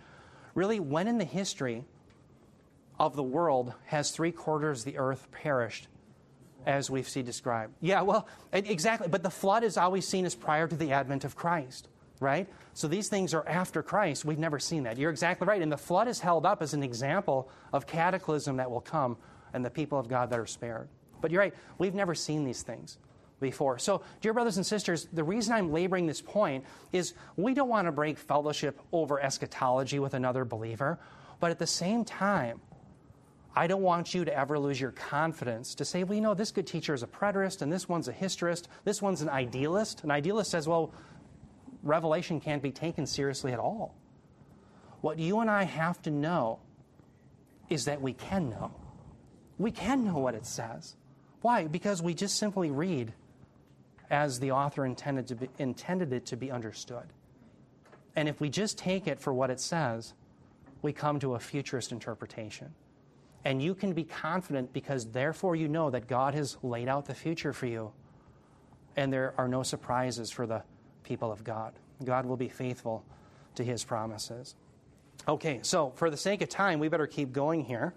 Really, 0.55 0.81
when 0.81 1.09
in 1.09 1.19
the 1.19 1.25
history 1.25 1.85
of 2.99 3.17
the 3.17 3.23
world 3.23 3.73
has 3.87 4.11
three 4.11 4.33
quarters 4.33 4.81
of 4.81 4.85
the 4.87 4.99
earth 4.99 5.29
perished, 5.31 5.89
as 6.67 6.91
we 6.91 7.03
see 7.03 7.23
described? 7.23 7.75
Yeah, 7.81 8.03
well, 8.03 8.29
exactly. 8.53 9.09
But 9.09 9.23
the 9.23 9.31
flood 9.31 9.65
is 9.65 9.77
always 9.77 10.07
seen 10.07 10.27
as 10.27 10.35
prior 10.35 10.69
to 10.69 10.77
the 10.77 10.93
advent 10.93 11.25
of 11.25 11.35
Christ, 11.35 11.89
right? 12.21 12.47
So 12.75 12.89
these 12.89 13.09
things 13.09 13.33
are 13.33 13.47
after 13.49 13.83
Christ. 13.83 14.25
We've 14.25 14.39
never 14.39 14.59
seen 14.59 14.83
that. 14.85 14.99
You're 14.99 15.11
exactly 15.11 15.47
right. 15.47 15.63
And 15.63 15.73
the 15.73 15.79
flood 15.79 16.09
is 16.09 16.21
held 16.21 16.45
up 16.45 16.61
as 16.63 16.75
an 16.75 16.83
example 16.83 17.49
of 17.73 17.87
cataclysm 17.87 18.59
that 18.59 18.71
will 18.71 18.83
come 18.83 19.17
and 19.55 19.65
the 19.65 19.71
people 19.71 19.99
of 19.99 20.09
God 20.09 20.31
that 20.31 20.39
are 20.39 20.47
spared. 20.47 20.89
But 21.21 21.31
you're 21.31 21.41
right, 21.41 21.55
we've 21.79 21.95
never 21.95 22.15
seen 22.15 22.45
these 22.45 22.63
things 22.63 22.99
before. 23.41 23.79
So, 23.79 24.03
dear 24.21 24.33
brothers 24.33 24.57
and 24.57 24.67
sisters, 24.67 25.09
the 25.13 25.25
reason 25.25 25.53
I'm 25.55 25.73
laboring 25.73 26.07
this 26.07 26.21
point 26.21 26.65
is 26.93 27.15
we 27.37 27.55
don't 27.55 27.69
want 27.69 27.87
to 27.87 27.93
break 27.93 28.19
fellowship 28.19 28.81
over 28.93 29.21
eschatology 29.21 29.99
with 29.99 30.15
another 30.15 30.45
believer, 30.45 30.99
but 31.41 31.51
at 31.51 31.59
the 31.59 31.67
same 31.67 32.05
time, 32.05 32.61
I 33.55 33.67
don't 33.67 33.83
want 33.83 34.15
you 34.15 34.25
to 34.25 34.37
ever 34.37 34.59
lose 34.59 34.81
your 34.81 34.93
confidence 34.93 35.75
to 35.77 35.85
say, 35.85 36.05
well, 36.05 36.15
you 36.15 36.21
know, 36.21 36.35
this 36.35 36.53
good 36.53 36.67
teacher 36.67 36.95
is 36.95 37.03
a 37.03 37.07
preterist 37.09 37.63
and 37.63 37.73
this 37.73 37.89
one's 37.89 38.07
a 38.07 38.13
historist, 38.13 38.69
this 38.85 39.03
one's 39.03 39.23
an 39.23 39.29
idealist. 39.29 40.05
An 40.05 40.11
idealist 40.11 40.51
says, 40.51 40.69
well, 40.69 40.93
Revelation 41.83 42.41
can't 42.41 42.63
be 42.63 42.71
taken 42.71 43.07
seriously 43.07 43.53
at 43.53 43.59
all. 43.59 43.95
What 45.01 45.19
you 45.19 45.41
and 45.41 45.51
I 45.51 45.65
have 45.65 46.01
to 46.03 46.11
know 46.11 46.61
is 47.69 47.87
that 47.87 48.01
we 48.01 48.13
can 48.13 48.51
know. 48.51 48.73
We 49.59 49.71
can 49.71 50.05
know 50.05 50.19
what 50.19 50.35
it 50.35 50.47
says. 50.47 50.95
Why? 51.41 51.67
Because 51.67 52.03
we 52.03 52.15
just 52.15 52.37
simply 52.37 52.71
read 52.71 53.13
as 54.11 54.41
the 54.41 54.51
author 54.51 54.85
intended, 54.85 55.27
to 55.29 55.35
be, 55.37 55.49
intended 55.59 56.13
it 56.13 56.27
to 56.27 56.37
be 56.37 56.51
understood. 56.51 57.05
And 58.17 58.29
if 58.29 58.41
we 58.41 58.49
just 58.49 58.77
take 58.77 59.07
it 59.07 59.21
for 59.21 59.33
what 59.33 59.51
it 59.51 59.61
says, 59.61 60.15
we 60.83 60.93
come 60.93 61.21
to 61.21 61.35
a 61.35 61.39
futurist 61.39 61.93
interpretation. 61.93 62.75
And 63.45 63.63
you 63.63 63.75
can 63.75 63.93
be 63.93 64.05
confident 64.05 64.73
because 64.73 65.07
therefore 65.07 65.57
you 65.57 65.69
know 65.69 65.91
that 65.91 66.09
God 66.09 66.35
has 66.35 66.59
laid 66.63 66.89
out 66.89 67.07
the 67.07 67.15
future 67.15 67.53
for 67.53 67.67
you. 67.67 67.93
And 68.97 69.13
there 69.13 69.35
are 69.39 69.49
no 69.49 69.63
surprises 69.63 70.31
for 70.31 70.47
the 70.47 70.63
people 71.05 71.33
of 71.33 71.45
God. 71.45 71.73
God 72.05 72.27
will 72.27 72.37
be 72.37 72.49
faithful 72.49 73.05
to 73.55 73.65
his 73.65 73.85
promises. 73.85 74.57
Okay, 75.29 75.61
so 75.63 75.93
for 75.97 76.11
the 76.11 76.17
sake 76.17 76.43
of 76.43 76.49
time, 76.49 76.81
we 76.81 76.89
better 76.89 77.07
keep 77.07 77.33
going 77.33 77.65
here. 77.65 77.95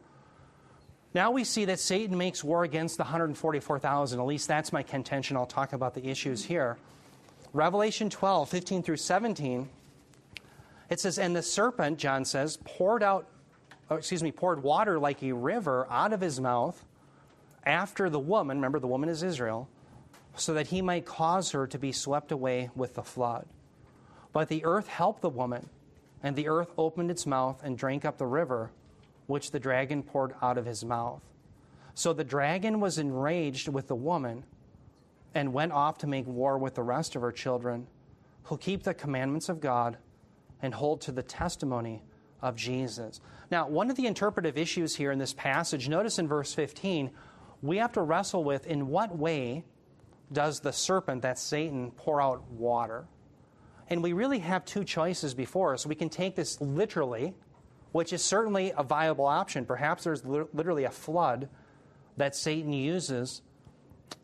Now 1.14 1.32
we 1.32 1.44
see 1.44 1.66
that 1.66 1.80
Satan 1.80 2.18
makes 2.18 2.44
war 2.44 2.64
against 2.64 2.98
the 2.98 3.04
144,000. 3.04 4.20
At 4.20 4.26
least 4.26 4.48
that's 4.48 4.74
my 4.74 4.84
contention. 4.84 5.38
I'll 5.38 5.46
talk 5.46 5.74
about 5.74 5.94
the 5.94 6.08
issues 6.08 6.44
here. 6.44 6.78
Revelation 7.54 8.10
12, 8.10 8.50
15 8.50 8.84
through 8.84 8.98
17, 8.98 9.70
it 10.90 11.00
says, 11.00 11.20
And 11.20 11.36
the 11.36 11.44
serpent, 11.44 12.00
John 12.00 12.26
says, 12.26 12.58
poured 12.66 13.04
out 13.04 13.28
oh, 13.90 13.96
excuse 13.96 14.24
me, 14.24 14.32
poured 14.32 14.64
water 14.64 15.00
like 15.00 15.22
a 15.24 15.32
river 15.34 15.88
out 15.90 16.14
of 16.14 16.22
his 16.22 16.40
mouth 16.40 16.84
after 17.66 18.10
the 18.10 18.20
woman, 18.20 18.58
remember 18.58 18.80
the 18.80 18.88
woman 18.88 19.10
is 19.10 19.24
Israel, 19.24 19.70
so 20.36 20.54
that 20.56 20.68
he 20.68 20.82
might 20.82 21.06
cause 21.06 21.52
her 21.52 21.68
to 21.68 21.78
be 21.78 21.92
swept 21.92 22.32
away 22.32 22.70
with 22.76 22.96
the 22.96 23.04
flood. 23.04 23.46
But 24.34 24.50
the 24.50 24.66
earth 24.66 24.88
helped 24.88 25.22
the 25.22 25.30
woman, 25.30 25.70
and 26.22 26.36
the 26.36 26.48
earth 26.48 26.72
opened 26.78 27.12
its 27.12 27.26
mouth 27.26 27.62
and 27.64 27.78
drank 27.78 28.04
up 28.04 28.18
the 28.18 28.26
river 28.26 28.72
which 29.28 29.52
the 29.52 29.60
dragon 29.60 30.04
poured 30.04 30.34
out 30.42 30.58
of 30.58 30.66
his 30.66 30.84
mouth. 30.84 31.22
So 31.94 32.14
the 32.14 32.24
dragon 32.24 32.80
was 32.80 32.98
enraged 32.98 33.68
with 33.68 33.88
the 33.88 33.96
woman 33.96 34.44
and 35.36 35.54
went 35.54 35.72
off 35.72 35.98
to 36.00 36.08
make 36.08 36.28
war 36.28 36.58
with 36.58 36.76
the 36.76 36.84
rest 36.84 37.16
of 37.16 37.22
her 37.22 37.32
children 37.32 37.88
who 38.44 38.58
keep 38.58 38.84
the 38.84 38.94
commandments 38.94 39.50
of 39.50 39.62
God 39.62 39.98
and 40.62 40.74
hold 40.74 41.02
to 41.02 41.12
the 41.12 41.24
testimony 41.24 42.04
of 42.42 42.56
Jesus. 42.56 43.22
Now, 43.52 43.68
one 43.68 43.90
of 43.90 43.96
the 43.96 44.06
interpretive 44.06 44.58
issues 44.58 44.96
here 44.96 45.12
in 45.12 45.20
this 45.20 45.34
passage, 45.34 45.88
notice 45.88 46.20
in 46.20 46.28
verse 46.28 46.54
15, 46.54 47.12
we 47.62 47.78
have 47.78 47.94
to 47.94 48.02
wrestle 48.02 48.44
with 48.44 48.68
in 48.68 48.88
what 48.88 49.18
way 49.18 49.64
does 50.32 50.60
the 50.60 50.74
serpent, 50.74 51.22
that 51.22 51.40
Satan, 51.40 51.92
pour 51.92 52.22
out 52.22 52.44
water? 52.52 53.06
And 53.90 54.02
we 54.02 54.14
really 54.14 54.40
have 54.40 54.66
two 54.66 54.84
choices 54.84 55.34
before 55.34 55.74
us. 55.74 55.86
We 55.86 55.96
can 55.96 56.10
take 56.10 56.36
this 56.36 56.60
literally, 56.60 57.34
which 57.94 58.12
is 58.12 58.22
certainly 58.22 58.74
a 58.76 58.84
viable 58.84 59.26
option. 59.26 59.66
Perhaps 59.66 60.04
there's 60.04 60.26
literally 60.26 60.84
a 60.84 60.92
flood 60.92 61.48
that 62.18 62.36
Satan 62.36 62.74
uses 62.74 63.42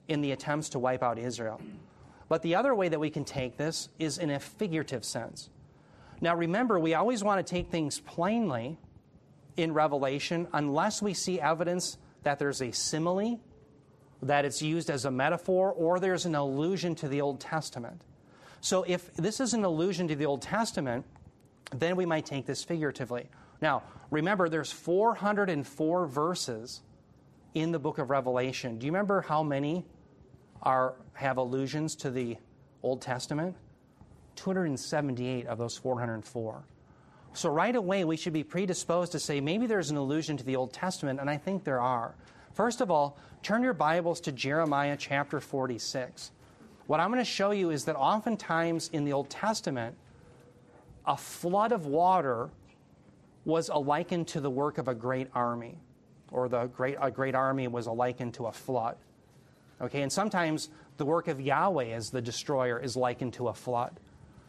in 0.08 0.22
the 0.22 0.32
attempts 0.32 0.70
to 0.70 0.80
wipe 0.80 1.04
out 1.04 1.18
Israel. 1.18 1.62
But 2.28 2.42
the 2.42 2.56
other 2.56 2.76
way 2.76 2.90
that 2.90 3.00
we 3.00 3.10
can 3.10 3.24
take 3.24 3.58
this 3.58 3.90
is 4.00 4.18
in 4.18 4.32
a 4.32 4.40
figurative 4.40 5.06
sense. 5.06 5.50
Now, 6.20 6.36
remember, 6.36 6.80
we 6.80 6.96
always 6.96 7.24
want 7.24 7.46
to 7.46 7.50
take 7.50 7.70
things 7.70 8.00
plainly 8.00 8.78
in 9.56 9.74
Revelation 9.74 10.48
unless 10.52 11.02
we 11.02 11.14
see 11.14 11.40
evidence 11.40 11.98
that 12.24 12.40
there's 12.40 12.62
a 12.62 12.72
simile, 12.72 13.40
that 14.24 14.46
it's 14.46 14.62
used 14.62 14.90
as 14.90 15.06
a 15.06 15.12
metaphor, 15.12 15.72
or 15.72 16.00
there's 16.00 16.26
an 16.26 16.36
allusion 16.36 16.96
to 16.96 17.08
the 17.08 17.22
Old 17.22 17.40
Testament. 17.40 18.02
So, 18.62 18.84
if 18.88 19.14
this 19.14 19.40
is 19.40 19.54
an 19.54 19.64
allusion 19.64 20.08
to 20.08 20.16
the 20.16 20.26
Old 20.26 20.42
Testament, 20.42 21.06
then 21.72 21.96
we 21.96 22.06
might 22.06 22.26
take 22.26 22.46
this 22.46 22.64
figuratively. 22.64 23.30
Now, 23.62 23.84
remember, 24.12 24.50
there's 24.50 24.72
404 24.72 26.08
verses 26.08 26.82
in 27.54 27.72
the 27.72 27.80
book 27.80 27.98
of 27.98 28.10
Revelation. 28.10 28.80
Do 28.80 28.86
you 28.86 28.92
remember 28.92 29.22
how 29.22 29.44
many 29.44 29.86
are 30.62 30.96
have 31.14 31.38
allusions 31.38 31.96
to 31.98 32.12
the 32.12 32.38
Old 32.84 33.02
Testament? 33.02 33.56
278 34.36 35.48
of 35.48 35.58
those 35.58 35.78
404. 35.78 36.64
So, 37.34 37.50
right 37.50 37.76
away, 37.76 38.06
we 38.06 38.18
should 38.18 38.34
be 38.34 38.44
predisposed 38.44 39.12
to 39.12 39.20
say 39.20 39.40
maybe 39.42 39.68
there's 39.68 39.92
an 39.92 39.98
allusion 39.98 40.38
to 40.38 40.44
the 40.44 40.56
Old 40.56 40.74
Testament, 40.74 41.20
and 41.20 41.30
I 41.30 41.38
think 41.38 41.64
there 41.64 41.82
are. 41.82 42.16
First 42.54 42.82
of 42.82 42.90
all, 42.90 43.18
turn 43.44 43.62
your 43.62 43.74
Bibles 43.74 44.20
to 44.22 44.32
Jeremiah 44.32 44.98
chapter 44.98 45.40
46. 45.40 46.32
What 46.88 47.00
I'm 47.00 47.10
going 47.10 47.20
to 47.20 47.26
show 47.26 47.52
you 47.52 47.70
is 47.70 47.86
that 47.86 47.96
oftentimes 47.96 48.90
in 48.92 49.06
the 49.06 49.14
Old 49.14 49.30
Testament, 49.30 49.96
a 51.06 51.16
flood 51.16 51.72
of 51.72 51.86
water 51.86 52.50
was 53.50 53.70
likened 53.70 54.30
to 54.30 54.40
the 54.40 54.50
work 54.50 54.78
of 54.78 54.88
a 54.88 54.96
great 54.96 55.28
army, 55.34 55.78
or 56.32 56.48
the 56.48 56.68
great, 56.68 56.96
a 57.02 57.12
great 57.12 57.36
army 57.36 57.68
was 57.68 57.88
likened 57.88 58.36
to 58.36 58.46
a 58.46 58.52
flood. 58.52 58.96
Okay, 59.82 60.02
and 60.02 60.12
sometimes 60.12 60.70
the 60.98 61.06
work 61.06 61.28
of 61.28 61.42
Yahweh 61.42 61.88
as 61.88 62.10
the 62.10 62.22
destroyer 62.22 62.80
is 62.80 62.96
likened 62.96 63.34
to 63.34 63.48
a 63.48 63.54
flood. 63.54 64.00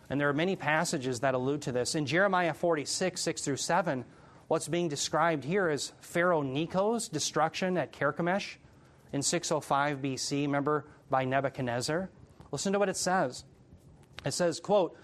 And 0.09 0.21
there 0.21 0.29
are 0.29 0.35
many 0.35 0.57
passages 0.57 1.21
that 1.21 1.35
allude 1.35 1.63
to 1.63 1.73
this. 1.73 1.95
In 1.95 2.05
Jeremiah 2.05 2.53
46, 2.53 3.21
6 3.21 3.43
through 3.43 3.57
7, 3.57 4.05
what's 4.49 4.67
being 4.67 4.89
described 4.89 5.45
here 5.45 5.71
is 5.71 5.93
Pharaoh 6.01 6.43
Necho's 6.43 7.09
destruction 7.09 7.79
at 7.79 7.93
Carchemish 7.93 8.57
in 9.13 9.23
605 9.23 9.99
BC, 9.99 10.43
remember, 10.43 10.85
by 11.09 11.25
Nebuchadnezzar. 11.25 12.11
Listen 12.51 12.73
to 12.73 12.81
what 12.81 12.89
it 12.89 12.97
says. 12.97 13.45
It 14.25 14.33
says, 14.33 14.59
quote, 14.59 14.97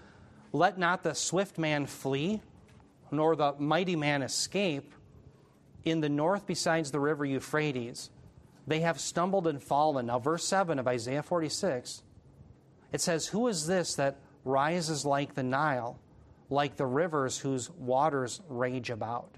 Let 0.51 0.77
not 0.77 1.03
the 1.03 1.13
swift 1.13 1.57
man 1.57 1.85
flee, 1.85 2.41
nor 3.11 3.35
the 3.35 3.55
mighty 3.59 3.95
man 3.95 4.21
escape. 4.21 4.93
In 5.85 6.01
the 6.01 6.09
north, 6.09 6.45
besides 6.45 6.91
the 6.91 6.99
river 6.99 7.23
Euphrates, 7.23 8.09
they 8.65 8.81
have 8.81 8.99
stumbled 8.99 9.47
and 9.47 9.63
fallen. 9.63 10.07
Now, 10.07 10.19
verse 10.19 10.45
7 10.45 10.79
of 10.79 10.87
Isaiah 10.87 11.23
46, 11.23 12.03
it 12.91 12.99
says, 12.99 13.27
Who 13.27 13.47
is 13.47 13.67
this 13.67 13.95
that 13.95 14.17
rises 14.47 15.05
like 15.05 15.35
the 15.35 15.43
Nile, 15.43 15.99
like 16.49 16.77
the 16.77 16.85
rivers 16.85 17.37
whose 17.37 17.69
waters 17.71 18.41
rage 18.47 18.89
about. 18.89 19.29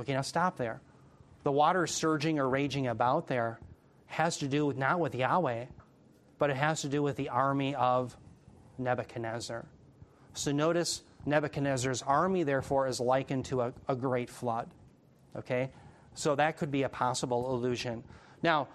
Okay, 0.00 0.14
now 0.14 0.22
stop 0.22 0.56
there. 0.56 0.80
The 1.42 1.52
water 1.52 1.86
surging 1.86 2.38
or 2.38 2.48
raging 2.48 2.86
about 2.86 3.26
there 3.26 3.58
has 4.06 4.38
to 4.38 4.48
do 4.48 4.66
with 4.66 4.76
not 4.76 5.00
with 5.00 5.14
Yahweh, 5.14 5.66
but 6.38 6.50
it 6.50 6.56
has 6.56 6.82
to 6.82 6.88
do 6.88 7.02
with 7.02 7.16
the 7.16 7.28
army 7.28 7.74
of 7.74 8.16
Nebuchadnezzar. 8.78 9.66
So 10.34 10.52
notice 10.52 11.02
Nebuchadnezzar's 11.28 12.02
army, 12.02 12.42
therefore, 12.42 12.86
is 12.86 13.00
likened 13.00 13.44
to 13.46 13.62
a, 13.62 13.72
a 13.88 13.94
great 13.94 14.30
flood. 14.30 14.68
Okay? 15.36 15.70
So 16.14 16.34
that 16.34 16.56
could 16.56 16.70
be 16.70 16.82
a 16.82 16.88
possible 16.88 17.54
illusion. 17.54 18.02
Now, 18.42 18.68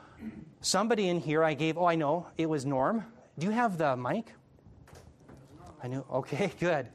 somebody 0.61 1.09
in 1.09 1.19
here 1.19 1.43
I 1.43 1.53
gave, 1.53 1.77
oh, 1.77 1.85
I 1.85 1.95
know, 1.95 2.27
it 2.37 2.47
was 2.47 2.65
Norm. 2.65 3.05
Do 3.37 3.47
you 3.47 3.51
have 3.51 3.77
the 3.77 3.95
mic? 3.97 4.33
I 5.83 5.87
knew. 5.87 6.05
Okay, 6.11 6.51
good. 6.59 6.87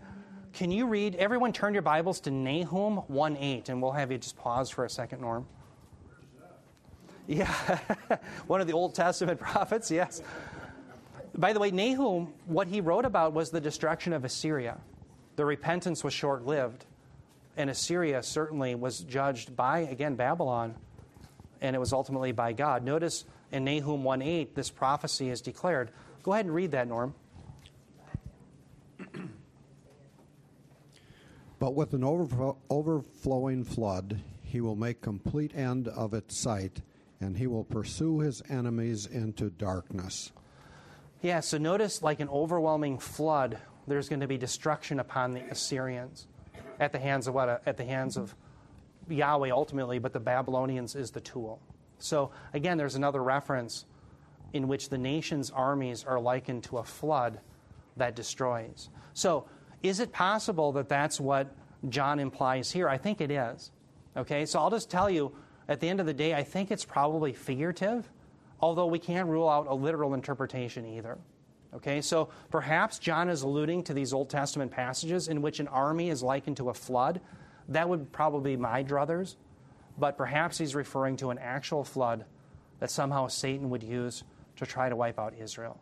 Can 0.52 0.70
you 0.70 0.86
read? 0.86 1.14
Everyone, 1.16 1.52
turn 1.52 1.74
your 1.74 1.82
Bibles 1.82 2.20
to 2.20 2.30
Nahum 2.30 2.96
1 3.08 3.36
8, 3.36 3.68
and 3.68 3.82
we'll 3.82 3.92
have 3.92 4.10
you 4.10 4.18
just 4.18 4.36
pause 4.36 4.70
for 4.70 4.84
a 4.84 4.90
second, 4.90 5.20
Norm. 5.20 5.46
Yeah, 7.26 7.52
one 8.46 8.62
of 8.62 8.66
the 8.66 8.72
Old 8.72 8.94
Testament 8.94 9.38
prophets, 9.40 9.90
yes. 9.90 10.22
By 11.36 11.52
the 11.52 11.60
way, 11.60 11.70
Nahum, 11.70 12.32
what 12.46 12.66
he 12.68 12.80
wrote 12.80 13.04
about 13.04 13.34
was 13.34 13.50
the 13.50 13.60
destruction 13.60 14.14
of 14.14 14.24
Assyria. 14.24 14.78
The 15.38 15.46
repentance 15.46 16.02
was 16.02 16.12
short 16.12 16.46
lived, 16.46 16.84
and 17.56 17.70
Assyria 17.70 18.24
certainly 18.24 18.74
was 18.74 18.98
judged 18.98 19.54
by, 19.54 19.78
again, 19.78 20.16
Babylon, 20.16 20.74
and 21.60 21.76
it 21.76 21.78
was 21.78 21.92
ultimately 21.92 22.32
by 22.32 22.52
God. 22.52 22.82
Notice 22.82 23.24
in 23.52 23.62
Nahum 23.64 24.02
1 24.02 24.20
8, 24.20 24.56
this 24.56 24.68
prophecy 24.68 25.30
is 25.30 25.40
declared. 25.40 25.92
Go 26.24 26.32
ahead 26.32 26.46
and 26.46 26.52
read 26.52 26.72
that, 26.72 26.88
Norm. 26.88 27.14
But 31.60 31.76
with 31.76 31.94
an 31.94 32.02
overflowing 32.02 33.62
flood, 33.62 34.20
he 34.42 34.60
will 34.60 34.74
make 34.74 35.00
complete 35.00 35.54
end 35.54 35.86
of 35.86 36.14
its 36.14 36.36
sight, 36.36 36.82
and 37.20 37.36
he 37.36 37.46
will 37.46 37.62
pursue 37.62 38.18
his 38.18 38.42
enemies 38.48 39.06
into 39.06 39.50
darkness. 39.50 40.32
Yeah, 41.22 41.38
so 41.40 41.58
notice 41.58 42.02
like 42.02 42.18
an 42.18 42.28
overwhelming 42.28 42.98
flood, 42.98 43.58
there's 43.88 44.08
going 44.08 44.20
to 44.20 44.26
be 44.26 44.38
destruction 44.38 45.00
upon 45.00 45.32
the 45.32 45.40
Assyrians 45.50 46.26
at 46.78 46.92
the 46.92 46.98
hands 46.98 47.26
of 47.26 47.34
what? 47.34 47.62
At 47.66 47.76
the 47.76 47.84
hands 47.84 48.16
of 48.16 48.34
Yahweh 49.08 49.50
ultimately, 49.50 49.98
but 49.98 50.12
the 50.12 50.20
Babylonians 50.20 50.94
is 50.94 51.10
the 51.10 51.20
tool. 51.20 51.60
So 51.98 52.30
again, 52.52 52.78
there's 52.78 52.94
another 52.94 53.22
reference 53.22 53.84
in 54.52 54.68
which 54.68 54.88
the 54.88 54.98
nation's 54.98 55.50
armies 55.50 56.04
are 56.04 56.20
likened 56.20 56.64
to 56.64 56.78
a 56.78 56.84
flood 56.84 57.40
that 57.96 58.14
destroys. 58.14 58.88
So 59.12 59.46
is 59.82 60.00
it 60.00 60.12
possible 60.12 60.72
that 60.72 60.88
that's 60.88 61.20
what 61.20 61.54
John 61.88 62.18
implies 62.18 62.70
here? 62.70 62.88
I 62.88 62.98
think 62.98 63.20
it 63.20 63.30
is. 63.30 63.70
Okay, 64.16 64.46
so 64.46 64.58
I'll 64.58 64.70
just 64.70 64.90
tell 64.90 65.10
you 65.10 65.32
at 65.68 65.80
the 65.80 65.88
end 65.88 66.00
of 66.00 66.06
the 66.06 66.14
day, 66.14 66.34
I 66.34 66.42
think 66.42 66.70
it's 66.70 66.84
probably 66.84 67.32
figurative, 67.32 68.10
although 68.60 68.86
we 68.86 68.98
can't 68.98 69.28
rule 69.28 69.48
out 69.48 69.66
a 69.68 69.74
literal 69.74 70.14
interpretation 70.14 70.86
either. 70.86 71.18
Okay, 71.74 72.00
so 72.00 72.30
perhaps 72.50 72.98
John 72.98 73.28
is 73.28 73.42
alluding 73.42 73.84
to 73.84 73.94
these 73.94 74.12
Old 74.12 74.30
Testament 74.30 74.70
passages 74.70 75.28
in 75.28 75.42
which 75.42 75.60
an 75.60 75.68
army 75.68 76.08
is 76.08 76.22
likened 76.22 76.56
to 76.58 76.70
a 76.70 76.74
flood. 76.74 77.20
That 77.68 77.88
would 77.88 78.10
probably 78.10 78.56
be 78.56 78.62
my 78.62 78.82
druthers, 78.82 79.36
but 79.98 80.16
perhaps 80.16 80.56
he's 80.56 80.74
referring 80.74 81.16
to 81.18 81.30
an 81.30 81.38
actual 81.38 81.84
flood 81.84 82.24
that 82.80 82.90
somehow 82.90 83.26
Satan 83.26 83.68
would 83.70 83.82
use 83.82 84.24
to 84.56 84.64
try 84.64 84.88
to 84.88 84.96
wipe 84.96 85.18
out 85.18 85.34
Israel. 85.38 85.78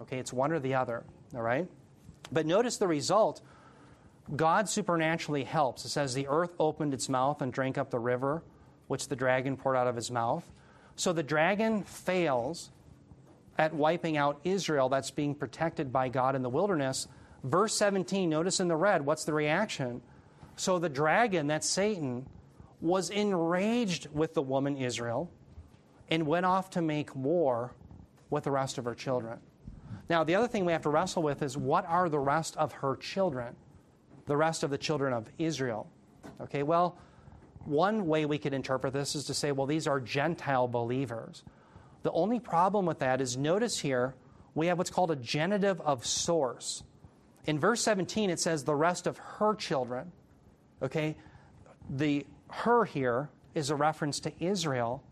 Okay, 0.00 0.18
it's 0.18 0.32
one 0.32 0.50
or 0.50 0.58
the 0.58 0.74
other, 0.74 1.04
all 1.34 1.42
right? 1.42 1.68
But 2.32 2.46
notice 2.46 2.76
the 2.76 2.88
result. 2.88 3.40
God 4.34 4.68
supernaturally 4.68 5.44
helps. 5.44 5.84
It 5.84 5.90
says, 5.90 6.14
The 6.14 6.28
earth 6.28 6.54
opened 6.58 6.94
its 6.94 7.08
mouth 7.08 7.40
and 7.42 7.52
drank 7.52 7.78
up 7.78 7.90
the 7.90 7.98
river, 7.98 8.42
which 8.88 9.08
the 9.08 9.16
dragon 9.16 9.56
poured 9.56 9.76
out 9.76 9.86
of 9.86 9.96
his 9.96 10.10
mouth. 10.10 10.50
So 10.96 11.12
the 11.12 11.22
dragon 11.22 11.84
fails 11.84 12.70
at 13.58 13.74
wiping 13.74 14.16
out 14.16 14.40
Israel 14.44 14.88
that's 14.88 15.10
being 15.10 15.34
protected 15.34 15.92
by 15.92 16.08
God 16.08 16.36
in 16.36 16.42
the 16.42 16.48
wilderness. 16.48 17.08
Verse 17.42 17.74
17, 17.74 18.30
notice 18.30 18.60
in 18.60 18.68
the 18.68 18.76
red, 18.76 19.04
what's 19.04 19.24
the 19.24 19.32
reaction? 19.32 20.00
So 20.56 20.78
the 20.78 20.88
dragon, 20.88 21.48
that's 21.48 21.68
Satan, 21.68 22.26
was 22.80 23.10
enraged 23.10 24.08
with 24.12 24.34
the 24.34 24.42
woman 24.42 24.76
Israel 24.76 25.30
and 26.10 26.26
went 26.26 26.46
off 26.46 26.70
to 26.70 26.82
make 26.82 27.14
war 27.14 27.74
with 28.30 28.44
the 28.44 28.50
rest 28.50 28.78
of 28.78 28.84
her 28.84 28.94
children. 28.94 29.38
Now, 30.08 30.24
the 30.24 30.34
other 30.34 30.48
thing 30.48 30.64
we 30.64 30.72
have 30.72 30.82
to 30.82 30.88
wrestle 30.88 31.22
with 31.22 31.42
is 31.42 31.56
what 31.56 31.84
are 31.86 32.08
the 32.08 32.18
rest 32.18 32.56
of 32.56 32.72
her 32.72 32.96
children? 32.96 33.56
The 34.26 34.36
rest 34.36 34.62
of 34.62 34.70
the 34.70 34.78
children 34.78 35.12
of 35.12 35.28
Israel. 35.38 35.90
Okay, 36.40 36.62
well, 36.62 36.98
one 37.64 38.06
way 38.06 38.24
we 38.24 38.38
could 38.38 38.54
interpret 38.54 38.92
this 38.92 39.14
is 39.14 39.24
to 39.24 39.34
say, 39.34 39.52
well, 39.52 39.66
these 39.66 39.86
are 39.86 40.00
Gentile 40.00 40.68
believers. 40.68 41.42
The 42.02 42.12
only 42.12 42.40
problem 42.40 42.86
with 42.86 43.00
that 43.00 43.20
is 43.20 43.36
notice 43.36 43.78
here 43.78 44.14
we 44.54 44.66
have 44.66 44.78
what's 44.78 44.90
called 44.90 45.10
a 45.10 45.16
genitive 45.16 45.80
of 45.80 46.04
source. 46.04 46.82
In 47.46 47.58
verse 47.58 47.82
17, 47.82 48.30
it 48.30 48.40
says 48.40 48.64
the 48.64 48.74
rest 48.74 49.06
of 49.06 49.18
her 49.18 49.54
children. 49.54 50.12
Okay? 50.82 51.16
The 51.88 52.26
her 52.50 52.84
here 52.84 53.30
is 53.54 53.70
a 53.70 53.76
reference 53.76 54.20
to 54.20 54.32
Israel. 54.40 55.02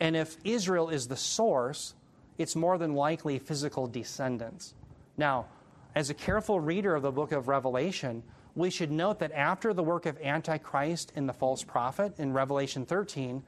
And 0.00 0.16
if 0.16 0.36
Israel 0.44 0.88
is 0.88 1.08
the 1.08 1.16
source, 1.16 1.94
it's 2.38 2.56
more 2.56 2.78
than 2.78 2.94
likely 2.94 3.38
physical 3.38 3.86
descendants. 3.86 4.74
Now, 5.16 5.46
as 5.94 6.08
a 6.08 6.14
careful 6.14 6.60
reader 6.60 6.94
of 6.94 7.02
the 7.02 7.10
book 7.10 7.32
of 7.32 7.48
Revelation, 7.48 8.22
we 8.54 8.70
should 8.70 8.90
note 8.90 9.18
that 9.18 9.32
after 9.32 9.74
the 9.74 9.82
work 9.82 10.06
of 10.06 10.18
Antichrist 10.22 11.12
and 11.14 11.28
the 11.28 11.32
false 11.32 11.62
prophet 11.62 12.14
in 12.18 12.32
Revelation 12.32 12.86
13, 12.86 13.42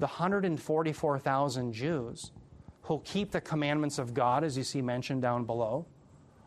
the 0.00 0.06
144,000 0.06 1.72
Jews 1.74 2.32
who 2.82 3.02
keep 3.04 3.30
the 3.30 3.40
commandments 3.40 3.98
of 3.98 4.14
God, 4.14 4.42
as 4.42 4.56
you 4.56 4.64
see 4.64 4.80
mentioned 4.80 5.20
down 5.20 5.44
below, 5.44 5.84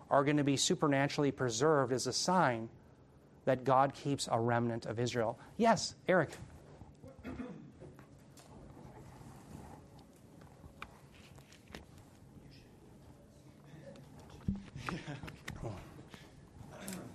are 0.10 0.24
going 0.24 0.38
to 0.38 0.43
be 0.43 0.58
supernaturally 0.58 1.32
preserved 1.32 1.93
as 1.93 2.08
a 2.08 2.14
sign 2.14 2.68
that 3.45 3.64
God 3.64 3.93
keeps 3.93 4.28
a 4.32 4.39
remnant 4.39 4.88
of 4.88 4.99
Israel. 4.99 5.38
Yes, 5.58 5.93
Eric. 6.08 6.32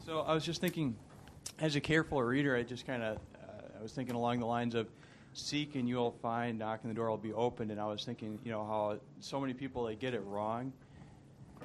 So 0.06 0.20
I 0.20 0.32
was 0.32 0.44
just 0.44 0.60
thinking, 0.60 0.96
as 1.60 1.76
a 1.76 1.80
careful 1.80 2.22
reader, 2.22 2.56
I 2.56 2.62
just 2.62 2.86
kind 2.86 3.02
of, 3.02 3.16
uh, 3.16 3.78
I 3.78 3.82
was 3.82 3.92
thinking 3.92 4.14
along 4.14 4.38
the 4.38 4.46
lines 4.46 4.74
of, 4.74 4.88
seek 5.38 5.74
and 5.74 5.88
you'll 5.88 6.16
find, 6.22 6.58
knock 6.58 6.80
and 6.82 6.90
the 6.90 6.94
door 6.94 7.10
will 7.10 7.16
be 7.16 7.32
opened. 7.32 7.70
And 7.70 7.80
I 7.80 7.86
was 7.86 8.04
thinking, 8.04 8.38
you 8.44 8.50
know, 8.50 8.64
how 8.64 8.98
so 9.20 9.40
many 9.40 9.54
people 9.54 9.84
they 9.84 9.94
get 9.94 10.14
it 10.14 10.22
wrong. 10.24 10.72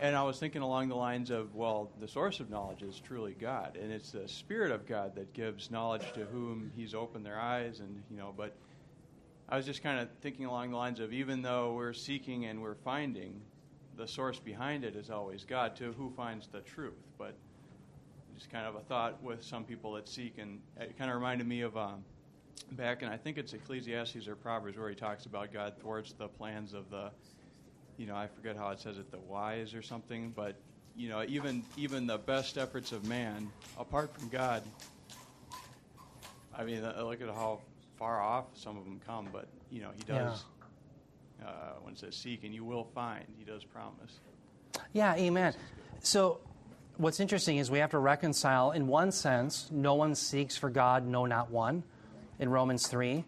And 0.01 0.15
I 0.15 0.23
was 0.23 0.39
thinking 0.39 0.61
along 0.61 0.89
the 0.89 0.95
lines 0.95 1.29
of, 1.29 1.53
well, 1.53 1.91
the 1.99 2.07
source 2.07 2.39
of 2.39 2.49
knowledge 2.49 2.81
is 2.81 2.99
truly 2.99 3.35
God, 3.39 3.77
and 3.79 3.91
it's 3.91 4.11
the 4.11 4.27
Spirit 4.27 4.71
of 4.71 4.87
God 4.87 5.15
that 5.15 5.33
gives 5.33 5.69
knowledge 5.69 6.01
to 6.13 6.25
whom 6.25 6.71
He's 6.75 6.95
opened 6.95 7.25
their 7.25 7.39
eyes, 7.39 7.79
and 7.79 8.01
you 8.09 8.17
know. 8.17 8.33
But 8.35 8.55
I 9.47 9.55
was 9.55 9.67
just 9.67 9.83
kind 9.83 9.99
of 9.99 10.09
thinking 10.21 10.45
along 10.45 10.71
the 10.71 10.77
lines 10.77 10.99
of, 10.99 11.13
even 11.13 11.43
though 11.43 11.73
we're 11.73 11.93
seeking 11.93 12.45
and 12.45 12.61
we're 12.61 12.73
finding, 12.73 13.39
the 13.95 14.07
source 14.07 14.39
behind 14.39 14.83
it 14.83 14.95
is 14.95 15.11
always 15.11 15.43
God. 15.43 15.75
To 15.75 15.91
who 15.91 16.11
finds 16.17 16.47
the 16.47 16.61
truth, 16.61 16.93
but 17.19 17.35
just 18.35 18.49
kind 18.49 18.65
of 18.65 18.73
a 18.73 18.81
thought 18.81 19.21
with 19.21 19.43
some 19.43 19.63
people 19.63 19.93
that 19.93 20.09
seek, 20.09 20.39
and 20.39 20.59
it 20.79 20.97
kind 20.97 21.11
of 21.11 21.17
reminded 21.17 21.47
me 21.47 21.61
of 21.61 21.77
um, 21.77 22.03
back 22.71 23.01
in 23.01 23.09
I 23.09 23.17
think 23.17 23.37
it's 23.37 23.53
Ecclesiastes 23.53 24.27
or 24.27 24.35
Proverbs 24.35 24.77
where 24.77 24.89
he 24.89 24.95
talks 24.95 25.25
about 25.25 25.53
God 25.53 25.75
thwarts 25.79 26.13
the 26.13 26.27
plans 26.27 26.73
of 26.73 26.89
the 26.89 27.11
you 27.97 28.07
know, 28.07 28.15
I 28.15 28.27
forget 28.27 28.57
how 28.57 28.69
it 28.69 28.79
says 28.79 28.97
it, 28.97 29.11
the 29.11 29.19
wise 29.19 29.73
or 29.73 29.81
something, 29.81 30.33
but 30.35 30.55
you 30.95 31.09
know, 31.09 31.23
even 31.27 31.63
even 31.77 32.07
the 32.07 32.17
best 32.17 32.57
efforts 32.57 32.91
of 32.91 33.07
man, 33.07 33.49
apart 33.79 34.13
from 34.15 34.29
God, 34.29 34.63
I 36.55 36.63
mean, 36.63 36.83
uh, 36.83 37.03
look 37.03 37.21
at 37.21 37.29
how 37.29 37.61
far 37.97 38.21
off 38.21 38.45
some 38.55 38.77
of 38.77 38.83
them 38.83 38.99
come. 39.05 39.27
But 39.31 39.47
you 39.71 39.81
know, 39.81 39.89
He 39.95 40.03
does. 40.03 40.43
Yeah. 40.43 41.47
Uh, 41.47 41.73
when 41.81 41.93
it 41.93 41.99
says 41.99 42.15
seek, 42.15 42.45
and 42.45 42.53
you 42.53 42.63
will 42.63 42.85
find, 42.95 43.25
He 43.37 43.43
does 43.43 43.65
promise. 43.65 44.19
Yeah, 44.93 45.15
Amen. 45.15 45.53
So, 45.99 46.39
what's 46.97 47.19
interesting 47.19 47.57
is 47.57 47.69
we 47.69 47.79
have 47.79 47.91
to 47.91 47.99
reconcile. 47.99 48.71
In 48.71 48.87
one 48.87 49.11
sense, 49.11 49.69
no 49.71 49.95
one 49.95 50.15
seeks 50.15 50.55
for 50.55 50.69
God, 50.69 51.05
no, 51.05 51.25
not 51.25 51.51
one, 51.51 51.83
in 52.39 52.49
Romans 52.49 52.87
three, 52.87 53.25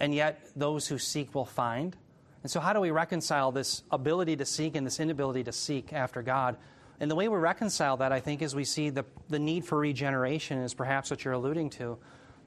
and 0.00 0.14
yet 0.14 0.46
those 0.56 0.88
who 0.88 0.98
seek 0.98 1.34
will 1.34 1.44
find. 1.44 1.96
And 2.42 2.50
so, 2.50 2.60
how 2.60 2.72
do 2.72 2.80
we 2.80 2.90
reconcile 2.90 3.52
this 3.52 3.82
ability 3.90 4.36
to 4.36 4.44
seek 4.44 4.76
and 4.76 4.86
this 4.86 5.00
inability 5.00 5.44
to 5.44 5.52
seek 5.52 5.92
after 5.92 6.22
God? 6.22 6.56
And 7.00 7.10
the 7.10 7.14
way 7.14 7.28
we 7.28 7.38
reconcile 7.38 7.96
that, 7.98 8.12
I 8.12 8.20
think, 8.20 8.42
is 8.42 8.54
we 8.54 8.64
see 8.64 8.90
the, 8.90 9.04
the 9.28 9.38
need 9.38 9.64
for 9.64 9.78
regeneration, 9.78 10.58
is 10.58 10.74
perhaps 10.74 11.10
what 11.10 11.24
you're 11.24 11.34
alluding 11.34 11.70
to, 11.70 11.98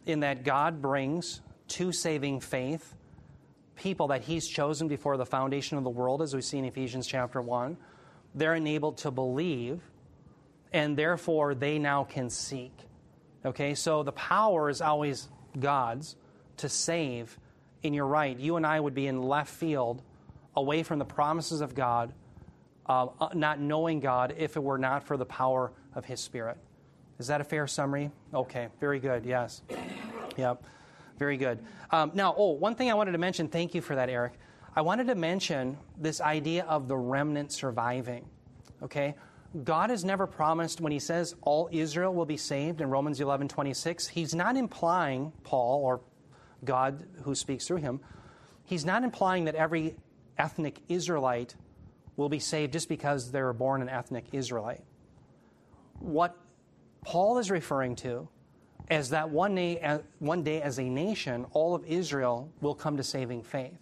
in 0.05 0.21
that 0.21 0.43
God 0.43 0.81
brings 0.81 1.41
to 1.69 1.91
saving 1.91 2.39
faith 2.39 2.95
people 3.75 4.07
that 4.07 4.21
He's 4.21 4.47
chosen 4.47 4.87
before 4.87 5.17
the 5.17 5.25
foundation 5.25 5.77
of 5.77 5.83
the 5.83 5.89
world, 5.89 6.21
as 6.21 6.35
we 6.35 6.41
see 6.41 6.57
in 6.57 6.65
Ephesians 6.65 7.07
chapter 7.07 7.41
1. 7.41 7.77
They're 8.35 8.55
enabled 8.55 8.97
to 8.99 9.11
believe, 9.11 9.81
and 10.73 10.97
therefore 10.97 11.55
they 11.55 11.79
now 11.79 12.03
can 12.03 12.29
seek. 12.29 12.73
Okay, 13.45 13.73
so 13.75 14.03
the 14.03 14.11
power 14.11 14.69
is 14.69 14.81
always 14.81 15.29
God's 15.59 16.15
to 16.57 16.69
save 16.69 17.37
and 17.83 17.95
you're 17.95 18.07
right, 18.07 18.37
you 18.37 18.55
and 18.55 18.65
I 18.65 18.79
would 18.79 18.93
be 18.93 19.07
in 19.07 19.21
left 19.21 19.49
field, 19.49 20.01
away 20.55 20.83
from 20.83 20.99
the 20.99 21.05
promises 21.05 21.61
of 21.61 21.75
God, 21.75 22.13
uh, 22.87 23.07
uh, 23.19 23.29
not 23.33 23.59
knowing 23.59 23.99
God 23.99 24.35
if 24.37 24.55
it 24.55 24.63
were 24.63 24.77
not 24.77 25.03
for 25.03 25.17
the 25.17 25.25
power 25.25 25.71
of 25.93 26.05
His 26.05 26.19
Spirit. 26.19 26.57
Is 27.19 27.27
that 27.27 27.41
a 27.41 27.43
fair 27.43 27.67
summary? 27.67 28.11
Okay, 28.33 28.67
very 28.79 28.99
good, 28.99 29.25
yes. 29.25 29.61
Yep, 30.35 30.63
very 31.17 31.35
good. 31.35 31.57
Um, 31.89 32.11
now, 32.13 32.35
oh, 32.37 32.51
one 32.51 32.75
thing 32.75 32.91
I 32.91 32.93
wanted 32.93 33.13
to 33.13 33.17
mention, 33.17 33.47
thank 33.47 33.73
you 33.73 33.81
for 33.81 33.95
that, 33.95 34.07
Eric. 34.07 34.33
I 34.75 34.81
wanted 34.81 35.07
to 35.07 35.15
mention 35.15 35.77
this 35.97 36.21
idea 36.21 36.63
of 36.65 36.87
the 36.87 36.95
remnant 36.95 37.51
surviving. 37.51 38.23
Okay? 38.83 39.15
God 39.63 39.89
has 39.89 40.03
never 40.03 40.27
promised 40.27 40.81
when 40.81 40.91
he 40.91 40.99
says 40.99 41.35
all 41.41 41.69
Israel 41.71 42.13
will 42.13 42.25
be 42.25 42.37
saved 42.37 42.81
in 42.81 42.89
Romans 42.89 43.21
11 43.21 43.47
26, 43.47 44.07
he's 44.07 44.35
not 44.35 44.57
implying, 44.57 45.31
Paul 45.43 45.81
or 45.83 46.01
God 46.65 47.05
who 47.23 47.33
speaks 47.33 47.65
through 47.65 47.77
him, 47.77 47.99
he's 48.65 48.85
not 48.85 49.03
implying 49.03 49.45
that 49.45 49.55
every 49.55 49.95
ethnic 50.37 50.79
Israelite 50.89 51.55
will 52.17 52.29
be 52.29 52.39
saved 52.39 52.73
just 52.73 52.89
because 52.89 53.31
they 53.31 53.41
were 53.41 53.53
born 53.53 53.81
an 53.81 53.89
ethnic 53.89 54.25
Israelite. 54.31 54.83
What 55.99 56.35
Paul 57.03 57.37
is 57.37 57.49
referring 57.49 57.95
to 57.97 58.27
is 58.89 59.09
that 59.09 59.29
one 59.29 59.55
day, 59.55 59.99
one 60.19 60.43
day 60.43 60.61
as 60.61 60.79
a 60.79 60.83
nation, 60.83 61.45
all 61.51 61.75
of 61.75 61.85
Israel 61.85 62.51
will 62.61 62.75
come 62.75 62.97
to 62.97 63.03
saving 63.03 63.43
faith. 63.43 63.77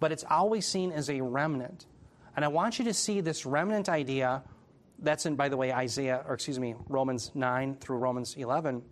But 0.00 0.12
it's 0.12 0.24
always 0.28 0.66
seen 0.66 0.92
as 0.92 1.10
a 1.10 1.20
remnant. 1.20 1.86
And 2.36 2.44
I 2.44 2.48
want 2.48 2.78
you 2.78 2.84
to 2.84 2.94
see 2.94 3.20
this 3.20 3.44
remnant 3.44 3.88
idea 3.88 4.42
that's 5.00 5.26
in, 5.26 5.36
by 5.36 5.48
the 5.48 5.56
way, 5.56 5.72
Isaiah, 5.72 6.24
or 6.26 6.34
excuse 6.34 6.58
me, 6.58 6.74
Romans 6.88 7.30
9 7.34 7.76
through 7.76 7.98
Romans 7.98 8.34
11. 8.36 8.82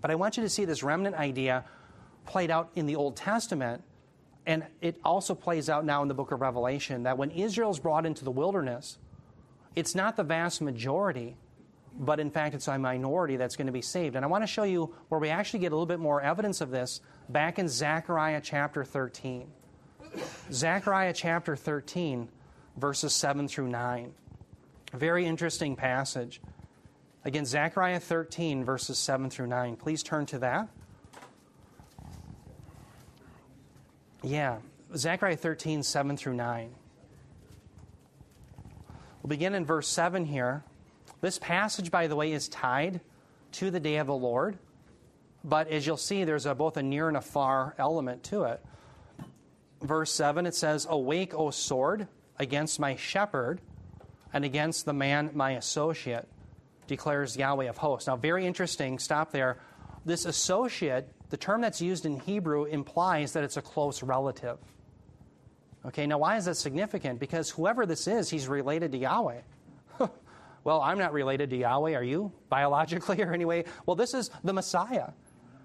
But 0.00 0.10
I 0.10 0.14
want 0.14 0.36
you 0.36 0.42
to 0.42 0.48
see 0.48 0.64
this 0.64 0.82
remnant 0.82 1.16
idea 1.16 1.64
played 2.26 2.50
out 2.50 2.70
in 2.74 2.86
the 2.86 2.96
Old 2.96 3.16
Testament, 3.16 3.82
and 4.46 4.64
it 4.80 4.98
also 5.04 5.34
plays 5.34 5.70
out 5.70 5.84
now 5.84 6.02
in 6.02 6.08
the 6.08 6.14
book 6.14 6.32
of 6.32 6.40
Revelation 6.40 7.04
that 7.04 7.16
when 7.16 7.30
Israel's 7.30 7.78
brought 7.78 8.04
into 8.04 8.24
the 8.24 8.30
wilderness, 8.30 8.98
it's 9.74 9.94
not 9.94 10.16
the 10.16 10.22
vast 10.22 10.60
majority, 10.60 11.36
but 11.98 12.20
in 12.20 12.30
fact, 12.30 12.54
it's 12.54 12.68
a 12.68 12.78
minority 12.78 13.36
that's 13.36 13.56
going 13.56 13.66
to 13.66 13.72
be 13.72 13.82
saved. 13.82 14.16
And 14.16 14.24
I 14.24 14.28
want 14.28 14.42
to 14.42 14.46
show 14.46 14.64
you 14.64 14.94
where 15.08 15.20
we 15.20 15.30
actually 15.30 15.60
get 15.60 15.72
a 15.72 15.74
little 15.74 15.86
bit 15.86 16.00
more 16.00 16.20
evidence 16.20 16.60
of 16.60 16.70
this 16.70 17.00
back 17.28 17.58
in 17.58 17.68
Zechariah 17.68 18.40
chapter 18.42 18.84
13. 18.84 19.46
Zechariah 20.52 21.12
chapter 21.12 21.56
13, 21.56 22.28
verses 22.76 23.14
7 23.14 23.48
through 23.48 23.68
9. 23.68 24.12
Very 24.94 25.26
interesting 25.26 25.74
passage. 25.74 26.40
Again, 27.24 27.44
Zechariah 27.44 27.98
13, 27.98 28.64
verses 28.64 28.96
7 28.96 29.28
through 29.28 29.48
9. 29.48 29.74
Please 29.74 30.04
turn 30.04 30.24
to 30.26 30.38
that. 30.38 30.68
Yeah, 34.22 34.58
Zechariah 34.94 35.36
13, 35.36 35.82
7 35.82 36.16
through 36.16 36.34
9. 36.34 36.70
We'll 39.22 39.28
begin 39.28 39.54
in 39.56 39.64
verse 39.64 39.88
7 39.88 40.26
here. 40.26 40.62
This 41.20 41.40
passage, 41.40 41.90
by 41.90 42.06
the 42.06 42.14
way, 42.14 42.30
is 42.32 42.48
tied 42.48 43.00
to 43.52 43.72
the 43.72 43.80
day 43.80 43.96
of 43.96 44.06
the 44.06 44.14
Lord, 44.14 44.58
but 45.42 45.66
as 45.68 45.86
you'll 45.86 45.96
see, 45.96 46.22
there's 46.22 46.46
a, 46.46 46.54
both 46.54 46.76
a 46.76 46.82
near 46.82 47.08
and 47.08 47.16
a 47.16 47.20
far 47.20 47.74
element 47.78 48.22
to 48.24 48.44
it. 48.44 48.64
Verse 49.82 50.12
7, 50.12 50.46
it 50.46 50.54
says, 50.54 50.86
Awake, 50.88 51.34
O 51.34 51.50
sword, 51.50 52.06
against 52.38 52.78
my 52.78 52.94
shepherd 52.94 53.60
and 54.34 54.44
against 54.44 54.84
the 54.84 54.92
man, 54.92 55.30
my 55.32 55.52
associate, 55.52 56.28
declares 56.88 57.36
Yahweh 57.36 57.66
of 57.66 57.78
hosts. 57.78 58.08
Now, 58.08 58.16
very 58.16 58.46
interesting, 58.46 58.98
stop 58.98 59.30
there. 59.30 59.58
This 60.04 60.26
associate, 60.26 61.08
the 61.30 61.36
term 61.36 61.60
that's 61.60 61.80
used 61.80 62.04
in 62.04 62.18
Hebrew, 62.18 62.64
implies 62.64 63.32
that 63.32 63.44
it's 63.44 63.56
a 63.56 63.62
close 63.62 64.02
relative. 64.02 64.58
Okay, 65.86 66.06
now 66.06 66.18
why 66.18 66.36
is 66.36 66.46
that 66.46 66.56
significant? 66.56 67.20
Because 67.20 67.48
whoever 67.48 67.86
this 67.86 68.08
is, 68.08 68.28
he's 68.28 68.48
related 68.48 68.90
to 68.92 68.98
Yahweh. 68.98 69.40
well, 70.64 70.80
I'm 70.80 70.98
not 70.98 71.12
related 71.12 71.50
to 71.50 71.56
Yahweh, 71.56 71.94
are 71.94 72.02
you? 72.02 72.32
Biologically 72.48 73.22
or 73.22 73.32
anyway? 73.32 73.64
Well, 73.86 73.94
this 73.94 74.14
is 74.14 74.30
the 74.42 74.52
Messiah, 74.52 75.10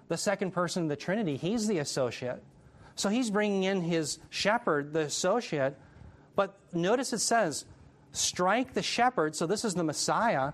the 0.06 0.16
second 0.16 0.52
person 0.52 0.84
of 0.84 0.88
the 0.88 0.96
Trinity. 0.96 1.36
He's 1.36 1.66
the 1.66 1.78
associate. 1.78 2.40
So 2.94 3.08
he's 3.08 3.32
bringing 3.32 3.64
in 3.64 3.82
his 3.82 4.20
shepherd, 4.28 4.92
the 4.92 5.00
associate. 5.00 5.76
But 6.36 6.56
notice 6.72 7.12
it 7.12 7.18
says, 7.18 7.64
strike 8.12 8.74
the 8.74 8.82
shepherd, 8.82 9.34
so 9.36 9.46
this 9.46 9.64
is 9.64 9.74
the 9.74 9.84
Messiah, 9.84 10.52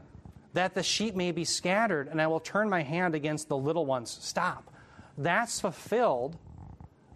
that 0.53 0.75
the 0.75 0.83
sheep 0.83 1.15
may 1.15 1.33
be 1.33 1.45
scattered, 1.45 2.09
and 2.09 2.21
I 2.21 2.27
will 2.27 2.41
turn 2.41 2.69
my 2.69 2.83
hand 2.83 3.15
against 3.15 3.49
the 3.49 3.57
little 3.57 3.87
ones. 3.87 4.17
Stop. 4.21 4.73
That's 5.19 5.61
fulfilled 5.61 6.37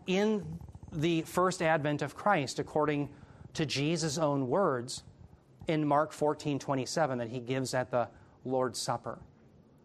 in 0.06 0.58
the 0.92 1.22
first 1.22 1.62
advent 1.62 2.02
of 2.02 2.14
Christ, 2.14 2.58
according 2.58 3.08
to 3.54 3.66
Jesus' 3.66 4.18
own 4.18 4.48
words 4.48 5.02
in 5.68 5.86
Mark 5.86 6.12
14 6.12 6.58
27 6.58 7.18
that 7.18 7.28
he 7.28 7.40
gives 7.40 7.74
at 7.74 7.90
the 7.90 8.08
Lord's 8.44 8.78
Supper. 8.78 9.18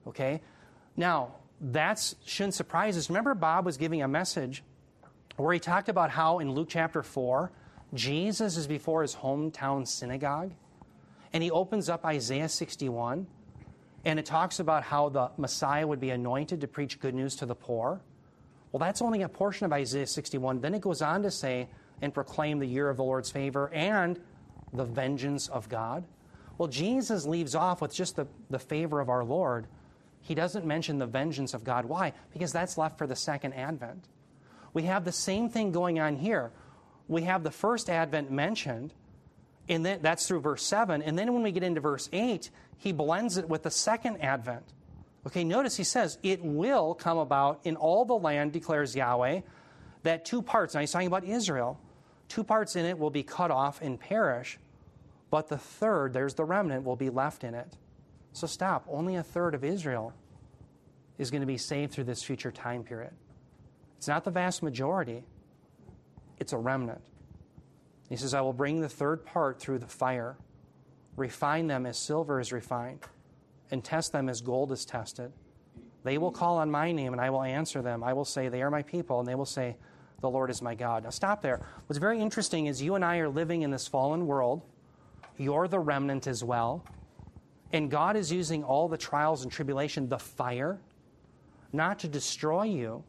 Okay? 0.08 0.42
Now, 0.98 1.36
that 1.62 2.14
shouldn't 2.26 2.54
surprise 2.54 2.98
us. 2.98 3.10
Remember, 3.10 3.34
Bob 3.34 3.66
was 3.66 3.78
giving 3.78 4.02
a 4.02 4.08
message 4.08 4.64
where 5.38 5.54
he 5.54 5.60
talked 5.60 5.90
about 5.90 6.10
how 6.10 6.40
in 6.40 6.52
Luke 6.52 6.70
chapter 6.70 7.04
4, 7.04 7.52
Jesus 7.94 8.58
is 8.58 8.68
before 8.68 9.02
his 9.02 9.16
hometown 9.16 9.88
synagogue, 9.88 10.54
and 11.34 11.44
he 11.44 11.52
opens 11.52 11.90
up 11.90 12.06
Isaiah 12.06 12.50
61, 12.50 13.28
and 14.04 14.20
it 14.20 14.26
talks 14.26 14.60
about 14.60 14.84
how 14.84 15.10
the 15.10 15.32
Messiah 15.38 15.86
would 15.86 16.00
be 16.00 16.10
anointed 16.10 16.62
to 16.62 16.68
preach 16.68 17.00
good 17.00 17.16
news 17.16 17.36
to 17.38 17.46
the 17.46 17.56
poor. 17.56 18.02
Well, 18.72 18.80
that's 18.80 19.02
only 19.02 19.22
a 19.22 19.30
portion 19.30 19.66
of 19.66 19.74
Isaiah 19.74 20.08
61. 20.08 20.62
Then 20.62 20.74
it 20.74 20.82
goes 20.82 21.02
on 21.02 21.24
to 21.24 21.32
say, 21.32 21.70
and 22.02 22.14
proclaim 22.14 22.60
the 22.60 22.68
year 22.68 22.90
of 22.90 22.98
the 22.98 23.04
Lord's 23.04 23.32
favor 23.32 23.70
and 23.74 24.20
the 24.74 24.84
vengeance 24.84 25.48
of 25.48 25.70
God. 25.70 26.04
Well, 26.58 26.68
Jesus 26.68 27.26
leaves 27.26 27.56
off 27.56 27.82
with 27.82 27.94
just 27.94 28.16
the, 28.16 28.28
the 28.50 28.60
favor 28.60 29.00
of 29.00 29.10
our 29.10 29.24
Lord. 29.24 29.68
He 30.22 30.36
doesn't 30.36 30.66
mention 30.66 30.98
the 30.98 31.06
vengeance 31.06 31.54
of 31.54 31.64
God. 31.64 31.86
Why? 31.86 32.14
Because 32.34 32.52
that's 32.52 32.78
left 32.78 32.98
for 32.98 33.08
the 33.08 33.16
second 33.16 33.54
advent. 33.54 34.06
We 34.74 34.84
have 34.84 35.06
the 35.06 35.12
same 35.12 35.50
thing 35.50 35.72
going 35.72 36.00
on 36.00 36.16
here. 36.16 36.52
We 37.08 37.24
have 37.24 37.44
the 37.44 37.52
first 37.52 37.90
advent 37.90 38.32
mentioned, 38.32 38.94
and 39.68 39.86
then, 39.86 40.00
that's 40.02 40.28
through 40.28 40.42
verse 40.42 40.64
7. 40.64 41.02
And 41.02 41.18
then 41.18 41.34
when 41.34 41.44
we 41.44 41.52
get 41.52 41.64
into 41.64 41.82
verse 41.82 42.10
8, 42.12 42.50
he 42.78 42.92
blends 42.92 43.38
it 43.38 43.48
with 43.48 43.64
the 43.64 43.72
second 43.72 44.18
advent. 44.18 44.64
Okay, 45.28 45.44
notice 45.44 45.76
he 45.76 45.84
says, 45.84 46.18
It 46.22 46.44
will 46.44 46.94
come 46.94 47.18
about 47.18 47.62
in 47.64 47.76
all 47.76 48.06
the 48.06 48.16
land, 48.16 48.52
declares 48.52 48.96
Yahweh, 48.96 49.42
that 50.04 50.26
two 50.26 50.42
parts, 50.42 50.74
now 50.74 50.82
he's 50.82 50.92
talking 50.92 51.08
about 51.08 51.24
Israel, 51.24 51.80
two 52.28 52.44
parts 52.44 52.76
in 52.76 52.86
it 52.86 52.98
will 52.98 53.10
be 53.10 53.24
cut 53.24 53.50
off 53.50 53.82
and 53.82 54.00
perish, 54.00 54.60
but 55.32 55.48
the 55.48 55.58
third, 55.58 56.14
there's 56.14 56.36
the 56.36 56.46
remnant, 56.46 56.86
will 56.86 56.96
be 56.96 57.10
left 57.10 57.44
in 57.44 57.56
it. 57.56 57.76
So 58.34 58.48
stop. 58.48 58.86
Only 58.90 59.16
a 59.16 59.24
third 59.24 59.56
of 59.56 59.64
Israel 59.64 60.14
is 61.18 61.32
going 61.32 61.42
to 61.42 61.48
be 61.48 61.58
saved 61.58 61.94
through 61.94 62.04
this 62.04 62.22
future 62.22 62.52
time 62.52 62.84
period. 62.84 63.14
It's 63.98 64.08
not 64.08 64.24
the 64.24 64.32
vast 64.32 64.62
majority, 64.62 65.24
it's 66.40 66.54
a 66.54 66.58
remnant. 66.58 67.02
He 68.10 68.16
says, 68.16 68.34
I 68.34 68.42
will 68.42 68.54
bring 68.54 68.82
the 68.82 68.90
third 68.90 69.26
part 69.26 69.60
through 69.60 69.80
the 69.80 69.88
fire, 69.88 70.38
refine 71.16 71.68
them 71.68 71.86
as 71.86 71.98
silver 71.98 72.40
is 72.40 72.52
refined 72.52 73.00
and 73.72 73.84
test 73.84 74.12
them 74.12 74.30
as 74.30 74.42
gold 74.42 74.72
is 74.72 74.86
tested. 74.86 75.32
They 76.04 76.18
will 76.18 76.32
call 76.32 76.58
on 76.58 76.70
my 76.70 76.92
name, 76.92 77.14
and 77.14 77.22
I 77.22 77.32
will 77.32 77.42
answer 77.42 77.82
them. 77.82 78.04
I 78.04 78.14
will 78.14 78.26
say, 78.26 78.48
They 78.48 78.62
are 78.62 78.70
my 78.70 78.84
people, 78.84 79.20
and 79.20 79.28
they 79.28 79.36
will 79.36 79.46
say, 79.46 79.76
The 80.22 80.30
Lord 80.30 80.52
is 80.52 80.62
my 80.62 80.76
God. 80.76 81.04
Now, 81.04 81.10
stop 81.10 81.42
there. 81.42 81.66
What's 81.88 81.98
very 81.98 82.20
interesting 82.20 82.68
is 82.68 82.82
you 82.82 82.96
and 82.96 83.04
I 83.04 83.18
are 83.18 83.30
living 83.30 83.64
in 83.64 83.72
this 83.72 83.88
fallen 83.88 84.28
world. 84.28 84.62
You're 85.38 85.68
the 85.68 85.80
remnant 85.80 86.28
as 86.28 86.44
well. 86.44 86.86
And 87.74 87.90
God 87.90 88.16
is 88.16 88.32
using 88.32 88.64
all 88.64 88.88
the 88.88 88.98
trials 88.98 89.44
and 89.44 89.52
tribulation, 89.52 90.08
the 90.08 90.20
fire, 90.20 90.80
not 91.74 92.00
to 92.00 92.08
destroy 92.08 92.64
you, 92.64 93.04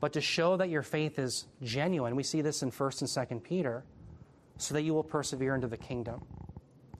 but 0.00 0.14
to 0.14 0.20
show 0.20 0.56
that 0.56 0.70
your 0.70 0.82
faith 0.82 1.18
is 1.18 1.46
genuine. 1.62 2.16
We 2.16 2.22
see 2.22 2.40
this 2.40 2.62
in 2.62 2.70
1st 2.70 3.02
and 3.02 3.40
2nd 3.40 3.42
Peter, 3.44 3.84
so 4.56 4.74
that 4.74 4.82
you 4.82 4.94
will 4.94 5.04
persevere 5.04 5.54
into 5.54 5.68
the 5.68 5.76
kingdom. 5.76 6.22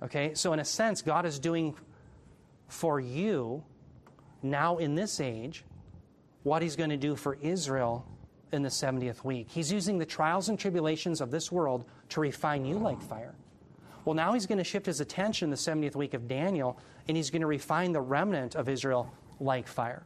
Okay? 0.02 0.34
So, 0.34 0.52
in 0.52 0.60
a 0.60 0.64
sense, 0.64 1.02
God 1.02 1.26
is 1.26 1.38
doing 1.38 1.74
for 2.68 3.00
you 3.00 3.64
now 4.42 4.78
in 4.78 4.94
this 4.94 5.20
age 5.20 5.64
what 6.42 6.62
he's 6.62 6.76
going 6.76 6.90
to 6.90 6.96
do 6.96 7.16
for 7.16 7.36
Israel 7.42 8.06
in 8.52 8.62
the 8.62 8.68
70th 8.68 9.24
week. 9.24 9.48
He's 9.50 9.70
using 9.70 9.98
the 9.98 10.06
trials 10.06 10.48
and 10.48 10.58
tribulations 10.58 11.20
of 11.20 11.30
this 11.30 11.52
world 11.52 11.84
to 12.10 12.20
refine 12.20 12.64
you 12.64 12.78
like 12.78 13.00
fire. 13.02 13.34
Well, 14.04 14.14
now 14.14 14.32
he's 14.32 14.46
going 14.46 14.58
to 14.58 14.64
shift 14.64 14.86
his 14.86 15.00
attention 15.00 15.50
the 15.50 15.56
70th 15.56 15.94
week 15.94 16.14
of 16.14 16.26
Daniel, 16.26 16.78
and 17.06 17.16
he's 17.16 17.30
going 17.30 17.42
to 17.42 17.46
refine 17.46 17.92
the 17.92 18.00
remnant 18.00 18.54
of 18.54 18.68
Israel 18.68 19.12
like 19.38 19.68
fire. 19.68 20.04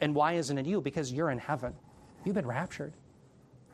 And 0.00 0.14
why 0.14 0.34
isn't 0.34 0.56
it 0.56 0.66
you? 0.66 0.80
Because 0.80 1.12
you're 1.12 1.30
in 1.30 1.38
heaven. 1.38 1.74
You've 2.24 2.34
been 2.34 2.46
raptured. 2.46 2.92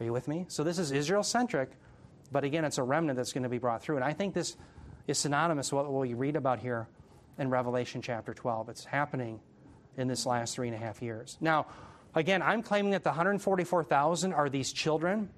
Are 0.01 0.05
you 0.05 0.13
with 0.13 0.29
me? 0.29 0.47
So 0.49 0.65
this 0.65 0.79
is 0.79 0.93
Israel 0.93 1.23
centric, 1.23 1.71
but 2.31 2.45
again, 2.45 2.65
it's 2.65 2.79
a 2.79 2.83
remnant 2.83 3.17
that's 3.17 3.33
going 3.33 3.43
to 3.43 3.49
be 3.49 3.59
brought 3.59 3.83
through. 3.83 3.97
And 3.97 4.05
I 4.05 4.13
think 4.13 4.35
this 4.35 4.57
is 5.07 5.19
synonymous 5.19 5.73
with 5.73 5.87
what 5.87 6.01
we 6.01 6.15
read 6.15 6.37
about 6.37 6.61
here 6.61 6.87
in 7.39 7.51
Revelation 7.51 8.01
chapter 8.01 8.33
12. 8.33 8.69
It's 8.69 8.85
happening 8.85 9.41
in 9.97 10.09
this 10.09 10.25
last 10.25 10.55
three 10.55 10.69
and 10.69 10.77
a 10.77 10.79
half 10.79 11.03
years. 11.03 11.37
Now, 11.41 11.67
again, 12.15 12.43
I'm 12.43 12.63
claiming 12.63 12.93
that 12.93 13.03
the 13.03 13.11
144,000 13.11 14.33
are 14.33 14.49
these 14.49 14.73
children, 14.73 15.29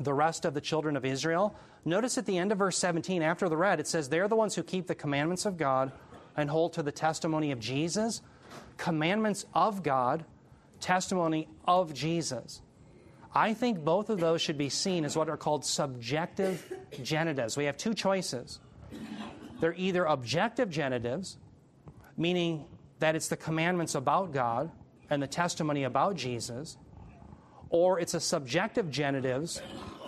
the 0.00 0.14
rest 0.14 0.44
of 0.44 0.54
the 0.54 0.60
children 0.60 0.96
of 0.96 1.04
Israel. 1.04 1.54
Notice 1.84 2.18
at 2.18 2.26
the 2.26 2.36
end 2.36 2.52
of 2.52 2.58
verse 2.58 2.76
17, 2.78 3.22
after 3.22 3.48
the 3.48 3.56
red, 3.56 3.80
it 3.80 3.86
says, 3.86 4.08
They're 4.08 4.28
the 4.28 4.36
ones 4.36 4.54
who 4.54 4.62
keep 4.62 4.86
the 4.86 4.94
commandments 4.94 5.46
of 5.46 5.56
God 5.56 5.92
and 6.36 6.50
hold 6.50 6.74
to 6.74 6.82
the 6.82 6.92
testimony 6.92 7.52
of 7.52 7.60
Jesus. 7.60 8.20
Commandments 8.76 9.46
of 9.54 9.82
God, 9.82 10.24
testimony 10.84 11.48
of 11.64 11.94
Jesus. 11.94 12.60
I 13.34 13.54
think 13.54 13.82
both 13.84 14.10
of 14.10 14.20
those 14.20 14.42
should 14.42 14.58
be 14.58 14.68
seen 14.68 15.04
as 15.04 15.16
what 15.16 15.30
are 15.30 15.36
called 15.36 15.64
subjective 15.64 16.72
genitives. 17.02 17.56
We 17.56 17.64
have 17.64 17.76
two 17.76 17.94
choices. 17.94 18.60
They're 19.60 19.74
either 19.76 20.04
objective 20.04 20.68
genitives, 20.68 21.38
meaning 22.16 22.66
that 22.98 23.16
it's 23.16 23.28
the 23.28 23.36
commandments 23.36 23.94
about 23.94 24.32
God 24.32 24.70
and 25.08 25.22
the 25.22 25.26
testimony 25.26 25.84
about 25.84 26.16
Jesus, 26.16 26.76
or 27.70 27.98
it's 27.98 28.14
a 28.14 28.20
subjective 28.20 28.90
genitives, 28.90 29.62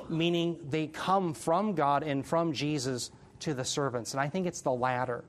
meaning 0.08 0.58
they 0.68 0.86
come 0.86 1.32
from 1.32 1.74
God 1.74 2.02
and 2.02 2.24
from 2.24 2.52
Jesus 2.52 3.10
to 3.40 3.54
the 3.54 3.64
servants. 3.64 4.12
And 4.12 4.20
I 4.20 4.28
think 4.28 4.46
it's 4.46 4.60
the 4.60 4.72
latter. 4.72 5.24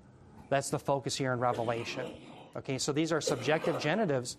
That's 0.50 0.70
the 0.70 0.80
focus 0.80 1.16
here 1.16 1.34
in 1.34 1.40
Revelation. 1.40 2.12
Okay, 2.56 2.78
so 2.78 2.92
these 2.92 3.12
are 3.12 3.22
subjective 3.22 3.80
genitives, 3.80 4.38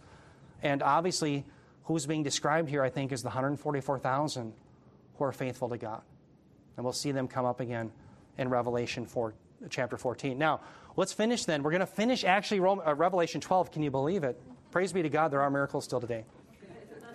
and 0.62 0.82
obviously, 0.82 1.44
who's 1.84 2.06
being 2.06 2.22
described 2.22 2.68
here, 2.68 2.82
I 2.82 2.90
think, 2.90 3.12
is 3.12 3.22
the 3.22 3.28
144,000 3.28 4.52
who 5.16 5.24
are 5.24 5.32
faithful 5.32 5.68
to 5.68 5.78
God. 5.78 6.02
And 6.76 6.84
we'll 6.84 6.92
see 6.92 7.12
them 7.12 7.28
come 7.28 7.44
up 7.44 7.60
again 7.60 7.90
in 8.36 8.48
Revelation 8.48 9.06
4, 9.06 9.34
chapter 9.70 9.96
14. 9.96 10.38
Now, 10.38 10.60
let's 10.96 11.12
finish 11.12 11.44
then. 11.44 11.62
We're 11.62 11.70
going 11.70 11.80
to 11.80 11.86
finish 11.86 12.24
actually 12.24 12.60
uh, 12.60 12.94
Revelation 12.94 13.40
12. 13.40 13.72
Can 13.72 13.82
you 13.82 13.90
believe 13.90 14.24
it? 14.24 14.40
Praise 14.70 14.92
be 14.92 15.02
to 15.02 15.08
God, 15.08 15.30
there 15.30 15.40
are 15.40 15.50
miracles 15.50 15.84
still 15.84 16.00
today. 16.00 16.24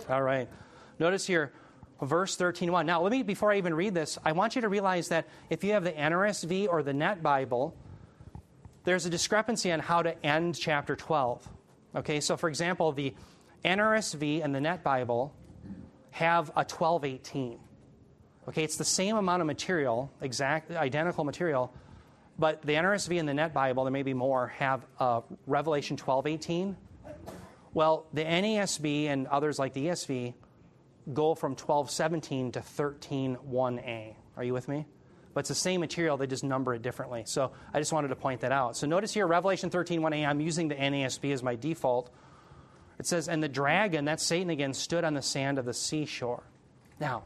All 0.09 0.21
right. 0.21 0.49
Notice 0.99 1.25
here, 1.25 1.53
verse 2.01 2.35
13.1. 2.35 2.85
Now, 2.85 3.01
let 3.01 3.11
me, 3.11 3.23
before 3.23 3.51
I 3.51 3.57
even 3.57 3.73
read 3.73 3.93
this, 3.93 4.17
I 4.25 4.31
want 4.31 4.55
you 4.55 4.61
to 4.61 4.69
realize 4.69 5.07
that 5.09 5.27
if 5.49 5.63
you 5.63 5.73
have 5.73 5.83
the 5.83 5.91
NRSV 5.91 6.67
or 6.67 6.83
the 6.83 6.93
Net 6.93 7.21
Bible, 7.23 7.75
there's 8.83 9.05
a 9.05 9.09
discrepancy 9.09 9.71
on 9.71 9.79
how 9.79 10.01
to 10.01 10.25
end 10.25 10.57
chapter 10.59 10.95
12. 10.95 11.47
Okay, 11.95 12.19
so 12.19 12.35
for 12.35 12.49
example, 12.49 12.91
the 12.91 13.13
NRSV 13.65 14.43
and 14.43 14.53
the 14.53 14.61
Net 14.61 14.83
Bible 14.83 15.33
have 16.11 16.49
a 16.49 16.63
1218. 16.63 17.59
Okay, 18.49 18.63
it's 18.63 18.75
the 18.75 18.83
same 18.83 19.15
amount 19.15 19.41
of 19.41 19.47
material, 19.47 20.11
exact, 20.21 20.71
identical 20.71 21.23
material, 21.23 21.73
but 22.37 22.61
the 22.63 22.73
NRSV 22.73 23.19
and 23.19 23.29
the 23.29 23.33
Net 23.33 23.53
Bible, 23.53 23.83
there 23.83 23.91
may 23.91 24.03
be 24.03 24.13
more, 24.13 24.47
have 24.47 24.85
uh, 24.99 25.21
Revelation 25.47 25.97
12:18. 25.97 26.75
Well, 27.73 28.05
the 28.13 28.23
NASB 28.23 29.07
and 29.07 29.27
others 29.27 29.57
like 29.57 29.73
the 29.73 29.87
ESV 29.87 30.33
go 31.11 31.35
from 31.35 31.51
1217 31.51 32.51
to 32.53 32.59
131a. 32.59 34.15
Are 34.37 34.43
you 34.43 34.53
with 34.53 34.67
me? 34.67 34.85
But 35.33 35.41
it's 35.41 35.49
the 35.49 35.55
same 35.55 35.81
material, 35.81 36.17
they 36.17 36.27
just 36.27 36.43
number 36.43 36.75
it 36.75 36.81
differently. 36.83 37.23
So 37.25 37.51
I 37.73 37.79
just 37.79 37.91
wanted 37.91 38.09
to 38.09 38.15
point 38.15 38.41
that 38.41 38.51
out. 38.51 38.77
So 38.77 38.85
notice 38.85 39.13
here, 39.13 39.25
Revelation 39.25 39.69
13:1a, 39.69 40.27
I'm 40.27 40.39
using 40.39 40.67
the 40.67 40.75
NASB 40.75 41.33
as 41.33 41.41
my 41.41 41.55
default. 41.55 42.11
It 42.99 43.07
says, 43.07 43.27
And 43.27 43.41
the 43.41 43.49
dragon, 43.49 44.05
that's 44.05 44.23
Satan 44.23 44.49
again, 44.49 44.73
stood 44.73 45.03
on 45.03 45.13
the 45.13 45.21
sand 45.21 45.57
of 45.57 45.65
the 45.65 45.73
seashore. 45.73 46.43
Now, 46.99 47.23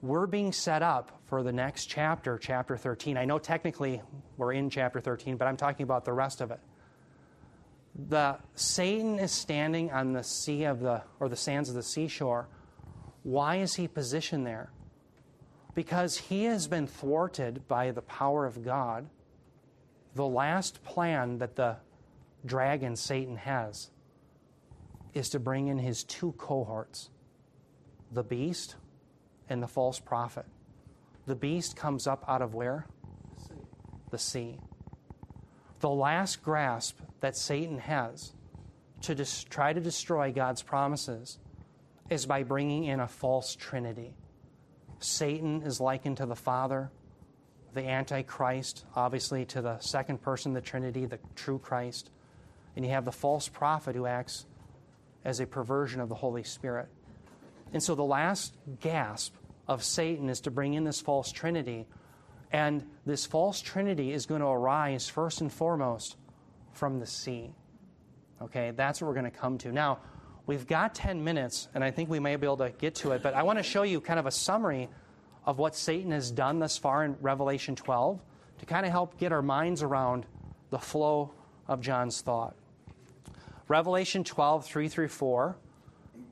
we're 0.00 0.26
being 0.26 0.52
set 0.52 0.82
up 0.82 1.20
for 1.26 1.42
the 1.42 1.52
next 1.52 1.86
chapter, 1.86 2.38
chapter 2.38 2.76
13. 2.76 3.16
I 3.16 3.24
know 3.24 3.38
technically 3.38 4.02
we're 4.36 4.52
in 4.52 4.68
chapter 4.68 5.00
13, 5.00 5.36
but 5.36 5.46
I'm 5.46 5.56
talking 5.56 5.84
about 5.84 6.04
the 6.04 6.12
rest 6.12 6.40
of 6.40 6.50
it. 6.50 6.60
The 8.08 8.38
Satan 8.54 9.18
is 9.18 9.32
standing 9.32 9.92
on 9.92 10.12
the 10.12 10.24
sea 10.24 10.64
of 10.64 10.80
the 10.80 11.02
or 11.20 11.28
the 11.28 11.36
sands 11.36 11.68
of 11.68 11.74
the 11.74 11.82
seashore. 11.82 12.48
Why 13.22 13.56
is 13.56 13.74
he 13.74 13.86
positioned 13.86 14.46
there? 14.46 14.70
Because 15.74 16.16
he 16.16 16.44
has 16.44 16.66
been 16.66 16.86
thwarted 16.86 17.68
by 17.68 17.90
the 17.90 18.02
power 18.02 18.44
of 18.44 18.64
God. 18.64 19.08
The 20.14 20.26
last 20.26 20.82
plan 20.82 21.38
that 21.38 21.56
the 21.56 21.76
dragon 22.44 22.96
Satan 22.96 23.36
has 23.36 23.90
is 25.14 25.30
to 25.30 25.40
bring 25.40 25.68
in 25.68 25.78
his 25.78 26.04
two 26.04 26.32
cohorts 26.32 27.10
the 28.10 28.22
beast 28.22 28.76
and 29.48 29.62
the 29.62 29.68
false 29.68 29.98
prophet. 29.98 30.46
The 31.26 31.34
beast 31.34 31.76
comes 31.76 32.06
up 32.06 32.24
out 32.28 32.42
of 32.42 32.54
where? 32.54 32.86
The 34.10 34.18
sea. 34.18 34.58
The 35.80 35.90
last 35.90 36.42
grasp 36.42 36.98
that 37.20 37.36
Satan 37.36 37.78
has 37.78 38.32
to 39.02 39.14
dis- 39.14 39.44
try 39.44 39.72
to 39.72 39.80
destroy 39.80 40.32
God's 40.32 40.62
promises 40.62 41.38
is 42.10 42.26
by 42.26 42.42
bringing 42.42 42.84
in 42.84 43.00
a 43.00 43.08
false 43.08 43.54
trinity. 43.54 44.14
Satan 44.98 45.62
is 45.62 45.80
likened 45.80 46.18
to 46.18 46.26
the 46.26 46.36
Father, 46.36 46.90
the 47.74 47.88
Antichrist, 47.88 48.84
obviously, 48.94 49.44
to 49.46 49.62
the 49.62 49.78
second 49.80 50.22
person 50.22 50.52
of 50.52 50.62
the 50.62 50.68
Trinity, 50.68 51.06
the 51.06 51.18
true 51.34 51.58
Christ. 51.58 52.10
And 52.76 52.84
you 52.84 52.92
have 52.92 53.04
the 53.04 53.12
false 53.12 53.48
prophet 53.48 53.96
who 53.96 54.06
acts 54.06 54.46
as 55.24 55.40
a 55.40 55.46
perversion 55.46 56.00
of 56.00 56.08
the 56.08 56.14
Holy 56.14 56.42
Spirit. 56.42 56.88
And 57.72 57.82
so 57.82 57.94
the 57.94 58.04
last 58.04 58.54
gasp 58.80 59.34
of 59.66 59.82
Satan 59.82 60.28
is 60.28 60.40
to 60.42 60.50
bring 60.50 60.74
in 60.74 60.84
this 60.84 61.00
false 61.00 61.32
trinity. 61.32 61.86
And 62.52 62.84
this 63.06 63.24
false 63.24 63.60
trinity 63.60 64.12
is 64.12 64.26
going 64.26 64.40
to 64.40 64.46
arise 64.46 65.08
first 65.08 65.40
and 65.40 65.52
foremost 65.52 66.16
from 66.72 66.98
the 67.00 67.06
sea. 67.06 67.54
Okay, 68.42 68.72
that's 68.72 69.00
what 69.00 69.08
we're 69.08 69.14
going 69.14 69.30
to 69.30 69.38
come 69.38 69.58
to. 69.58 69.72
Now, 69.72 70.00
we've 70.46 70.66
got 70.66 70.94
10 70.94 71.22
minutes, 71.22 71.68
and 71.74 71.84
I 71.84 71.90
think 71.90 72.10
we 72.10 72.18
may 72.18 72.36
be 72.36 72.46
able 72.46 72.56
to 72.58 72.70
get 72.70 72.96
to 72.96 73.12
it, 73.12 73.22
but 73.22 73.34
I 73.34 73.44
want 73.44 73.58
to 73.58 73.62
show 73.62 73.84
you 73.84 74.00
kind 74.00 74.18
of 74.18 74.26
a 74.26 74.30
summary 74.30 74.88
of 75.46 75.58
what 75.58 75.74
Satan 75.76 76.10
has 76.12 76.30
done 76.30 76.58
thus 76.58 76.76
far 76.76 77.04
in 77.04 77.16
Revelation 77.20 77.76
12 77.76 78.20
to 78.58 78.66
kind 78.66 78.84
of 78.84 78.92
help 78.92 79.18
get 79.18 79.32
our 79.32 79.42
minds 79.42 79.82
around 79.82 80.26
the 80.70 80.78
flow 80.78 81.32
of 81.68 81.80
John's 81.80 82.20
thought. 82.20 82.56
Revelation 83.68 84.24
12, 84.24 84.66
3 84.66 84.88
through 84.88 85.08
4, 85.08 85.56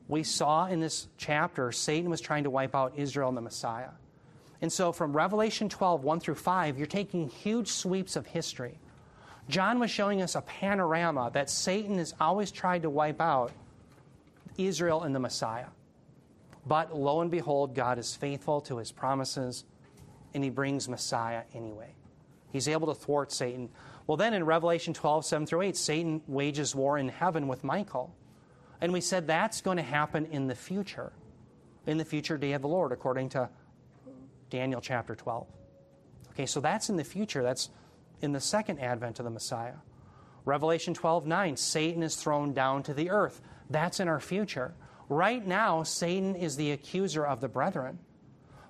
we 0.09 0.23
saw 0.23 0.67
in 0.67 0.81
this 0.81 1.09
chapter 1.17 1.71
Satan 1.73 2.11
was 2.11 2.21
trying 2.21 2.45
to 2.45 2.51
wipe 2.51 2.75
out 2.75 2.95
Israel 2.97 3.29
and 3.29 3.37
the 3.37 3.43
Messiah. 3.43 3.91
And 4.61 4.73
so 4.73 4.93
from 4.93 5.17
Revelation 5.17 5.69
12, 5.69 6.05
1 6.05 6.21
through 6.21 6.35
5, 6.35 6.77
you're 6.77 6.87
taking 6.87 7.29
huge 7.29 7.69
sweeps 7.69 8.17
of 8.17 8.27
history. 8.27 8.79
John 9.49 9.79
was 9.79 9.91
showing 9.91 10.21
us 10.21 10.35
a 10.35 10.43
panorama 10.43 11.31
that 11.33 11.49
Satan 11.49 11.99
has 11.99 12.15
always 12.21 12.51
tried 12.51 12.83
to 12.83 12.91
wipe 12.91 13.21
out 13.21 13.53
Israel 14.59 15.03
and 15.03 15.15
the 15.15 15.21
Messiah. 15.21 15.67
But 16.67 16.95
lo 16.97 17.21
and 17.21 17.31
behold, 17.31 17.75
God 17.75 17.99
is 17.99 18.15
faithful 18.15 18.61
to 18.63 18.77
his 18.77 18.93
promises, 18.93 19.65
and 20.35 20.45
he 20.45 20.51
brings 20.51 20.89
Messiah 20.89 21.43
anyway. 21.55 21.95
He's 22.53 22.69
able 22.69 22.93
to 22.93 22.95
thwart 22.95 23.33
Satan. 23.33 23.71
Well, 24.11 24.17
then 24.17 24.35
in 24.35 24.43
Revelation 24.43 24.93
12, 24.93 25.25
7 25.25 25.47
through 25.47 25.63
8, 25.63 25.77
Satan 25.77 26.21
wages 26.27 26.75
war 26.75 26.99
in 26.99 27.09
heaven 27.09 27.47
with 27.47 27.63
Michael. 27.63 28.13
And 28.81 28.93
we 28.93 29.01
said 29.01 29.29
that's 29.29 29.61
going 29.61 29.77
to 29.77 29.85
happen 29.85 30.27
in 30.33 30.49
the 30.49 30.57
future, 30.57 31.13
in 31.87 31.97
the 31.97 32.05
future 32.05 32.37
day 32.37 32.55
of 32.55 32.61
the 32.61 32.67
Lord, 32.67 32.91
according 32.91 33.29
to 33.29 33.49
Daniel 34.51 34.81
chapter 34.81 35.15
12. 35.15 35.47
Okay, 36.33 36.47
so 36.47 36.59
that's 36.59 36.91
in 36.91 36.97
the 36.97 37.05
future. 37.05 37.45
That's 37.45 37.71
in 38.21 38.33
the 38.33 38.41
second 38.41 38.81
advent 38.81 39.21
of 39.21 39.25
the 39.25 39.31
Messiah. 39.31 39.77
Revelation 40.45 40.93
12, 40.93 41.29
9, 41.29 41.57
Satan 41.57 42.03
is 42.03 42.17
thrown 42.17 42.53
down 42.53 42.83
to 42.83 42.95
the 42.95 43.11
earth. 43.11 43.41
That's 43.71 44.01
in 44.01 44.09
our 44.09 44.19
future. 44.19 44.75
Right 45.09 45.47
now, 45.47 45.85
Satan 45.85 46.35
is 46.35 46.57
the 46.57 46.73
accuser 46.73 47.25
of 47.25 47.41
the 47.41 47.49
brethren. 47.49 48.01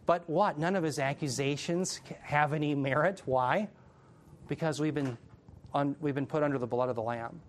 But 0.05 0.29
what? 0.29 0.59
None 0.59 0.77
of 0.77 0.85
his 0.85 0.99
accusations 0.99 1.99
have 2.21 2.53
any 2.53 2.75
merit. 2.75 3.23
Why? 3.25 3.71
Because 4.47 4.79
we've 4.79 4.95
been 4.95 5.17
un, 5.75 5.97
we've 6.01 6.15
been 6.15 6.27
put 6.27 6.43
under 6.43 6.59
the 6.59 6.67
blood 6.67 6.89
of 6.89 6.97
the 6.97 7.03
Lamb 7.03 7.41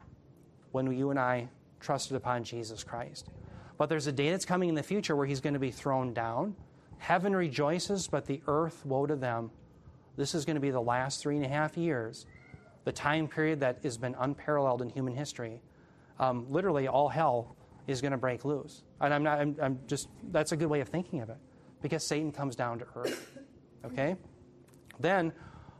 when 0.71 0.91
you 0.91 1.09
and 1.09 1.19
I 1.19 1.49
trusted 1.79 2.15
upon 2.15 2.43
Jesus 2.43 2.83
Christ. 2.83 3.29
But 3.77 3.89
there's 3.89 4.07
a 4.07 4.11
day 4.11 4.29
that's 4.29 4.45
coming 4.45 4.69
in 4.69 4.75
the 4.75 4.83
future 4.83 5.15
where 5.15 5.25
he's 5.25 5.41
going 5.41 5.53
to 5.53 5.59
be 5.59 5.71
thrown 5.71 6.13
down. 6.13 6.55
Heaven 6.99 7.35
rejoices, 7.35 8.07
but 8.07 8.25
the 8.25 8.41
earth, 8.47 8.85
woe 8.85 9.07
to 9.07 9.15
them. 9.15 9.49
This 10.17 10.35
is 10.35 10.45
going 10.45 10.55
to 10.55 10.61
be 10.61 10.69
the 10.69 10.81
last 10.81 11.21
three 11.21 11.35
and 11.35 11.45
a 11.45 11.49
half 11.49 11.77
years, 11.77 12.27
the 12.83 12.91
time 12.91 13.27
period 13.27 13.59
that 13.61 13.79
has 13.83 13.97
been 13.97 14.15
unparalleled 14.19 14.81
in 14.81 14.89
human 14.89 15.15
history. 15.15 15.61
Um, 16.19 16.45
literally, 16.49 16.87
all 16.87 17.09
hell 17.09 17.55
is 17.87 18.01
going 18.01 18.11
to 18.11 18.17
break 18.17 18.45
loose. 18.45 18.83
And 18.99 19.13
I'm 19.13 19.23
not, 19.23 19.39
I'm, 19.39 19.55
I'm 19.61 19.79
just, 19.87 20.09
that's 20.31 20.51
a 20.51 20.57
good 20.57 20.67
way 20.67 20.81
of 20.81 20.89
thinking 20.89 21.21
of 21.21 21.29
it 21.29 21.37
because 21.81 22.05
Satan 22.05 22.31
comes 22.31 22.55
down 22.55 22.79
to 22.79 22.85
earth. 22.95 23.37
Okay? 23.83 24.15
Then, 24.99 25.33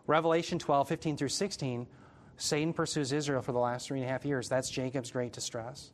Revelation 0.08 0.58
12, 0.58 0.88
15 0.88 1.18
through 1.18 1.30
16 1.30 1.86
Satan 2.38 2.74
pursues 2.74 3.12
Israel 3.12 3.42
for 3.42 3.52
the 3.52 3.60
last 3.60 3.88
three 3.88 4.00
and 4.00 4.08
a 4.08 4.12
half 4.12 4.26
years. 4.26 4.50
That's 4.50 4.70
Jacob's 4.70 5.12
great 5.12 5.34
distress. 5.34 5.92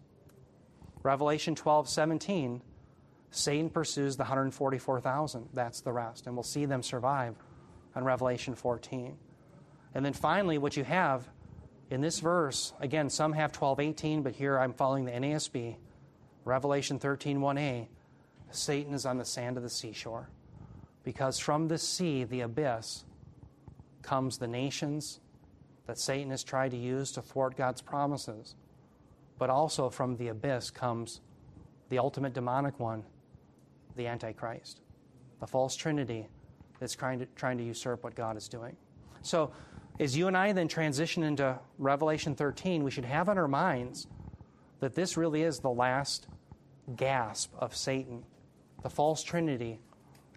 Revelation 1.04 1.56
12, 1.56 1.90
17, 1.90 2.62
Satan 3.32 3.70
pursues 3.70 4.18
the 4.18 4.24
144,000. 4.24 5.50
That's 5.54 5.82
the 5.82 5.92
rest. 5.92 6.28
And 6.28 6.36
we'll 6.36 6.44
see 6.44 6.66
them 6.66 6.82
survive 6.82 7.36
on 7.96 8.04
Revelation 8.04 8.56
14. 8.56 9.18
And 9.94 10.06
then 10.06 10.14
finally, 10.14 10.58
what 10.58 10.78
you 10.78 10.84
have 10.84 11.28
in 11.90 12.02
this 12.02 12.20
verse, 12.20 12.74
again, 12.80 13.10
some 13.10 13.34
have 13.34 13.52
12, 13.52 13.80
18, 13.80 14.22
but 14.24 14.34
here 14.34 14.58
I'm 14.60 14.74
following 14.74 15.06
the 15.06 15.12
NASB. 15.12 15.76
Revelation 16.46 17.00
13, 17.00 17.40
1a, 17.40 17.88
Satan 18.52 18.94
is 18.94 19.06
on 19.06 19.18
the 19.18 19.26
sand 19.26 19.58
of 19.58 19.64
the 19.64 19.70
seashore. 19.70 20.30
Because 21.04 21.40
from 21.40 21.68
the 21.68 21.78
sea, 21.78 22.24
the 22.24 22.42
abyss, 22.42 23.06
comes 24.02 24.38
the 24.38 24.48
nations, 24.48 25.20
that 25.88 25.98
Satan 25.98 26.32
has 26.32 26.44
tried 26.44 26.72
to 26.72 26.78
use 26.78 27.12
to 27.14 27.22
thwart 27.22 27.58
God's 27.58 27.82
promises. 27.82 28.56
But 29.40 29.50
also 29.50 29.90
from 29.90 30.18
the 30.18 30.28
abyss 30.28 30.70
comes 30.70 31.22
the 31.90 32.00
ultimate 32.00 32.34
demonic 32.34 32.80
one, 32.80 33.04
the 33.96 34.08
Antichrist, 34.08 34.82
the 35.40 35.48
false 35.48 35.76
trinity 35.76 36.28
that's 36.80 36.96
trying 36.96 37.20
to, 37.20 37.26
trying 37.36 37.58
to 37.58 37.64
usurp 37.64 38.04
what 38.04 38.16
God 38.16 38.38
is 38.38 38.48
doing. 38.48 38.76
So, 39.22 39.52
as 40.00 40.16
you 40.16 40.28
and 40.28 40.38
I 40.38 40.52
then 40.52 40.68
transition 40.68 41.24
into 41.24 41.58
Revelation 41.80 42.36
13, 42.36 42.84
we 42.84 42.92
should 42.92 43.06
have 43.06 43.30
on 43.30 43.38
our 43.38 43.48
minds 43.48 44.06
that 44.80 44.94
this 44.94 45.18
really 45.18 45.42
is 45.42 45.60
the 45.60 45.72
last 45.72 46.28
gasp 46.96 47.52
of 47.58 47.76
Satan, 47.76 48.24
the 48.84 48.90
false 48.90 49.24
trinity 49.24 49.80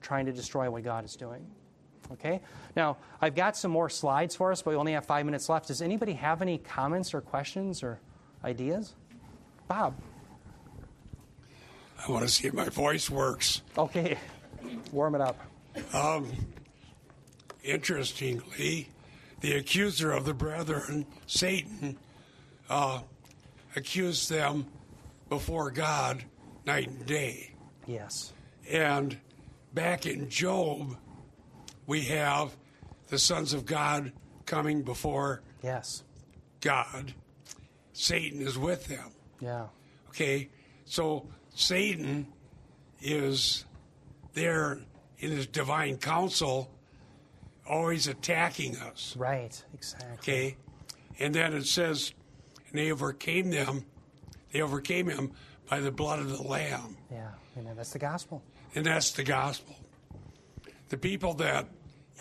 trying 0.00 0.26
to 0.26 0.32
destroy 0.32 0.70
what 0.70 0.82
God 0.82 1.04
is 1.04 1.14
doing. 1.14 1.46
Okay? 2.12 2.40
Now, 2.76 2.96
I've 3.20 3.34
got 3.34 3.56
some 3.56 3.70
more 3.70 3.88
slides 3.88 4.34
for 4.34 4.52
us, 4.52 4.62
but 4.62 4.70
we 4.70 4.76
only 4.76 4.92
have 4.92 5.06
five 5.06 5.24
minutes 5.24 5.48
left. 5.48 5.68
Does 5.68 5.82
anybody 5.82 6.14
have 6.14 6.42
any 6.42 6.58
comments 6.58 7.14
or 7.14 7.20
questions 7.20 7.82
or 7.82 8.00
ideas? 8.44 8.94
Bob. 9.68 9.94
I 12.06 12.10
want 12.10 12.24
to 12.24 12.28
see 12.28 12.48
if 12.48 12.54
my 12.54 12.68
voice 12.68 13.10
works. 13.10 13.62
Okay. 13.76 14.18
Warm 14.92 15.14
it 15.14 15.20
up. 15.20 15.38
Um, 15.92 16.30
interestingly, 17.62 18.88
the 19.40 19.56
accuser 19.56 20.12
of 20.12 20.24
the 20.24 20.34
brethren, 20.34 21.06
Satan, 21.26 21.98
uh, 22.68 23.00
accused 23.76 24.30
them 24.30 24.66
before 25.28 25.70
God 25.70 26.24
night 26.66 26.88
and 26.88 27.06
day. 27.06 27.54
Yes. 27.86 28.32
And 28.68 29.16
back 29.72 30.06
in 30.06 30.28
Job, 30.28 30.96
we 31.90 32.02
have 32.02 32.56
the 33.08 33.18
sons 33.18 33.52
of 33.52 33.66
God 33.66 34.12
coming 34.46 34.82
before 34.82 35.42
Yes. 35.60 36.04
God. 36.60 37.14
Satan 37.92 38.40
is 38.40 38.56
with 38.56 38.86
them. 38.86 39.10
Yeah. 39.40 39.66
Okay, 40.10 40.50
so 40.84 41.26
Satan 41.52 42.28
is 43.02 43.64
there 44.34 44.78
in 45.18 45.32
his 45.32 45.48
divine 45.48 45.96
counsel, 45.96 46.70
always 47.68 48.06
attacking 48.06 48.76
us. 48.76 49.16
Right. 49.18 49.60
Exactly. 49.74 50.12
Okay, 50.18 50.56
and 51.18 51.34
then 51.34 51.54
it 51.54 51.66
says, 51.66 52.12
and 52.68 52.78
they 52.78 52.92
overcame 52.92 53.50
them, 53.50 53.84
they 54.52 54.60
overcame 54.60 55.08
him 55.08 55.32
by 55.68 55.80
the 55.80 55.90
blood 55.90 56.20
of 56.20 56.28
the 56.28 56.42
Lamb. 56.44 56.96
Yeah, 57.10 57.30
amen. 57.58 57.74
That's 57.74 57.92
the 57.92 57.98
gospel. 57.98 58.44
And 58.76 58.86
that's 58.86 59.10
the 59.10 59.24
gospel. 59.24 59.74
The 60.88 60.96
people 60.96 61.34
that 61.34 61.66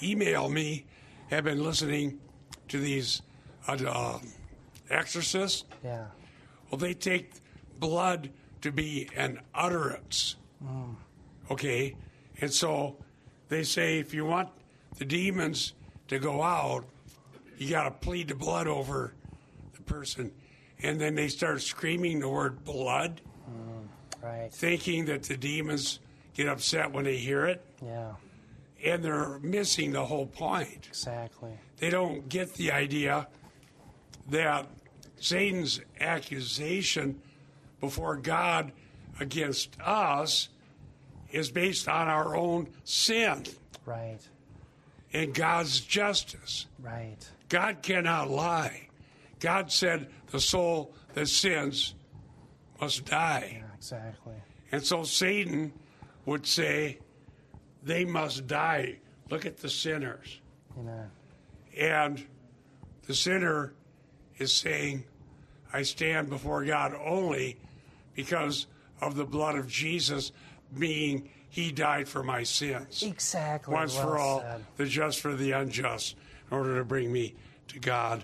email 0.01 0.49
me 0.49 0.85
have 1.29 1.43
been 1.43 1.63
listening 1.63 2.19
to 2.67 2.79
these 2.79 3.21
uh, 3.67 3.77
uh, 3.87 4.19
exorcists. 4.89 5.65
Yeah, 5.83 6.05
Well, 6.69 6.79
they 6.79 6.93
take 6.93 7.33
blood 7.79 8.29
to 8.61 8.71
be 8.71 9.09
an 9.15 9.39
utterance. 9.53 10.35
Okay? 11.51 11.95
And 12.41 12.51
so 12.51 12.97
they 13.47 13.63
say 13.63 13.99
if 13.99 14.13
you 14.13 14.25
want 14.25 14.49
the 14.97 15.05
demons 15.05 15.73
to 16.07 16.19
go 16.19 16.41
out, 16.41 16.85
you 17.57 17.69
got 17.69 17.83
to 17.83 17.91
plead 17.91 18.27
the 18.27 18.35
blood 18.35 18.67
over 18.67 19.13
the 19.73 19.81
person. 19.81 20.31
And 20.81 20.99
then 20.99 21.15
they 21.15 21.27
start 21.27 21.61
screaming 21.61 22.19
the 22.19 22.29
word 22.29 22.63
blood, 22.63 23.21
right. 24.23 24.49
thinking 24.51 25.05
that 25.05 25.23
the 25.23 25.35
demons 25.35 25.99
get 26.33 26.47
upset 26.47 26.91
when 26.91 27.03
they 27.03 27.17
hear 27.17 27.45
it. 27.45 27.61
Yeah, 27.83 28.13
And 28.83 29.03
they're 29.03 29.39
missing 29.39 29.91
the 29.91 30.05
whole 30.05 30.25
point. 30.27 30.85
exactly. 30.87 31.51
They 31.77 31.89
don't 31.89 32.29
get 32.29 32.53
the 32.53 32.71
idea 32.71 33.27
that 34.29 34.67
Satan's 35.19 35.81
accusation 35.99 37.21
before 37.81 38.15
God 38.15 38.71
against 39.19 39.75
us 39.81 40.49
is 41.31 41.51
based 41.51 41.87
on 41.87 42.07
our 42.07 42.35
own 42.35 42.69
sin 42.83 43.43
Right, 43.85 44.19
and 45.13 45.33
God's 45.33 45.79
justice. 45.81 46.67
right. 46.79 47.17
God 47.49 47.81
cannot 47.81 48.29
lie. 48.29 48.87
God 49.39 49.71
said 49.71 50.09
the 50.31 50.39
soul 50.39 50.93
that 51.15 51.27
sins 51.27 51.95
must 52.79 53.05
die. 53.05 53.57
Yeah, 53.61 53.75
exactly. 53.75 54.33
And 54.71 54.83
so 54.83 55.03
Satan 55.03 55.73
would 56.25 56.45
say 56.45 56.99
they 57.83 58.05
must 58.05 58.47
die. 58.47 58.97
Look 59.29 59.45
at 59.45 59.57
the 59.57 59.69
sinners. 59.69 60.41
Amen. 60.77 61.09
And 61.77 62.25
the 63.05 63.13
sinner 63.15 63.73
is 64.37 64.53
saying, 64.53 65.03
I 65.71 65.83
stand 65.83 66.29
before 66.29 66.65
God 66.65 66.95
only 67.03 67.57
because 68.15 68.67
of 69.01 69.15
the 69.15 69.25
blood 69.25 69.55
of 69.55 69.67
Jesus, 69.67 70.31
being 70.77 71.29
he 71.49 71.71
died 71.71 72.07
for 72.07 72.23
my 72.23 72.43
sins. 72.43 73.03
Exactly. 73.03 73.73
Once 73.73 73.95
well 73.95 74.07
for 74.07 74.17
all, 74.17 74.39
said. 74.41 74.65
the 74.77 74.85
just 74.85 75.19
for 75.19 75.35
the 75.35 75.51
unjust, 75.51 76.15
in 76.49 76.57
order 76.57 76.77
to 76.77 76.85
bring 76.85 77.11
me 77.11 77.33
to 77.69 77.79
God. 77.79 78.23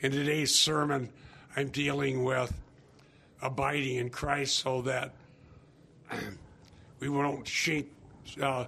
In 0.00 0.12
today's 0.12 0.54
sermon, 0.54 1.10
I'm 1.56 1.68
dealing 1.68 2.22
with 2.22 2.52
abiding 3.40 3.96
in 3.96 4.10
Christ 4.10 4.58
so 4.58 4.82
that 4.82 5.14
we 7.00 7.08
won't 7.08 7.46
shrink, 7.48 7.88
uh, 8.42 8.66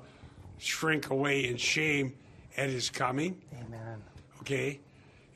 shrink 0.58 1.10
away 1.10 1.46
in 1.46 1.56
shame 1.56 2.14
at 2.56 2.68
his 2.70 2.90
coming 2.90 3.40
Amen. 3.66 4.02
okay? 4.40 4.80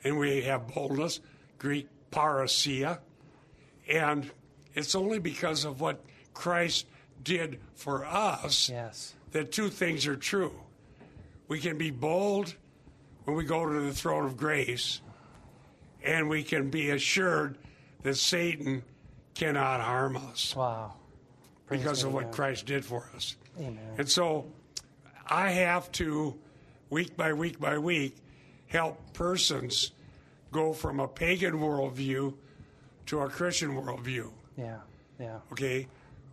And 0.03 0.17
we 0.17 0.41
have 0.43 0.67
boldness, 0.67 1.19
Greek 1.57 1.87
parrhesia, 2.11 2.99
and 3.89 4.29
it's 4.75 4.95
only 4.95 5.19
because 5.19 5.65
of 5.65 5.79
what 5.81 6.03
Christ 6.33 6.85
did 7.23 7.59
for 7.75 8.05
us 8.05 8.69
Yes. 8.69 9.13
that 9.31 9.51
two 9.51 9.69
things 9.69 10.07
are 10.07 10.15
true. 10.15 10.53
We 11.47 11.59
can 11.59 11.77
be 11.77 11.91
bold 11.91 12.53
when 13.23 13.37
we 13.37 13.45
go 13.45 13.65
to 13.65 13.79
the 13.81 13.93
throne 13.93 14.25
of 14.25 14.35
grace, 14.35 14.99
and 16.03 16.27
we 16.27 16.43
can 16.43 16.69
be 16.69 16.89
assured 16.89 17.57
that 18.01 18.15
Satan 18.15 18.83
cannot 19.35 19.79
harm 19.79 20.17
us 20.17 20.53
Wow. 20.55 20.93
Praise 21.67 21.81
because 21.81 22.03
of 22.03 22.13
what. 22.13 22.31
Christ 22.33 22.65
did 22.65 22.83
for 22.83 23.09
us. 23.15 23.37
Amen. 23.57 23.79
And 23.97 24.09
so 24.09 24.45
I 25.33 25.49
have 25.49 25.91
to, 25.93 26.35
week 26.91 27.17
by 27.17 27.33
week 27.33 27.59
by 27.59 27.79
week, 27.79 28.15
help 28.67 28.99
persons 29.13 29.91
go 30.51 30.73
from 30.73 30.99
a 30.99 31.07
pagan 31.07 31.53
worldview 31.55 32.35
to 33.07 33.19
a 33.21 33.29
Christian 33.29 33.71
worldview. 33.71 34.29
Yeah. 34.55 34.77
Yeah. 35.19 35.39
Okay? 35.51 35.87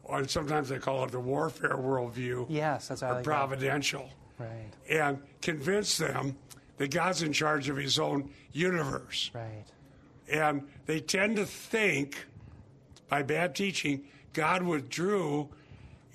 And 0.06 0.28
sometimes 0.28 0.68
they 0.68 0.78
call 0.78 1.04
it 1.04 1.12
the 1.12 1.20
warfare 1.20 1.76
worldview 1.76 2.46
Yes, 2.50 2.88
that's 2.88 3.02
or 3.02 3.06
like 3.06 3.16
that. 3.18 3.24
providential. 3.24 4.10
Right. 4.38 4.70
And 4.90 5.22
convince 5.40 5.96
them 5.96 6.36
that 6.76 6.90
God's 6.90 7.22
in 7.22 7.32
charge 7.32 7.70
of 7.70 7.78
his 7.78 7.98
own 7.98 8.30
universe. 8.52 9.30
Right. 9.32 9.64
And 10.30 10.68
they 10.84 11.00
tend 11.00 11.36
to 11.36 11.46
think, 11.46 12.26
by 13.08 13.22
bad 13.22 13.54
teaching, 13.54 14.04
God 14.34 14.62
withdrew, 14.62 15.48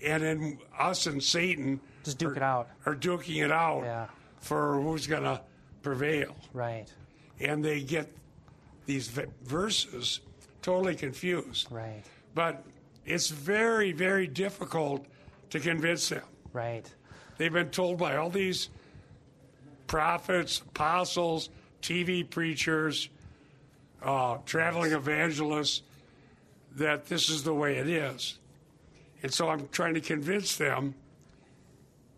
and 0.03 0.21
then 0.21 0.59
us 0.77 1.07
and 1.07 1.21
Satan 1.23 1.79
Just 2.05 2.17
duke 2.17 2.33
are, 2.33 2.37
it 2.37 2.43
out. 2.43 2.69
are 2.85 2.95
duking 2.95 3.43
it 3.43 3.51
out 3.51 3.81
Yeah. 3.83 4.07
for 4.39 4.79
who's 4.81 5.07
going 5.07 5.23
to 5.23 5.41
prevail. 5.81 6.35
Right. 6.53 6.85
And 7.39 7.63
they 7.63 7.81
get 7.81 8.09
these 8.85 9.07
v- 9.09 9.25
verses 9.43 10.21
totally 10.61 10.95
confused. 10.95 11.67
Right. 11.71 12.03
But 12.33 12.63
it's 13.05 13.29
very, 13.29 13.91
very 13.91 14.27
difficult 14.27 15.05
to 15.49 15.59
convince 15.59 16.09
them. 16.09 16.23
Right. 16.53 16.89
They've 17.37 17.51
been 17.51 17.69
told 17.69 17.97
by 17.97 18.15
all 18.15 18.29
these 18.29 18.69
prophets, 19.87 20.61
apostles, 20.61 21.49
TV 21.81 22.27
preachers, 22.27 23.09
uh, 24.01 24.37
traveling 24.45 24.91
evangelists 24.93 25.81
that 26.75 27.05
this 27.07 27.29
is 27.29 27.43
the 27.43 27.53
way 27.53 27.77
it 27.77 27.87
is. 27.87 28.37
And 29.23 29.33
so 29.33 29.49
I'm 29.49 29.67
trying 29.69 29.93
to 29.95 30.01
convince 30.01 30.55
them 30.57 30.93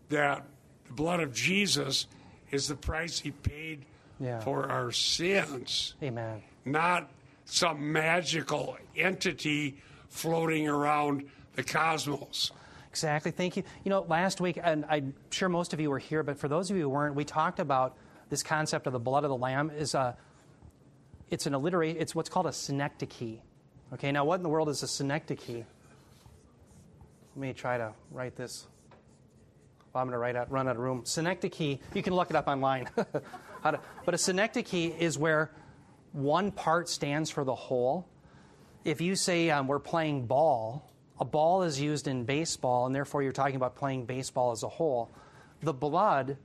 that 0.08 0.44
the 0.86 0.92
blood 0.92 1.20
of 1.20 1.32
Jesus 1.34 2.06
is 2.50 2.68
the 2.68 2.74
price 2.76 3.18
he 3.18 3.30
paid 3.30 3.84
Yeah. 4.20 4.40
for 4.40 4.68
our 4.70 4.90
sins, 4.90 5.94
Amen. 6.02 6.42
not 6.64 7.10
some 7.44 7.92
magical 7.92 8.76
entity 8.96 9.76
floating 10.08 10.68
around 10.68 11.28
the 11.54 11.62
cosmos. 11.62 12.50
Exactly. 12.90 13.30
Thank 13.30 13.56
you. 13.56 13.62
You 13.84 13.90
know, 13.90 14.00
last 14.08 14.40
week, 14.40 14.58
and 14.62 14.84
I'm 14.88 15.14
sure 15.30 15.48
most 15.48 15.72
of 15.72 15.80
you 15.80 15.90
were 15.90 15.98
here, 15.98 16.22
but 16.22 16.38
for 16.38 16.48
those 16.48 16.70
of 16.70 16.76
you 16.76 16.84
who 16.84 16.88
weren't, 16.88 17.14
we 17.14 17.24
talked 17.24 17.60
about 17.60 17.96
this 18.30 18.42
concept 18.42 18.86
of 18.86 18.92
the 18.92 18.98
blood 18.98 19.24
of 19.24 19.30
the 19.30 19.36
lamb. 19.36 19.70
Is 19.70 19.94
a, 19.94 20.16
it's 21.30 21.46
an 21.46 21.54
alliteration. 21.54 22.00
It's 22.00 22.14
what's 22.14 22.28
called 22.28 22.46
a 22.46 22.52
synecdoche. 22.52 23.38
Okay. 23.92 24.10
Now, 24.10 24.24
what 24.24 24.36
in 24.36 24.42
the 24.42 24.48
world 24.48 24.68
is 24.68 24.82
a 24.82 24.88
synecdoche? 24.88 25.48
Let 25.48 25.66
me 27.36 27.52
try 27.52 27.78
to 27.78 27.92
write 28.10 28.36
this. 28.36 28.66
Well, 29.92 30.02
I'm 30.02 30.08
going 30.08 30.12
to 30.12 30.18
write 30.18 30.36
out, 30.36 30.50
run 30.50 30.68
out 30.68 30.76
of 30.76 30.82
room. 30.82 31.02
Synecdoche. 31.04 31.78
You 31.94 32.02
can 32.02 32.14
look 32.14 32.30
it 32.30 32.36
up 32.36 32.48
online. 32.48 32.88
But 33.60 34.14
a 34.14 34.18
synecdoche 34.18 34.92
is 34.98 35.18
where 35.18 35.50
one 36.12 36.52
part 36.52 36.88
stands 36.88 37.28
for 37.28 37.42
the 37.42 37.56
whole 37.56 38.06
if 38.84 39.00
you 39.00 39.16
say 39.16 39.50
um, 39.50 39.66
we're 39.66 39.78
playing 39.78 40.26
ball, 40.26 40.90
a 41.20 41.24
ball 41.24 41.62
is 41.62 41.80
used 41.80 42.08
in 42.08 42.24
baseball, 42.24 42.86
and 42.86 42.94
therefore 42.94 43.22
you're 43.22 43.32
talking 43.32 43.56
about 43.56 43.76
playing 43.76 44.06
baseball 44.06 44.52
as 44.52 44.62
a 44.62 44.68
whole. 44.68 45.10
The 45.62 45.72
blood 45.72 46.36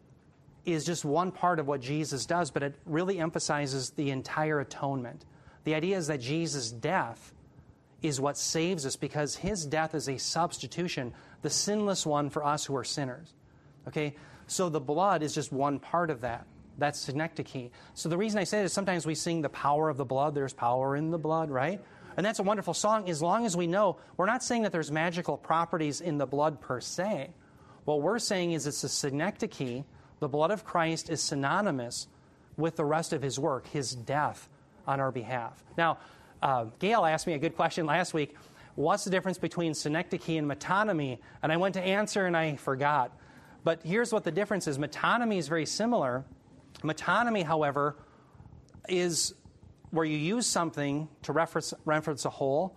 is 0.66 0.86
just 0.86 1.06
one 1.06 1.32
part 1.32 1.60
of 1.60 1.68
what 1.68 1.82
Jesus 1.82 2.26
does, 2.26 2.52
but 2.52 2.64
it 2.64 2.76
really 2.86 3.20
emphasizes 3.20 3.92
the 3.92 4.10
entire 4.10 4.60
atonement. 4.60 5.26
The 5.64 5.76
idea 5.76 5.98
is 5.98 6.08
that 6.08 6.20
Jesus' 6.20 6.72
death 6.72 7.34
is 8.02 8.20
what 8.20 8.38
saves 8.38 8.86
us 8.86 8.96
because 8.96 9.36
his 9.36 9.66
death 9.66 9.96
is 9.96 10.10
a 10.10 10.18
substitution, 10.18 11.14
the 11.44 11.50
sinless 11.50 12.06
one 12.06 12.32
for 12.32 12.44
us 12.44 12.66
who 12.66 12.76
are 12.76 12.84
sinners. 12.84 13.32
Okay? 13.88 14.16
So 14.48 14.70
the 14.70 14.80
blood 14.80 15.22
is 15.22 15.36
just 15.36 15.52
one 15.52 15.78
part 15.78 16.10
of 16.10 16.22
that. 16.22 16.48
That's 16.78 17.00
synecdoche. 17.00 17.70
So 17.94 18.10
the 18.10 18.18
reason 18.18 18.40
I 18.40 18.46
say 18.46 18.64
this, 18.64 18.74
sometimes 18.74 19.06
we 19.06 19.14
sing 19.14 19.42
the 19.42 19.50
power 19.50 19.90
of 19.90 19.98
the 19.98 20.06
blood, 20.06 20.34
there's 20.34 20.54
power 20.54 20.96
in 20.96 21.12
the 21.12 21.20
blood, 21.20 21.52
right? 21.52 21.80
And 22.18 22.26
that's 22.26 22.40
a 22.40 22.44
wonderful 22.44 22.74
song 22.74 23.10
as 23.10 23.22
long 23.22 23.46
as 23.46 23.56
we 23.56 23.68
know 23.68 23.98
we're 24.18 24.26
not 24.26 24.44
saying 24.44 24.64
that 24.64 24.72
there's 24.72 24.92
magical 24.92 25.38
properties 25.38 26.02
in 26.02 26.18
the 26.18 26.26
blood 26.26 26.62
per 26.62 26.82
se. 26.82 27.30
What 27.86 28.02
we're 28.02 28.20
saying 28.20 28.54
is 28.54 28.66
it's 28.66 28.84
a 28.84 28.90
synecdoche. 28.90 29.84
The 30.20 30.28
blood 30.28 30.52
of 30.52 30.64
Christ 30.64 31.10
is 31.10 31.22
synonymous 31.22 32.08
with 32.58 32.76
the 32.76 32.86
rest 32.86 33.14
of 33.14 33.22
his 33.22 33.40
work, 33.40 33.68
his 33.68 33.94
death 33.94 34.48
on 34.88 35.00
our 35.00 35.12
behalf. 35.12 35.64
Now, 35.78 35.98
uh, 36.42 36.66
Gail 36.80 37.06
asked 37.06 37.26
me 37.26 37.34
a 37.34 37.40
good 37.40 37.56
question 37.56 37.86
last 37.86 38.14
week. 38.14 38.36
What's 38.76 39.04
the 39.04 39.12
difference 39.12 39.38
between 39.38 39.74
synecdoche 39.74 40.30
and 40.30 40.50
metonymy? 40.50 41.20
And 41.42 41.52
I 41.52 41.58
went 41.58 41.76
to 41.76 41.82
answer 41.82 42.26
and 42.26 42.36
I 42.36 42.56
forgot. 42.56 43.16
But 43.64 43.82
here's 43.84 44.12
what 44.12 44.24
the 44.24 44.32
difference 44.32 44.68
is 44.68 44.78
metonymy 44.78 45.38
is 45.38 45.48
very 45.48 45.66
similar. 45.66 46.26
Metonymy, 46.82 47.44
however, 47.44 47.96
is 48.90 49.34
where 49.92 50.06
you 50.06 50.18
use 50.18 50.48
something 50.48 51.08
to 51.22 51.32
reference, 51.32 51.74
reference 51.86 52.26
a 52.26 52.30
whole, 52.30 52.76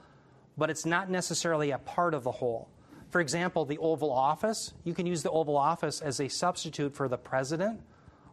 but 0.59 0.68
it's 0.68 0.84
not 0.84 1.11
necessarily 1.11 1.70
a 1.70 1.78
part 1.78 2.12
of 2.12 2.24
the 2.24 2.30
whole. 2.30 2.68
For 3.09 3.20
example, 3.20 3.64
the 3.64 3.78
Oval 3.78 4.12
Office, 4.12 4.74
you 4.84 4.92
can 4.92 5.07
use 5.07 5.22
the 5.22 5.30
Oval 5.30 5.57
Office 5.57 6.01
as 6.01 6.20
a 6.20 6.28
substitute 6.28 6.94
for 6.94 7.09
the 7.09 7.16
president, 7.16 7.80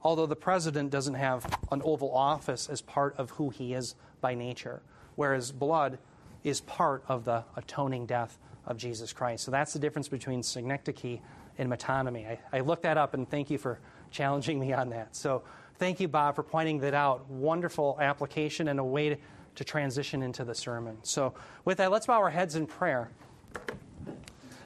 although 0.02 0.26
the 0.26 0.36
president 0.36 0.90
doesn't 0.90 1.14
have 1.14 1.46
an 1.72 1.82
Oval 1.86 2.14
Office 2.14 2.68
as 2.68 2.82
part 2.82 3.16
of 3.18 3.32
who 3.32 3.50
he 3.50 3.74
is 3.74 3.96
by 4.20 4.36
nature. 4.36 4.82
Whereas 5.16 5.52
blood 5.52 6.00
is 6.44 6.62
part 6.62 7.04
of 7.08 7.26
the 7.26 7.44
atoning 7.56 8.06
death 8.06 8.38
of 8.66 8.78
Jesus 8.78 9.14
Christ. 9.14 9.44
So 9.44 9.52
that's 9.52 9.74
the 9.74 9.80
difference 9.80 10.08
between 10.08 10.44
synecdoche 10.44 11.20
and 11.58 11.72
metonymy. 11.72 12.28
I, 12.28 12.40
I 12.52 12.60
looked 12.62 12.84
that 12.84 12.98
up, 12.98 13.14
and 13.14 13.30
thank 13.30 13.50
you 13.50 13.58
for 13.58 13.80
challenging 14.12 14.60
me 14.60 14.74
on 14.74 14.90
that. 14.90 15.16
So 15.16 15.44
thank 15.78 16.00
you, 16.00 16.08
Bob, 16.08 16.36
for 16.36 16.44
pointing 16.44 16.80
that 16.80 16.94
out. 16.94 17.30
Wonderful 17.30 17.98
application 18.00 18.68
and 18.68 18.80
a 18.80 18.84
way 18.84 19.10
to, 19.10 19.18
to 19.56 19.64
transition 19.64 20.24
into 20.24 20.44
the 20.44 20.56
sermon. 20.56 20.98
So 21.04 21.34
with 21.66 21.78
that, 21.78 21.92
let's 21.92 22.08
bow 22.08 22.20
our 22.20 22.30
heads 22.30 22.56
in 22.56 22.68
prayer. 22.68 23.10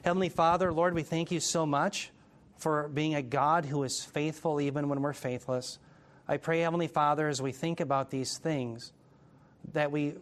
Heavenly 0.04 0.30
Father, 0.30 0.72
Lord, 0.72 0.94
we 0.94 1.04
thank 1.04 1.32
you 1.32 1.40
so 1.40 1.66
much 1.66 2.12
for 2.58 2.88
being 2.88 3.14
a 3.16 3.22
God 3.22 3.66
who 3.66 3.84
is 3.84 4.04
faithful 4.04 4.62
even 4.62 4.90
when 4.90 5.02
we're 5.02 5.14
faithless. 5.14 5.80
I 6.28 6.38
pray, 6.38 6.62
Heavenly 6.62 6.88
Father, 6.88 7.28
as 7.28 7.42
we 7.42 7.52
think 7.52 7.80
about 7.80 8.10
these 8.10 8.38
things, 8.38 8.94
that 9.74 9.92
we 9.92 10.16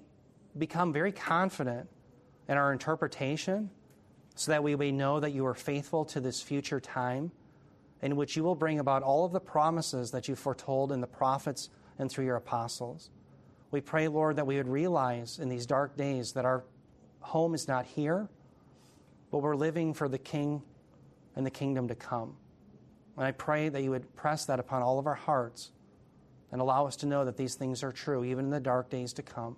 become 0.57 0.93
very 0.93 1.11
confident 1.11 1.89
in 2.47 2.57
our 2.57 2.71
interpretation 2.71 3.69
so 4.35 4.51
that 4.51 4.63
we 4.63 4.75
may 4.75 4.91
know 4.91 5.19
that 5.19 5.31
you 5.31 5.45
are 5.45 5.53
faithful 5.53 6.05
to 6.05 6.19
this 6.19 6.41
future 6.41 6.79
time 6.79 7.31
in 8.01 8.15
which 8.15 8.35
you 8.35 8.43
will 8.43 8.55
bring 8.55 8.79
about 8.79 9.03
all 9.03 9.25
of 9.25 9.31
the 9.31 9.39
promises 9.39 10.11
that 10.11 10.27
you 10.27 10.35
foretold 10.35 10.91
in 10.91 11.01
the 11.01 11.07
prophets 11.07 11.69
and 11.97 12.11
through 12.11 12.25
your 12.25 12.35
apostles. 12.35 13.09
We 13.71 13.81
pray, 13.81 14.07
Lord, 14.07 14.35
that 14.35 14.45
we 14.45 14.57
would 14.57 14.67
realize 14.67 15.39
in 15.39 15.49
these 15.49 15.65
dark 15.65 15.97
days 15.97 16.33
that 16.33 16.45
our 16.45 16.63
home 17.19 17.55
is 17.55 17.67
not 17.67 17.85
here, 17.85 18.27
but 19.31 19.39
we're 19.39 19.55
living 19.55 19.93
for 19.93 20.07
the 20.07 20.17
King 20.17 20.61
and 21.35 21.45
the 21.45 21.51
kingdom 21.51 21.87
to 21.87 21.95
come. 21.95 22.35
And 23.17 23.25
I 23.25 23.31
pray 23.31 23.69
that 23.69 23.81
you 23.81 23.91
would 23.91 24.13
press 24.15 24.45
that 24.45 24.59
upon 24.59 24.81
all 24.81 24.99
of 24.99 25.07
our 25.07 25.15
hearts 25.15 25.71
and 26.51 26.61
allow 26.61 26.85
us 26.85 26.95
to 26.97 27.05
know 27.05 27.25
that 27.25 27.37
these 27.37 27.55
things 27.55 27.83
are 27.83 27.91
true, 27.91 28.23
even 28.23 28.45
in 28.45 28.51
the 28.51 28.59
dark 28.59 28.89
days 28.89 29.13
to 29.13 29.23
come. 29.23 29.57